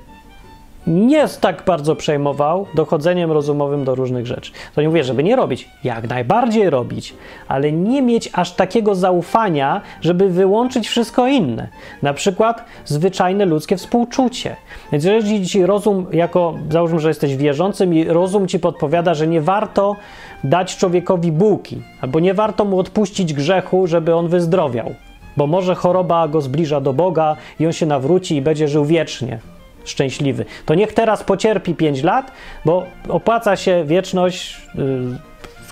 nie 0.87 1.28
tak 1.41 1.62
bardzo 1.66 1.97
przejmował 1.97 2.66
dochodzeniem 2.74 3.33
rozumowym 3.33 3.85
do 3.85 3.95
różnych 3.95 4.26
rzeczy. 4.26 4.53
To 4.74 4.83
nie 4.83 4.89
mówię, 4.89 5.05
żeby 5.05 5.22
nie 5.22 5.37
robić, 5.37 5.68
jak 5.85 6.09
najbardziej 6.09 6.70
robić, 6.70 7.14
ale 7.49 7.72
nie 7.72 8.03
mieć 8.03 8.31
aż 8.33 8.53
takiego 8.53 8.95
zaufania, 8.95 9.81
żeby 10.01 10.28
wyłączyć 10.28 10.89
wszystko 10.89 11.26
inne. 11.26 11.68
Na 12.03 12.14
przykład 12.14 12.64
zwyczajne 12.85 13.45
ludzkie 13.45 13.76
współczucie. 13.76 14.57
Więc 14.93 15.05
jeżeli 15.05 15.47
ci 15.47 15.66
rozum, 15.66 16.07
jako 16.12 16.55
załóżmy, 16.70 17.01
że 17.01 17.09
jesteś 17.09 17.37
wierzącym 17.37 17.95
i 17.95 18.05
rozum 18.05 18.49
ci 18.49 18.59
podpowiada, 18.59 19.14
że 19.14 19.26
nie 19.26 19.41
warto 19.41 19.97
dać 20.45 20.76
człowiekowi 20.76 21.33
bułki, 21.33 21.83
albo 22.01 22.20
nie 22.20 22.35
warto 22.35 22.64
mu 22.64 22.78
odpuścić 22.78 23.35
grzechu, 23.35 23.87
żeby 23.87 24.14
on 24.14 24.28
wyzdrowiał, 24.28 24.95
bo 25.37 25.47
może 25.47 25.74
choroba 25.74 26.28
go 26.28 26.41
zbliża 26.41 26.81
do 26.81 26.93
Boga 26.93 27.37
i 27.61 27.66
on 27.66 27.72
się 27.72 27.87
nawróci 27.87 28.37
i 28.37 28.43
będzie 28.43 28.68
żył 28.68 28.85
wiecznie 28.85 29.39
szczęśliwy. 29.85 30.45
To 30.66 30.74
niech 30.74 30.93
teraz 30.93 31.24
pocierpi 31.24 31.74
5 31.74 32.03
lat, 32.03 32.33
bo 32.64 32.87
opłaca 33.09 33.57
się 33.57 33.85
wieczność 33.85 34.61
yy, 34.74 34.85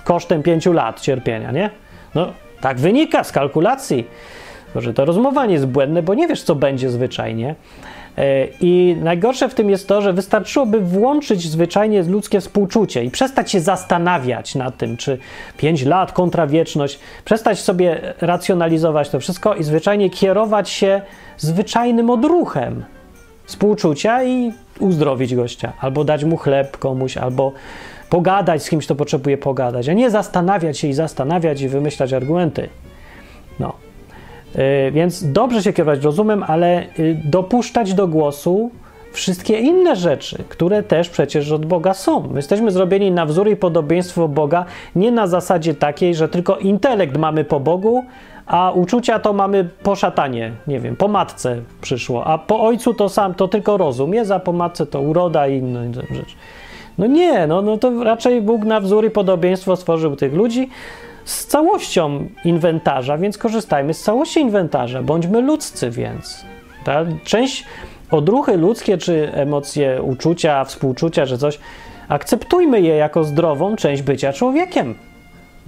kosztem 0.03 0.43
5 0.43 0.65
lat 0.65 1.01
cierpienia, 1.01 1.51
nie? 1.51 1.69
No, 2.15 2.33
tak 2.61 2.79
wynika 2.79 3.23
z 3.23 3.31
kalkulacji. 3.31 4.07
Że 4.75 4.93
to 4.93 5.05
rozmowanie 5.05 5.53
jest 5.53 5.67
błędne, 5.67 6.03
bo 6.03 6.13
nie 6.13 6.27
wiesz, 6.27 6.43
co 6.43 6.55
będzie 6.55 6.89
zwyczajnie. 6.89 7.55
E, 8.17 8.47
I 8.61 8.95
najgorsze 9.01 9.49
w 9.49 9.53
tym 9.53 9.69
jest 9.69 9.87
to, 9.87 10.01
że 10.01 10.13
wystarczyłoby 10.13 10.79
włączyć 10.79 11.49
zwyczajnie 11.49 12.03
ludzkie 12.03 12.41
współczucie 12.41 13.03
i 13.03 13.11
przestać 13.11 13.51
się 13.51 13.59
zastanawiać 13.59 14.55
nad 14.55 14.77
tym, 14.77 14.97
czy 14.97 15.17
5 15.57 15.85
lat 15.85 16.11
kontra 16.11 16.47
wieczność, 16.47 16.99
przestać 17.25 17.59
sobie 17.59 18.13
racjonalizować 18.21 19.09
to 19.09 19.19
wszystko 19.19 19.55
i 19.55 19.63
zwyczajnie 19.63 20.09
kierować 20.09 20.69
się 20.69 21.01
zwyczajnym 21.37 22.09
odruchem 22.09 22.83
współczucia 23.49 24.23
i 24.23 24.53
uzdrowić 24.79 25.35
gościa, 25.35 25.73
albo 25.79 26.03
dać 26.03 26.23
mu 26.23 26.37
chleb 26.37 26.77
komuś, 26.77 27.17
albo 27.17 27.51
pogadać 28.09 28.63
z 28.63 28.69
kimś, 28.69 28.85
kto 28.85 28.95
potrzebuje 28.95 29.37
pogadać, 29.37 29.89
a 29.89 29.93
nie 29.93 30.09
zastanawiać 30.09 30.77
się 30.77 30.87
i 30.87 30.93
zastanawiać 30.93 31.61
i 31.61 31.69
wymyślać 31.69 32.13
argumenty. 32.13 32.69
No. 33.59 33.73
Yy, 34.55 34.91
więc 34.91 35.31
dobrze 35.31 35.63
się 35.63 35.73
kierować 35.73 36.03
rozumem, 36.03 36.43
ale 36.47 36.85
yy, 36.97 37.21
dopuszczać 37.25 37.93
do 37.93 38.07
głosu 38.07 38.71
wszystkie 39.11 39.59
inne 39.59 39.95
rzeczy, 39.95 40.43
które 40.49 40.83
też 40.83 41.09
przecież 41.09 41.51
od 41.51 41.65
Boga 41.65 41.93
są. 41.93 42.27
My 42.27 42.35
jesteśmy 42.35 42.71
zrobieni 42.71 43.11
na 43.11 43.25
wzór 43.25 43.49
i 43.49 43.55
podobieństwo 43.55 44.27
Boga, 44.27 44.65
nie 44.95 45.11
na 45.11 45.27
zasadzie 45.27 45.73
takiej, 45.73 46.15
że 46.15 46.29
tylko 46.29 46.57
intelekt 46.57 47.17
mamy 47.17 47.43
po 47.43 47.59
Bogu, 47.59 48.03
a 48.49 48.71
uczucia 48.71 49.19
to 49.19 49.33
mamy 49.33 49.69
po 49.83 49.95
szatanie, 49.95 50.51
nie 50.67 50.79
wiem, 50.79 50.95
po 50.95 51.07
matce 51.07 51.61
przyszło, 51.81 52.25
a 52.25 52.37
po 52.37 52.61
ojcu 52.61 52.93
to 52.93 53.09
sam, 53.09 53.33
to 53.33 53.47
tylko 53.47 53.77
rozum 53.77 54.13
jest, 54.13 54.31
a 54.31 54.39
po 54.39 54.53
matce 54.53 54.85
to 54.85 55.01
uroda 55.01 55.47
i 55.47 55.57
inne 55.57 55.93
rzeczy. 55.93 56.35
No 56.97 57.07
nie, 57.07 57.47
no, 57.47 57.61
no 57.61 57.77
to 57.77 58.03
raczej 58.03 58.41
Bóg 58.41 58.63
na 58.63 58.79
wzór 58.79 59.05
i 59.05 59.09
podobieństwo 59.09 59.75
stworzył 59.75 60.15
tych 60.15 60.33
ludzi 60.33 60.69
z 61.25 61.45
całością 61.45 62.27
inwentarza, 62.45 63.17
więc 63.17 63.37
korzystajmy 63.37 63.93
z 63.93 64.03
całości 64.03 64.39
inwentarza, 64.39 65.03
bądźmy 65.03 65.41
ludzcy 65.41 65.89
więc. 65.89 66.45
Ta 66.83 67.05
część, 67.23 67.65
odruchy 68.11 68.57
ludzkie, 68.57 68.97
czy 68.97 69.31
emocje, 69.33 70.01
uczucia, 70.01 70.63
współczucia, 70.63 71.25
że 71.25 71.37
coś, 71.37 71.59
akceptujmy 72.07 72.81
je 72.81 72.95
jako 72.95 73.23
zdrową 73.23 73.75
część 73.75 74.01
bycia 74.01 74.33
człowiekiem. 74.33 74.95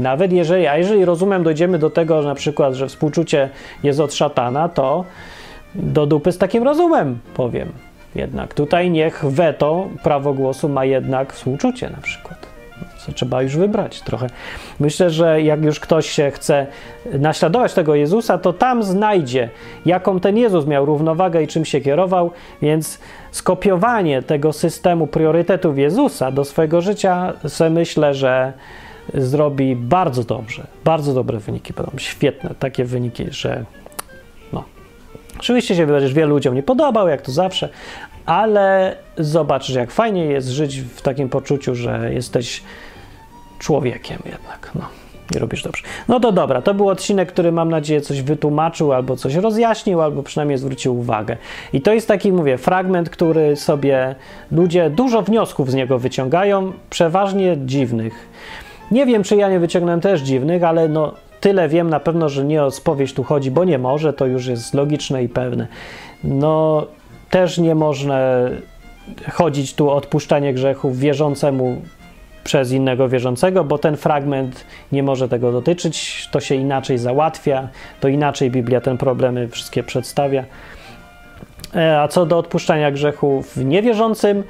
Nawet 0.02 0.34
jeżeli, 0.34 0.68
a 0.68 0.78
jeżeli 0.78 1.06
rozumiem, 1.06 1.44
dojdziemy 1.44 1.80
do 1.80 1.90
tego, 1.90 2.22
że 2.22 2.28
na 2.28 2.36
przykład, 2.36 2.74
że 2.74 2.88
współczucie 2.88 3.50
jest 3.84 4.00
od 4.00 4.14
szatana, 4.14 4.70
to 4.70 5.06
do 5.76 6.06
dupy 6.06 6.32
z 6.32 6.38
takim 6.38 6.64
rozumem 6.64 7.20
powiem. 7.34 7.72
Jednak 8.16 8.54
tutaj 8.54 8.92
niech 8.92 9.26
weto, 9.26 9.88
prawo 10.04 10.34
głosu 10.34 10.70
ma 10.70 10.86
jednak 10.86 11.34
współczucie 11.34 11.90
na 11.90 12.02
przykład. 12.02 12.48
Co 13.06 13.12
trzeba 13.12 13.42
już 13.42 13.58
wybrać 13.58 14.02
trochę. 14.02 14.28
Myślę, 14.80 15.10
że 15.10 15.42
jak 15.42 15.64
już 15.64 15.80
ktoś 15.80 16.10
się 16.10 16.32
chce 16.32 16.68
naśladować 17.20 17.74
tego 17.74 17.96
Jezusa, 17.96 18.38
to 18.38 18.54
tam 18.54 18.84
znajdzie, 18.84 19.50
jaką 19.86 20.20
ten 20.20 20.38
Jezus 20.38 20.66
miał 20.66 20.86
równowagę 20.86 21.44
i 21.44 21.48
czym 21.48 21.66
się 21.66 21.82
kierował, 21.82 22.32
więc 22.62 23.00
skopiowanie 23.32 24.22
tego 24.22 24.54
systemu 24.54 25.08
priorytetów 25.08 25.78
Jezusa 25.78 26.32
do 26.32 26.46
swojego 26.46 26.82
życia, 26.82 27.34
myślę, 27.72 28.14
że 28.14 28.54
zrobi 29.14 29.76
bardzo 29.76 30.24
dobrze. 30.24 30.68
Bardzo 30.84 31.14
dobre 31.14 31.40
wyniki 31.40 31.74
będą, 31.74 31.92
świetne 31.98 32.56
takie 32.60 32.86
wyniki, 32.86 33.26
że 33.30 33.66
no. 34.54 34.64
Oczywiście 35.40 35.76
się 35.76 35.88
będziesz 35.88 36.14
wielu 36.14 36.30
ludziom 36.36 36.56
nie 36.56 36.64
podobał, 36.64 37.08
jak 37.08 37.22
to 37.22 37.32
zawsze, 37.32 37.70
ale 38.26 38.96
zobaczysz, 39.18 39.76
jak 39.76 39.92
fajnie 39.92 40.26
jest 40.26 40.48
żyć 40.48 40.82
w 40.82 41.02
takim 41.02 41.30
poczuciu, 41.30 41.76
że 41.76 42.14
jesteś 42.14 42.64
człowiekiem 43.60 44.20
jednak, 44.26 44.72
no. 44.76 44.86
I 45.36 45.40
robisz 45.40 45.64
dobrze. 45.64 45.84
No 46.08 46.20
to 46.20 46.32
dobra, 46.32 46.62
to 46.62 46.74
był 46.74 46.90
odcinek, 46.90 47.32
który 47.32 47.52
mam 47.52 47.70
nadzieję 47.70 48.02
coś 48.02 48.22
wytłumaczył, 48.22 48.94
albo 48.94 49.16
coś 49.16 49.36
rozjaśnił, 49.36 50.02
albo 50.02 50.24
przynajmniej 50.24 50.58
zwrócił 50.58 51.00
uwagę. 51.00 51.38
I 51.74 51.82
to 51.82 51.94
jest 51.94 52.08
taki, 52.08 52.32
mówię, 52.32 52.58
fragment, 52.58 53.10
który 53.10 53.56
sobie 53.56 54.16
ludzie 54.52 54.90
dużo 54.90 55.22
wniosków 55.22 55.72
z 55.72 55.74
niego 55.74 56.00
wyciągają, 56.00 56.74
przeważnie 56.90 57.58
dziwnych. 57.66 58.14
Nie 58.92 59.06
wiem, 59.06 59.24
czy 59.24 59.36
ja 59.36 59.50
nie 59.50 59.60
wyciągnąłem 59.60 60.02
też 60.02 60.22
dziwnych, 60.22 60.64
ale 60.64 60.88
no 60.88 61.14
tyle 61.42 61.70
wiem 61.70 61.90
na 61.90 62.00
pewno, 62.00 62.30
że 62.30 62.46
nie 62.46 62.64
o 62.64 62.72
spowieść 62.72 63.14
tu 63.14 63.24
chodzi, 63.24 63.52
bo 63.52 63.64
nie 63.64 63.78
może, 63.78 64.14
to 64.14 64.26
już 64.26 64.48
jest 64.48 64.74
logiczne 64.74 65.24
i 65.24 65.30
pewne. 65.30 65.68
No 66.24 66.86
też 67.30 67.58
nie 67.58 67.76
można 67.76 68.20
chodzić 69.32 69.74
tu 69.76 69.90
o 69.90 69.96
odpuszczanie 69.96 70.54
grzechów 70.54 71.00
wierzącemu 71.00 71.82
przez 72.44 72.72
innego 72.72 73.10
wierzącego, 73.10 73.64
bo 73.64 73.78
ten 73.78 73.98
fragment 73.98 74.66
nie 74.92 75.04
może 75.04 75.30
tego 75.30 75.52
dotyczyć, 75.52 76.28
to 76.32 76.40
się 76.40 76.56
inaczej 76.56 76.98
załatwia, 76.98 77.68
to 78.00 78.08
inaczej 78.08 78.52
Biblia 78.52 78.82
ten 78.82 78.98
problemy 78.98 79.48
wszystkie 79.48 79.84
przedstawia. 79.84 80.44
E, 81.76 82.02
a 82.02 82.08
co 82.08 82.26
do 82.26 82.38
odpuszczania 82.38 82.92
grzechów 82.92 83.58
niewierzącym, 83.58 84.44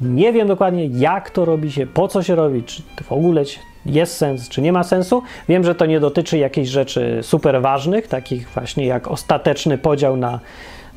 nie 0.00 0.32
wiem 0.32 0.48
dokładnie, 0.48 0.86
jak 0.86 1.30
to 1.30 1.44
robi 1.44 1.72
się, 1.72 1.86
po 1.86 2.08
co 2.08 2.22
się 2.22 2.34
robi, 2.34 2.62
czy 2.62 2.82
w 3.02 3.12
ogóle 3.12 3.44
jest 3.86 4.16
sens, 4.16 4.48
czy 4.48 4.62
nie 4.62 4.72
ma 4.72 4.82
sensu. 4.82 5.22
Wiem, 5.48 5.64
że 5.64 5.74
to 5.74 5.86
nie 5.86 6.00
dotyczy 6.00 6.38
jakichś 6.38 6.68
rzeczy 6.68 7.18
super 7.22 7.62
ważnych, 7.62 8.08
takich 8.08 8.48
właśnie 8.48 8.86
jak 8.86 9.08
ostateczny 9.08 9.78
podział 9.78 10.16
na 10.16 10.40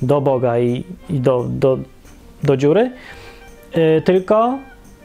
do 0.01 0.21
Boga 0.21 0.59
i, 0.59 0.83
i 1.09 1.19
do, 1.19 1.45
do, 1.49 1.77
do 2.43 2.57
dziury, 2.57 2.91
yy, 3.75 4.01
tylko 4.01 4.57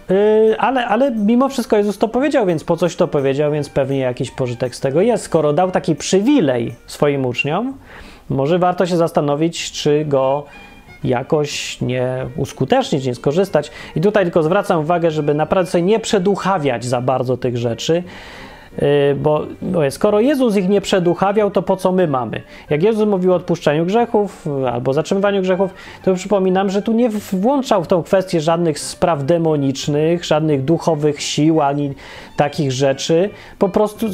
yy, 0.08 0.56
ale, 0.58 0.86
ale 0.86 1.10
mimo 1.10 1.48
wszystko 1.48 1.76
Jezus 1.76 1.98
to 1.98 2.08
powiedział, 2.08 2.46
więc 2.46 2.64
po 2.64 2.76
coś 2.76 2.96
to 2.96 3.08
powiedział, 3.08 3.52
więc 3.52 3.68
pewnie 3.68 3.98
jakiś 3.98 4.30
pożytek 4.30 4.74
z 4.74 4.80
tego 4.80 5.00
jest. 5.00 5.24
Skoro 5.24 5.52
dał 5.52 5.70
taki 5.70 5.96
przywilej 5.96 6.74
swoim 6.86 7.26
uczniom, 7.26 7.74
może 8.28 8.58
warto 8.58 8.86
się 8.86 8.96
zastanowić, 8.96 9.72
czy 9.72 10.04
go 10.04 10.44
jakoś 11.04 11.80
nie 11.80 12.26
uskutecznić, 12.36 13.06
nie 13.06 13.14
skorzystać. 13.14 13.70
I 13.96 14.00
tutaj 14.00 14.24
tylko 14.24 14.42
zwracam 14.42 14.80
uwagę, 14.80 15.10
żeby 15.10 15.34
naprawdę 15.34 15.70
sobie 15.70 15.82
nie 15.82 16.00
przeduchawiać 16.00 16.84
za 16.84 17.00
bardzo 17.00 17.36
tych 17.36 17.56
rzeczy, 17.56 18.02
y, 18.82 19.14
bo, 19.14 19.46
skoro 19.90 20.20
Jezus 20.20 20.56
ich 20.56 20.68
nie 20.68 20.80
przeduchawiał, 20.80 21.50
to 21.50 21.62
po 21.62 21.76
co 21.76 21.92
my 21.92 22.08
mamy? 22.08 22.42
Jak 22.70 22.82
Jezus 22.82 23.08
mówił 23.08 23.32
o 23.32 23.36
odpuszczaniu 23.36 23.86
grzechów 23.86 24.46
albo 24.72 24.92
zatrzymywaniu 24.92 25.42
grzechów, 25.42 25.74
to 26.04 26.14
przypominam, 26.14 26.70
że 26.70 26.82
tu 26.82 26.92
nie 26.92 27.08
włączał 27.10 27.84
w 27.84 27.86
tą 27.86 28.02
kwestię 28.02 28.40
żadnych 28.40 28.78
spraw 28.78 29.24
demonicznych, 29.24 30.24
żadnych 30.24 30.64
duchowych 30.64 31.22
sił 31.22 31.60
ani 31.60 31.94
takich 32.36 32.72
rzeczy. 32.72 33.30
Po 33.58 33.68
prostu 33.68 34.06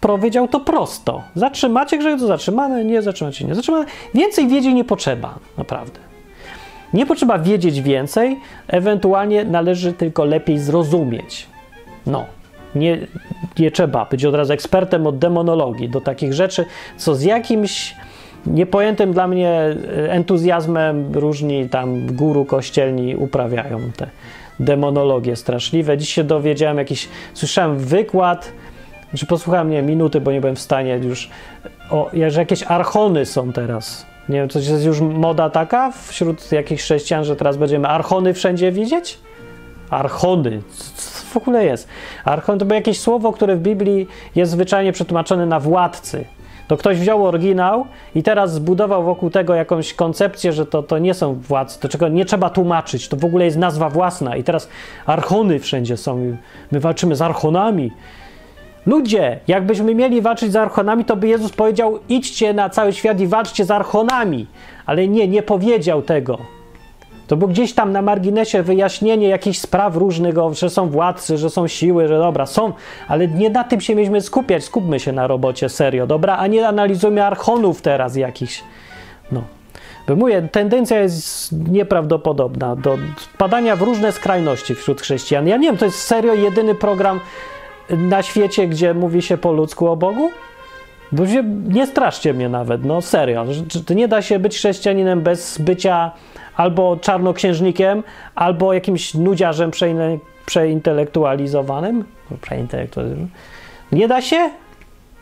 powiedział 0.00 0.48
to 0.48 0.60
prosto. 0.60 1.22
Zatrzymacie 1.34 1.98
grzech, 1.98 2.20
to 2.20 2.26
zatrzymane, 2.26 2.84
nie 2.84 3.02
zatrzymacie, 3.02 3.44
nie 3.44 3.54
zatrzymane. 3.54 3.84
Więcej 4.14 4.48
wiedzieć 4.48 4.74
nie 4.74 4.84
potrzeba, 4.84 5.34
naprawdę. 5.58 6.13
Nie 6.94 7.06
potrzeba 7.06 7.38
wiedzieć 7.38 7.80
więcej, 7.80 8.40
ewentualnie 8.68 9.44
należy 9.44 9.92
tylko 9.92 10.24
lepiej 10.24 10.58
zrozumieć. 10.58 11.46
No, 12.06 12.24
nie, 12.74 12.98
nie 13.58 13.70
trzeba 13.70 14.04
być 14.04 14.24
od 14.24 14.34
razu 14.34 14.52
ekspertem 14.52 15.06
od 15.06 15.18
demonologii 15.18 15.88
do 15.88 16.00
takich 16.00 16.32
rzeczy, 16.32 16.64
co 16.96 17.14
z 17.14 17.22
jakimś 17.22 17.94
niepojętym 18.46 19.12
dla 19.12 19.26
mnie 19.26 19.76
entuzjazmem 20.08 21.12
różni 21.14 21.68
tam 21.68 22.06
guru 22.06 22.44
kościelni 22.44 23.16
uprawiają 23.16 23.80
te 23.96 24.06
demonologie 24.60 25.36
straszliwe. 25.36 25.98
Dziś 25.98 26.14
się 26.14 26.24
dowiedziałem 26.24 26.78
jakiś, 26.78 27.08
słyszałem 27.34 27.78
wykład, 27.78 28.52
czy 29.16 29.26
posłuchałem, 29.26 29.70
nie 29.70 29.82
minuty, 29.82 30.20
bo 30.20 30.32
nie 30.32 30.40
byłem 30.40 30.56
w 30.56 30.60
stanie 30.60 30.96
już, 30.96 31.30
o, 31.90 32.10
że 32.28 32.40
jakieś 32.40 32.62
archony 32.62 33.26
są 33.26 33.52
teraz 33.52 34.06
nie 34.28 34.38
wiem, 34.38 34.48
to 34.48 34.58
jest 34.58 34.84
już 34.84 35.00
moda 35.00 35.50
taka 35.50 35.90
wśród 35.90 36.52
jakichś 36.52 36.82
chrześcijan, 36.82 37.24
że 37.24 37.36
teraz 37.36 37.56
będziemy 37.56 37.88
archony 37.88 38.34
wszędzie 38.34 38.72
widzieć? 38.72 39.18
Archony. 39.90 40.62
Co 40.96 41.24
w 41.34 41.36
ogóle 41.36 41.64
jest? 41.64 41.88
Archon 42.24 42.58
to 42.58 42.64
było 42.64 42.74
jakieś 42.74 43.00
słowo, 43.00 43.32
które 43.32 43.56
w 43.56 43.60
Biblii 43.60 44.08
jest 44.34 44.52
zwyczajnie 44.52 44.92
przetłumaczone 44.92 45.46
na 45.46 45.60
władcy. 45.60 46.24
To 46.68 46.76
ktoś 46.76 46.98
wziął 46.98 47.26
oryginał 47.26 47.86
i 48.14 48.22
teraz 48.22 48.54
zbudował 48.54 49.04
wokół 49.04 49.30
tego 49.30 49.54
jakąś 49.54 49.94
koncepcję, 49.94 50.52
że 50.52 50.66
to, 50.66 50.82
to 50.82 50.98
nie 50.98 51.14
są 51.14 51.34
władcy, 51.34 51.80
to 51.80 51.88
czego 51.88 52.08
nie 52.08 52.24
trzeba 52.24 52.50
tłumaczyć, 52.50 53.08
to 53.08 53.16
w 53.16 53.24
ogóle 53.24 53.44
jest 53.44 53.56
nazwa 53.56 53.90
własna. 53.90 54.36
I 54.36 54.44
teraz 54.44 54.68
archony 55.06 55.60
wszędzie 55.60 55.96
są. 55.96 56.36
My 56.72 56.80
walczymy 56.80 57.16
z 57.16 57.22
archonami. 57.22 57.90
Ludzie, 58.86 59.40
jakbyśmy 59.48 59.94
mieli 59.94 60.22
walczyć 60.22 60.52
z 60.52 60.56
archonami, 60.56 61.04
to 61.04 61.16
by 61.16 61.28
Jezus 61.28 61.52
powiedział: 61.52 61.98
idźcie 62.08 62.52
na 62.52 62.70
cały 62.70 62.92
świat 62.92 63.20
i 63.20 63.26
walczcie 63.26 63.64
z 63.64 63.70
archonami. 63.70 64.46
Ale 64.86 65.08
nie, 65.08 65.28
nie 65.28 65.42
powiedział 65.42 66.02
tego. 66.02 66.38
To 67.26 67.36
było 67.36 67.50
gdzieś 67.50 67.72
tam 67.72 67.92
na 67.92 68.02
marginesie 68.02 68.62
wyjaśnienie 68.62 69.28
jakichś 69.28 69.58
spraw 69.58 69.96
różnych, 69.96 70.34
że 70.52 70.70
są 70.70 70.88
władcy, 70.88 71.38
że 71.38 71.50
są 71.50 71.68
siły, 71.68 72.08
że 72.08 72.18
dobra, 72.18 72.46
są, 72.46 72.72
ale 73.08 73.28
nie 73.28 73.50
na 73.50 73.64
tym 73.64 73.80
się 73.80 73.94
mieliśmy 73.94 74.20
skupiać. 74.20 74.64
Skupmy 74.64 75.00
się 75.00 75.12
na 75.12 75.26
robocie 75.26 75.68
serio, 75.68 76.06
dobra, 76.06 76.36
a 76.36 76.46
nie 76.46 76.68
analizujmy 76.68 77.24
archonów 77.24 77.82
teraz 77.82 78.16
jakichś. 78.16 78.62
No. 79.32 79.42
Bo 80.08 80.16
mówię, 80.16 80.48
tendencja 80.52 81.00
jest 81.00 81.52
nieprawdopodobna 81.68 82.76
do 82.76 82.98
spadania 83.18 83.76
w 83.76 83.82
różne 83.82 84.12
skrajności 84.12 84.74
wśród 84.74 85.00
chrześcijan. 85.00 85.46
Ja 85.46 85.56
nie 85.56 85.68
wiem, 85.68 85.76
to 85.76 85.84
jest 85.84 85.98
serio 85.98 86.34
jedyny 86.34 86.74
program 86.74 87.20
na 87.90 88.22
świecie, 88.22 88.68
gdzie 88.68 88.94
mówi 88.94 89.22
się 89.22 89.36
po 89.38 89.52
ludzku 89.52 89.88
o 89.88 89.96
Bogu? 89.96 90.30
Bo 91.12 91.26
się, 91.26 91.44
nie 91.68 91.86
straszcie 91.86 92.34
mnie 92.34 92.48
nawet, 92.48 92.84
no 92.84 93.02
serio. 93.02 93.44
Nie 93.94 94.08
da 94.08 94.22
się 94.22 94.38
być 94.38 94.56
chrześcijaninem 94.56 95.20
bez 95.20 95.58
bycia 95.58 96.12
albo 96.56 96.96
czarnoksiężnikiem, 96.96 98.02
albo 98.34 98.72
jakimś 98.72 99.14
nudziarzem 99.14 99.70
przeintelektualizowanym. 100.46 102.04
Przeintelektualizowanym. 102.40 103.30
Nie 103.92 104.08
da 104.08 104.20
się? 104.20 104.50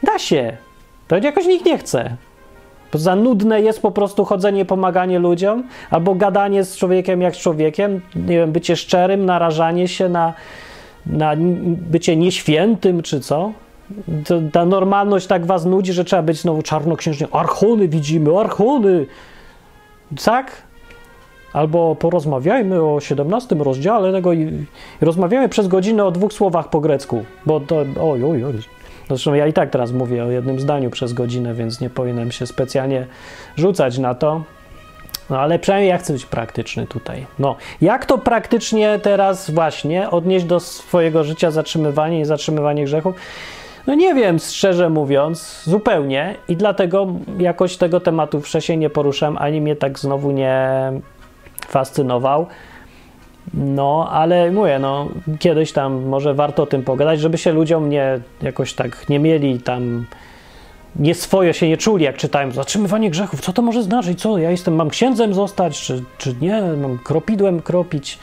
Da 0.02 0.18
się. 0.18 0.56
To 1.08 1.16
jakoś 1.16 1.46
nikt 1.46 1.66
nie 1.66 1.78
chce. 1.78 2.16
Bo 2.92 2.98
za 2.98 3.16
nudne 3.16 3.60
jest 3.60 3.82
po 3.82 3.90
prostu 3.90 4.24
chodzenie, 4.24 4.64
pomaganie 4.64 5.18
ludziom, 5.18 5.64
albo 5.90 6.14
gadanie 6.14 6.64
z 6.64 6.76
człowiekiem 6.76 7.22
jak 7.22 7.36
z 7.36 7.38
człowiekiem, 7.38 8.00
nie 8.16 8.36
wiem, 8.36 8.52
bycie 8.52 8.76
szczerym, 8.76 9.26
narażanie 9.26 9.88
się 9.88 10.08
na 10.08 10.34
na 11.06 11.32
bycie 11.66 12.16
nieświętym, 12.16 13.02
czy 13.02 13.20
co? 13.20 13.52
Ta 14.52 14.64
normalność 14.64 15.26
tak 15.26 15.46
was 15.46 15.64
nudzi, 15.64 15.92
że 15.92 16.04
trzeba 16.04 16.22
być 16.22 16.40
znowu 16.40 16.62
czarnoksiężnie. 16.62 17.26
Archony 17.32 17.88
widzimy, 17.88 18.38
archony! 18.38 19.06
Tak? 20.24 20.62
Albo 21.52 21.96
porozmawiajmy 21.96 22.82
o 22.82 23.00
17 23.00 23.54
rozdziale 23.54 24.12
tego 24.12 24.32
i, 24.32 24.40
i 24.40 25.04
rozmawiamy 25.04 25.48
przez 25.48 25.68
godzinę 25.68 26.04
o 26.04 26.10
dwóch 26.10 26.32
słowach 26.32 26.70
po 26.70 26.80
grecku, 26.80 27.24
bo 27.46 27.60
to, 27.60 27.76
oj, 28.00 28.24
oj, 28.24 28.44
oj. 28.44 28.52
Zresztą 29.08 29.34
ja 29.34 29.46
i 29.46 29.52
tak 29.52 29.70
teraz 29.70 29.92
mówię 29.92 30.24
o 30.24 30.30
jednym 30.30 30.60
zdaniu 30.60 30.90
przez 30.90 31.12
godzinę, 31.12 31.54
więc 31.54 31.80
nie 31.80 31.90
powinienem 31.90 32.32
się 32.32 32.46
specjalnie 32.46 33.06
rzucać 33.56 33.98
na 33.98 34.14
to. 34.14 34.42
No 35.32 35.40
ale 35.40 35.58
przynajmniej 35.58 35.90
ja 35.90 35.98
chcę 35.98 36.12
być 36.12 36.26
praktyczny 36.26 36.86
tutaj. 36.86 37.26
No, 37.38 37.56
jak 37.80 38.06
to 38.06 38.18
praktycznie 38.18 38.98
teraz 39.02 39.50
właśnie 39.50 40.10
odnieść 40.10 40.44
do 40.44 40.60
swojego 40.60 41.24
życia 41.24 41.50
zatrzymywanie 41.50 42.20
i 42.20 42.24
zatrzymywanie 42.24 42.84
grzechów? 42.84 43.14
No 43.86 43.94
nie 43.94 44.14
wiem, 44.14 44.38
szczerze 44.38 44.90
mówiąc, 44.90 45.62
zupełnie 45.64 46.34
i 46.48 46.56
dlatego 46.56 47.06
jakoś 47.38 47.76
tego 47.76 48.00
tematu 48.00 48.40
wcześniej 48.40 48.78
nie 48.78 48.90
poruszam, 48.90 49.36
ani 49.40 49.60
mnie 49.60 49.76
tak 49.76 49.98
znowu 49.98 50.30
nie 50.30 50.68
fascynował. 51.68 52.46
No, 53.54 54.08
ale 54.10 54.50
mówię, 54.50 54.78
no, 54.78 55.08
kiedyś 55.38 55.72
tam 55.72 56.02
może 56.02 56.34
warto 56.34 56.62
o 56.62 56.66
tym 56.66 56.82
pogadać, 56.82 57.20
żeby 57.20 57.38
się 57.38 57.52
ludziom 57.52 57.88
nie 57.88 58.20
jakoś 58.42 58.74
tak 58.74 59.08
nie 59.08 59.18
mieli 59.18 59.60
tam 59.60 60.06
nieswojo 60.96 61.52
się 61.52 61.68
nie 61.68 61.76
czuli, 61.76 62.04
jak 62.04 62.16
czytałem 62.16 62.52
zatrzymywanie 62.52 63.10
grzechów. 63.10 63.40
Co 63.40 63.52
to 63.52 63.62
może 63.62 63.82
znaczyć? 63.82 64.20
Co, 64.20 64.38
ja 64.38 64.50
jestem, 64.50 64.74
mam 64.74 64.90
księdzem 64.90 65.34
zostać, 65.34 65.80
czy, 65.80 66.02
czy 66.18 66.34
nie? 66.40 66.62
Mam 66.62 66.98
kropidłem 66.98 67.62
kropić? 67.62 68.18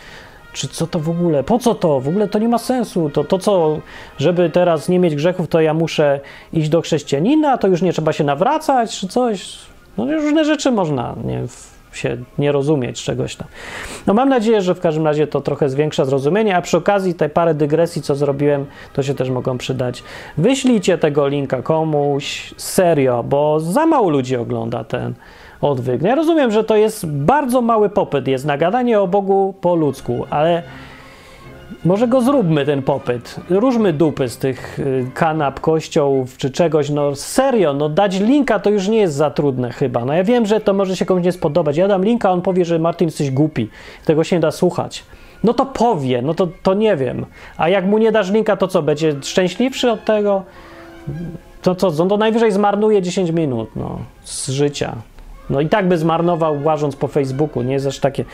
Czy 0.53 0.67
co 0.67 0.88
to 0.88 0.99
w 0.99 1.09
ogóle? 1.09 1.43
Po 1.43 1.59
co 1.59 1.76
to? 1.76 1.99
W 1.99 2.07
ogóle 2.07 2.28
to 2.28 2.39
nie 2.39 2.47
ma 2.47 2.57
sensu. 2.57 3.09
To, 3.09 3.24
to 3.24 3.39
co, 3.39 3.80
żeby 4.17 4.49
teraz 4.49 4.89
nie 4.89 4.99
mieć 4.99 5.15
grzechów, 5.15 5.47
to 5.47 5.61
ja 5.61 5.74
muszę 5.74 6.20
iść 6.53 6.70
do 6.70 6.82
chrześcijanina, 6.82 7.57
to 7.57 7.67
już 7.67 7.82
nie 7.82 7.93
trzeba 7.93 8.13
się 8.13 8.24
nawracać, 8.24 8.99
czy 8.99 9.07
coś. 9.07 9.57
No 9.97 10.05
różne 10.05 10.45
rzeczy 10.45 10.72
można, 10.72 11.15
nie 11.26 11.43
się 11.92 12.18
nie 12.38 12.52
rozumieć 12.52 13.04
czegoś 13.04 13.36
tam. 13.36 13.48
No 14.08 14.14
mam 14.14 14.30
nadzieję, 14.30 14.62
że 14.62 14.76
w 14.76 14.80
każdym 14.80 15.06
razie 15.06 15.28
to 15.28 15.42
trochę 15.42 15.70
zwiększa 15.70 16.06
zrozumienie, 16.06 16.56
a 16.56 16.62
przy 16.62 16.78
okazji 16.78 17.14
te 17.14 17.30
parę 17.30 17.54
dygresji, 17.54 18.02
co 18.02 18.16
zrobiłem, 18.16 18.66
to 18.94 19.04
się 19.04 19.16
też 19.16 19.30
mogą 19.30 19.58
przydać. 19.58 20.04
Wyślijcie 20.38 20.98
tego 20.98 21.28
linka 21.28 21.62
komuś 21.62 22.54
serio, 22.58 23.24
bo 23.24 23.60
za 23.60 23.86
mało 23.86 24.10
ludzi 24.10 24.36
ogląda 24.36 24.84
ten 24.84 25.14
odwyk. 25.62 26.02
Ja 26.02 26.16
rozumiem, 26.16 26.52
że 26.52 26.64
to 26.64 26.76
jest 26.76 27.08
bardzo 27.08 27.62
mały 27.62 27.90
popyt, 27.90 28.28
jest 28.28 28.46
nagadanie 28.46 29.00
o 29.02 29.08
Bogu 29.08 29.54
po 29.62 29.76
ludzku, 29.76 30.26
ale 30.30 30.64
może 31.86 32.07
go 32.07 32.22
zróbmy, 32.22 32.65
ten 32.65 32.82
popyt. 32.82 33.36
Różmy 33.49 33.93
dupy 33.93 34.30
z 34.30 34.38
tych 34.38 34.80
y, 34.80 35.05
kanap, 35.13 35.59
kościołów 35.59 36.38
czy 36.38 36.51
czegoś. 36.51 36.89
No 36.89 37.15
serio, 37.15 37.74
no 37.74 37.89
dać 37.89 38.20
linka 38.20 38.59
to 38.59 38.70
już 38.70 38.88
nie 38.88 38.97
jest 38.97 39.15
za 39.15 39.32
trudne 39.32 39.72
chyba. 39.72 40.05
No 40.05 40.13
ja 40.13 40.24
wiem, 40.24 40.45
że 40.45 40.59
to 40.59 40.74
może 40.74 40.95
się 40.95 41.05
komuś 41.05 41.24
nie 41.24 41.32
spodobać. 41.32 41.78
Ja 41.78 41.88
dam 41.88 42.05
linka, 42.05 42.32
on 42.32 42.41
powie, 42.41 42.65
że 42.65 42.80
Martin 42.80 43.07
jesteś 43.07 43.32
głupi. 43.32 43.70
Tego 44.05 44.24
się 44.24 44.36
nie 44.36 44.39
da 44.39 44.51
słuchać. 44.51 45.03
No 45.43 45.53
to 45.53 45.65
powie, 45.65 46.22
no 46.22 46.34
to, 46.34 46.47
to 46.63 46.74
nie 46.74 46.95
wiem. 46.95 47.26
A 47.57 47.70
jak 47.70 47.86
mu 47.86 47.97
nie 47.97 48.11
dasz 48.11 48.32
linka, 48.32 48.57
to 48.57 48.67
co, 48.67 48.82
będzie 48.82 49.15
szczęśliwszy 49.22 49.91
od 49.91 50.05
tego? 50.05 50.43
To 51.61 51.76
co, 51.76 52.03
on 52.03 52.09
to 52.09 52.17
najwyżej 52.17 52.51
zmarnuje 52.51 53.01
10 53.01 53.32
minut 53.32 53.70
no, 53.76 53.99
z 54.24 54.49
życia. 54.49 54.95
No 55.49 55.61
i 55.61 55.70
tak 55.70 55.88
by 55.88 55.97
zmarnował 55.97 56.63
łażąc 56.63 56.95
po 56.95 57.07
Facebooku, 57.07 57.63
nie 57.63 57.74
jest 57.74 57.88
aż 57.88 57.99
takie 57.99 58.26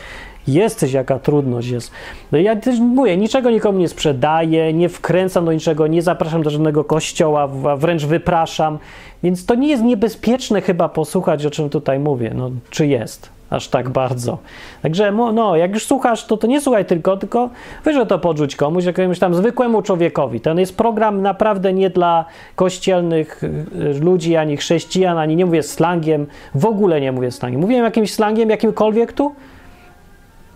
Jesteś, 0.48 0.92
jaka 0.92 1.18
trudność 1.18 1.68
jest. 1.68 1.90
No 2.32 2.38
ja 2.38 2.56
też 2.56 2.80
mówię, 2.80 3.16
niczego 3.16 3.50
nikomu 3.50 3.78
nie 3.78 3.88
sprzedaję, 3.88 4.72
nie 4.72 4.88
wkręcam 4.88 5.44
do 5.44 5.52
niczego, 5.52 5.86
nie 5.86 6.02
zapraszam 6.02 6.42
do 6.42 6.50
żadnego 6.50 6.84
kościoła, 6.84 7.48
wręcz 7.76 8.04
wypraszam. 8.04 8.78
Więc 9.22 9.46
to 9.46 9.54
nie 9.54 9.68
jest 9.68 9.82
niebezpieczne 9.82 10.60
chyba 10.60 10.88
posłuchać, 10.88 11.46
o 11.46 11.50
czym 11.50 11.70
tutaj 11.70 11.98
mówię. 11.98 12.32
No, 12.34 12.50
czy 12.70 12.86
jest? 12.86 13.36
Aż 13.50 13.68
tak 13.68 13.88
bardzo. 13.88 14.38
Także, 14.82 15.12
no, 15.12 15.56
jak 15.56 15.74
już 15.74 15.86
słuchasz, 15.86 16.26
to, 16.26 16.36
to 16.36 16.46
nie 16.46 16.60
słuchaj 16.60 16.84
tylko, 16.84 17.16
tylko 17.16 17.50
wyżej 17.84 18.06
to 18.06 18.18
podrzuć 18.18 18.56
komuś, 18.56 18.84
jakiemuś 18.84 19.18
tam 19.18 19.34
zwykłemu 19.34 19.82
człowiekowi. 19.82 20.40
Ten 20.40 20.58
jest 20.58 20.76
program 20.76 21.22
naprawdę 21.22 21.72
nie 21.72 21.90
dla 21.90 22.24
kościelnych 22.56 23.44
y, 23.44 24.00
ludzi, 24.00 24.36
ani 24.36 24.56
chrześcijan, 24.56 25.18
ani 25.18 25.36
nie 25.36 25.46
mówię 25.46 25.62
slangiem, 25.62 26.26
w 26.54 26.66
ogóle 26.66 27.00
nie 27.00 27.12
mówię 27.12 27.30
slangiem. 27.30 27.60
Mówiłem 27.60 27.84
jakimś 27.84 28.14
slangiem, 28.14 28.50
jakimkolwiek 28.50 29.12
tu? 29.12 29.32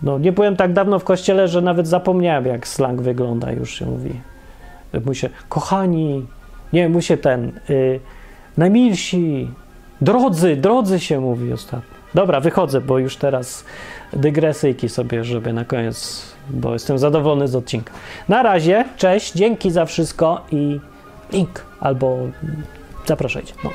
No, 0.03 0.19
nie 0.19 0.31
byłem 0.31 0.55
tak 0.55 0.73
dawno 0.73 0.99
w 0.99 1.03
kościele, 1.03 1.47
że 1.47 1.61
nawet 1.61 1.87
zapomniałem, 1.87 2.45
jak 2.45 2.67
slang 2.67 3.01
wygląda, 3.01 3.51
już 3.51 3.73
się 3.73 3.85
mówi. 3.85 4.21
Mówi 5.05 5.15
się, 5.15 5.29
kochani, 5.49 6.25
nie, 6.73 6.89
mówi 6.89 7.03
się 7.03 7.17
ten, 7.17 7.51
y, 7.69 7.99
najmilsi, 8.57 9.47
drodzy, 10.01 10.55
drodzy 10.55 10.99
się 10.99 11.19
mówi 11.19 11.53
ostatnio. 11.53 11.91
Dobra, 12.13 12.39
wychodzę, 12.39 12.81
bo 12.81 12.99
już 12.99 13.15
teraz 13.17 13.65
dygresyjki 14.13 14.89
sobie, 14.89 15.23
żeby 15.23 15.53
na 15.53 15.65
koniec, 15.65 16.25
bo 16.49 16.73
jestem 16.73 16.97
zadowolony 16.97 17.47
z 17.47 17.55
odcinka. 17.55 17.93
Na 18.29 18.43
razie, 18.43 18.85
cześć, 18.97 19.33
dzięki 19.33 19.71
za 19.71 19.85
wszystko 19.85 20.41
i 20.51 20.79
link 21.31 21.65
albo 21.79 22.17
zapraszajcie. 23.05 23.53
No. 23.63 23.69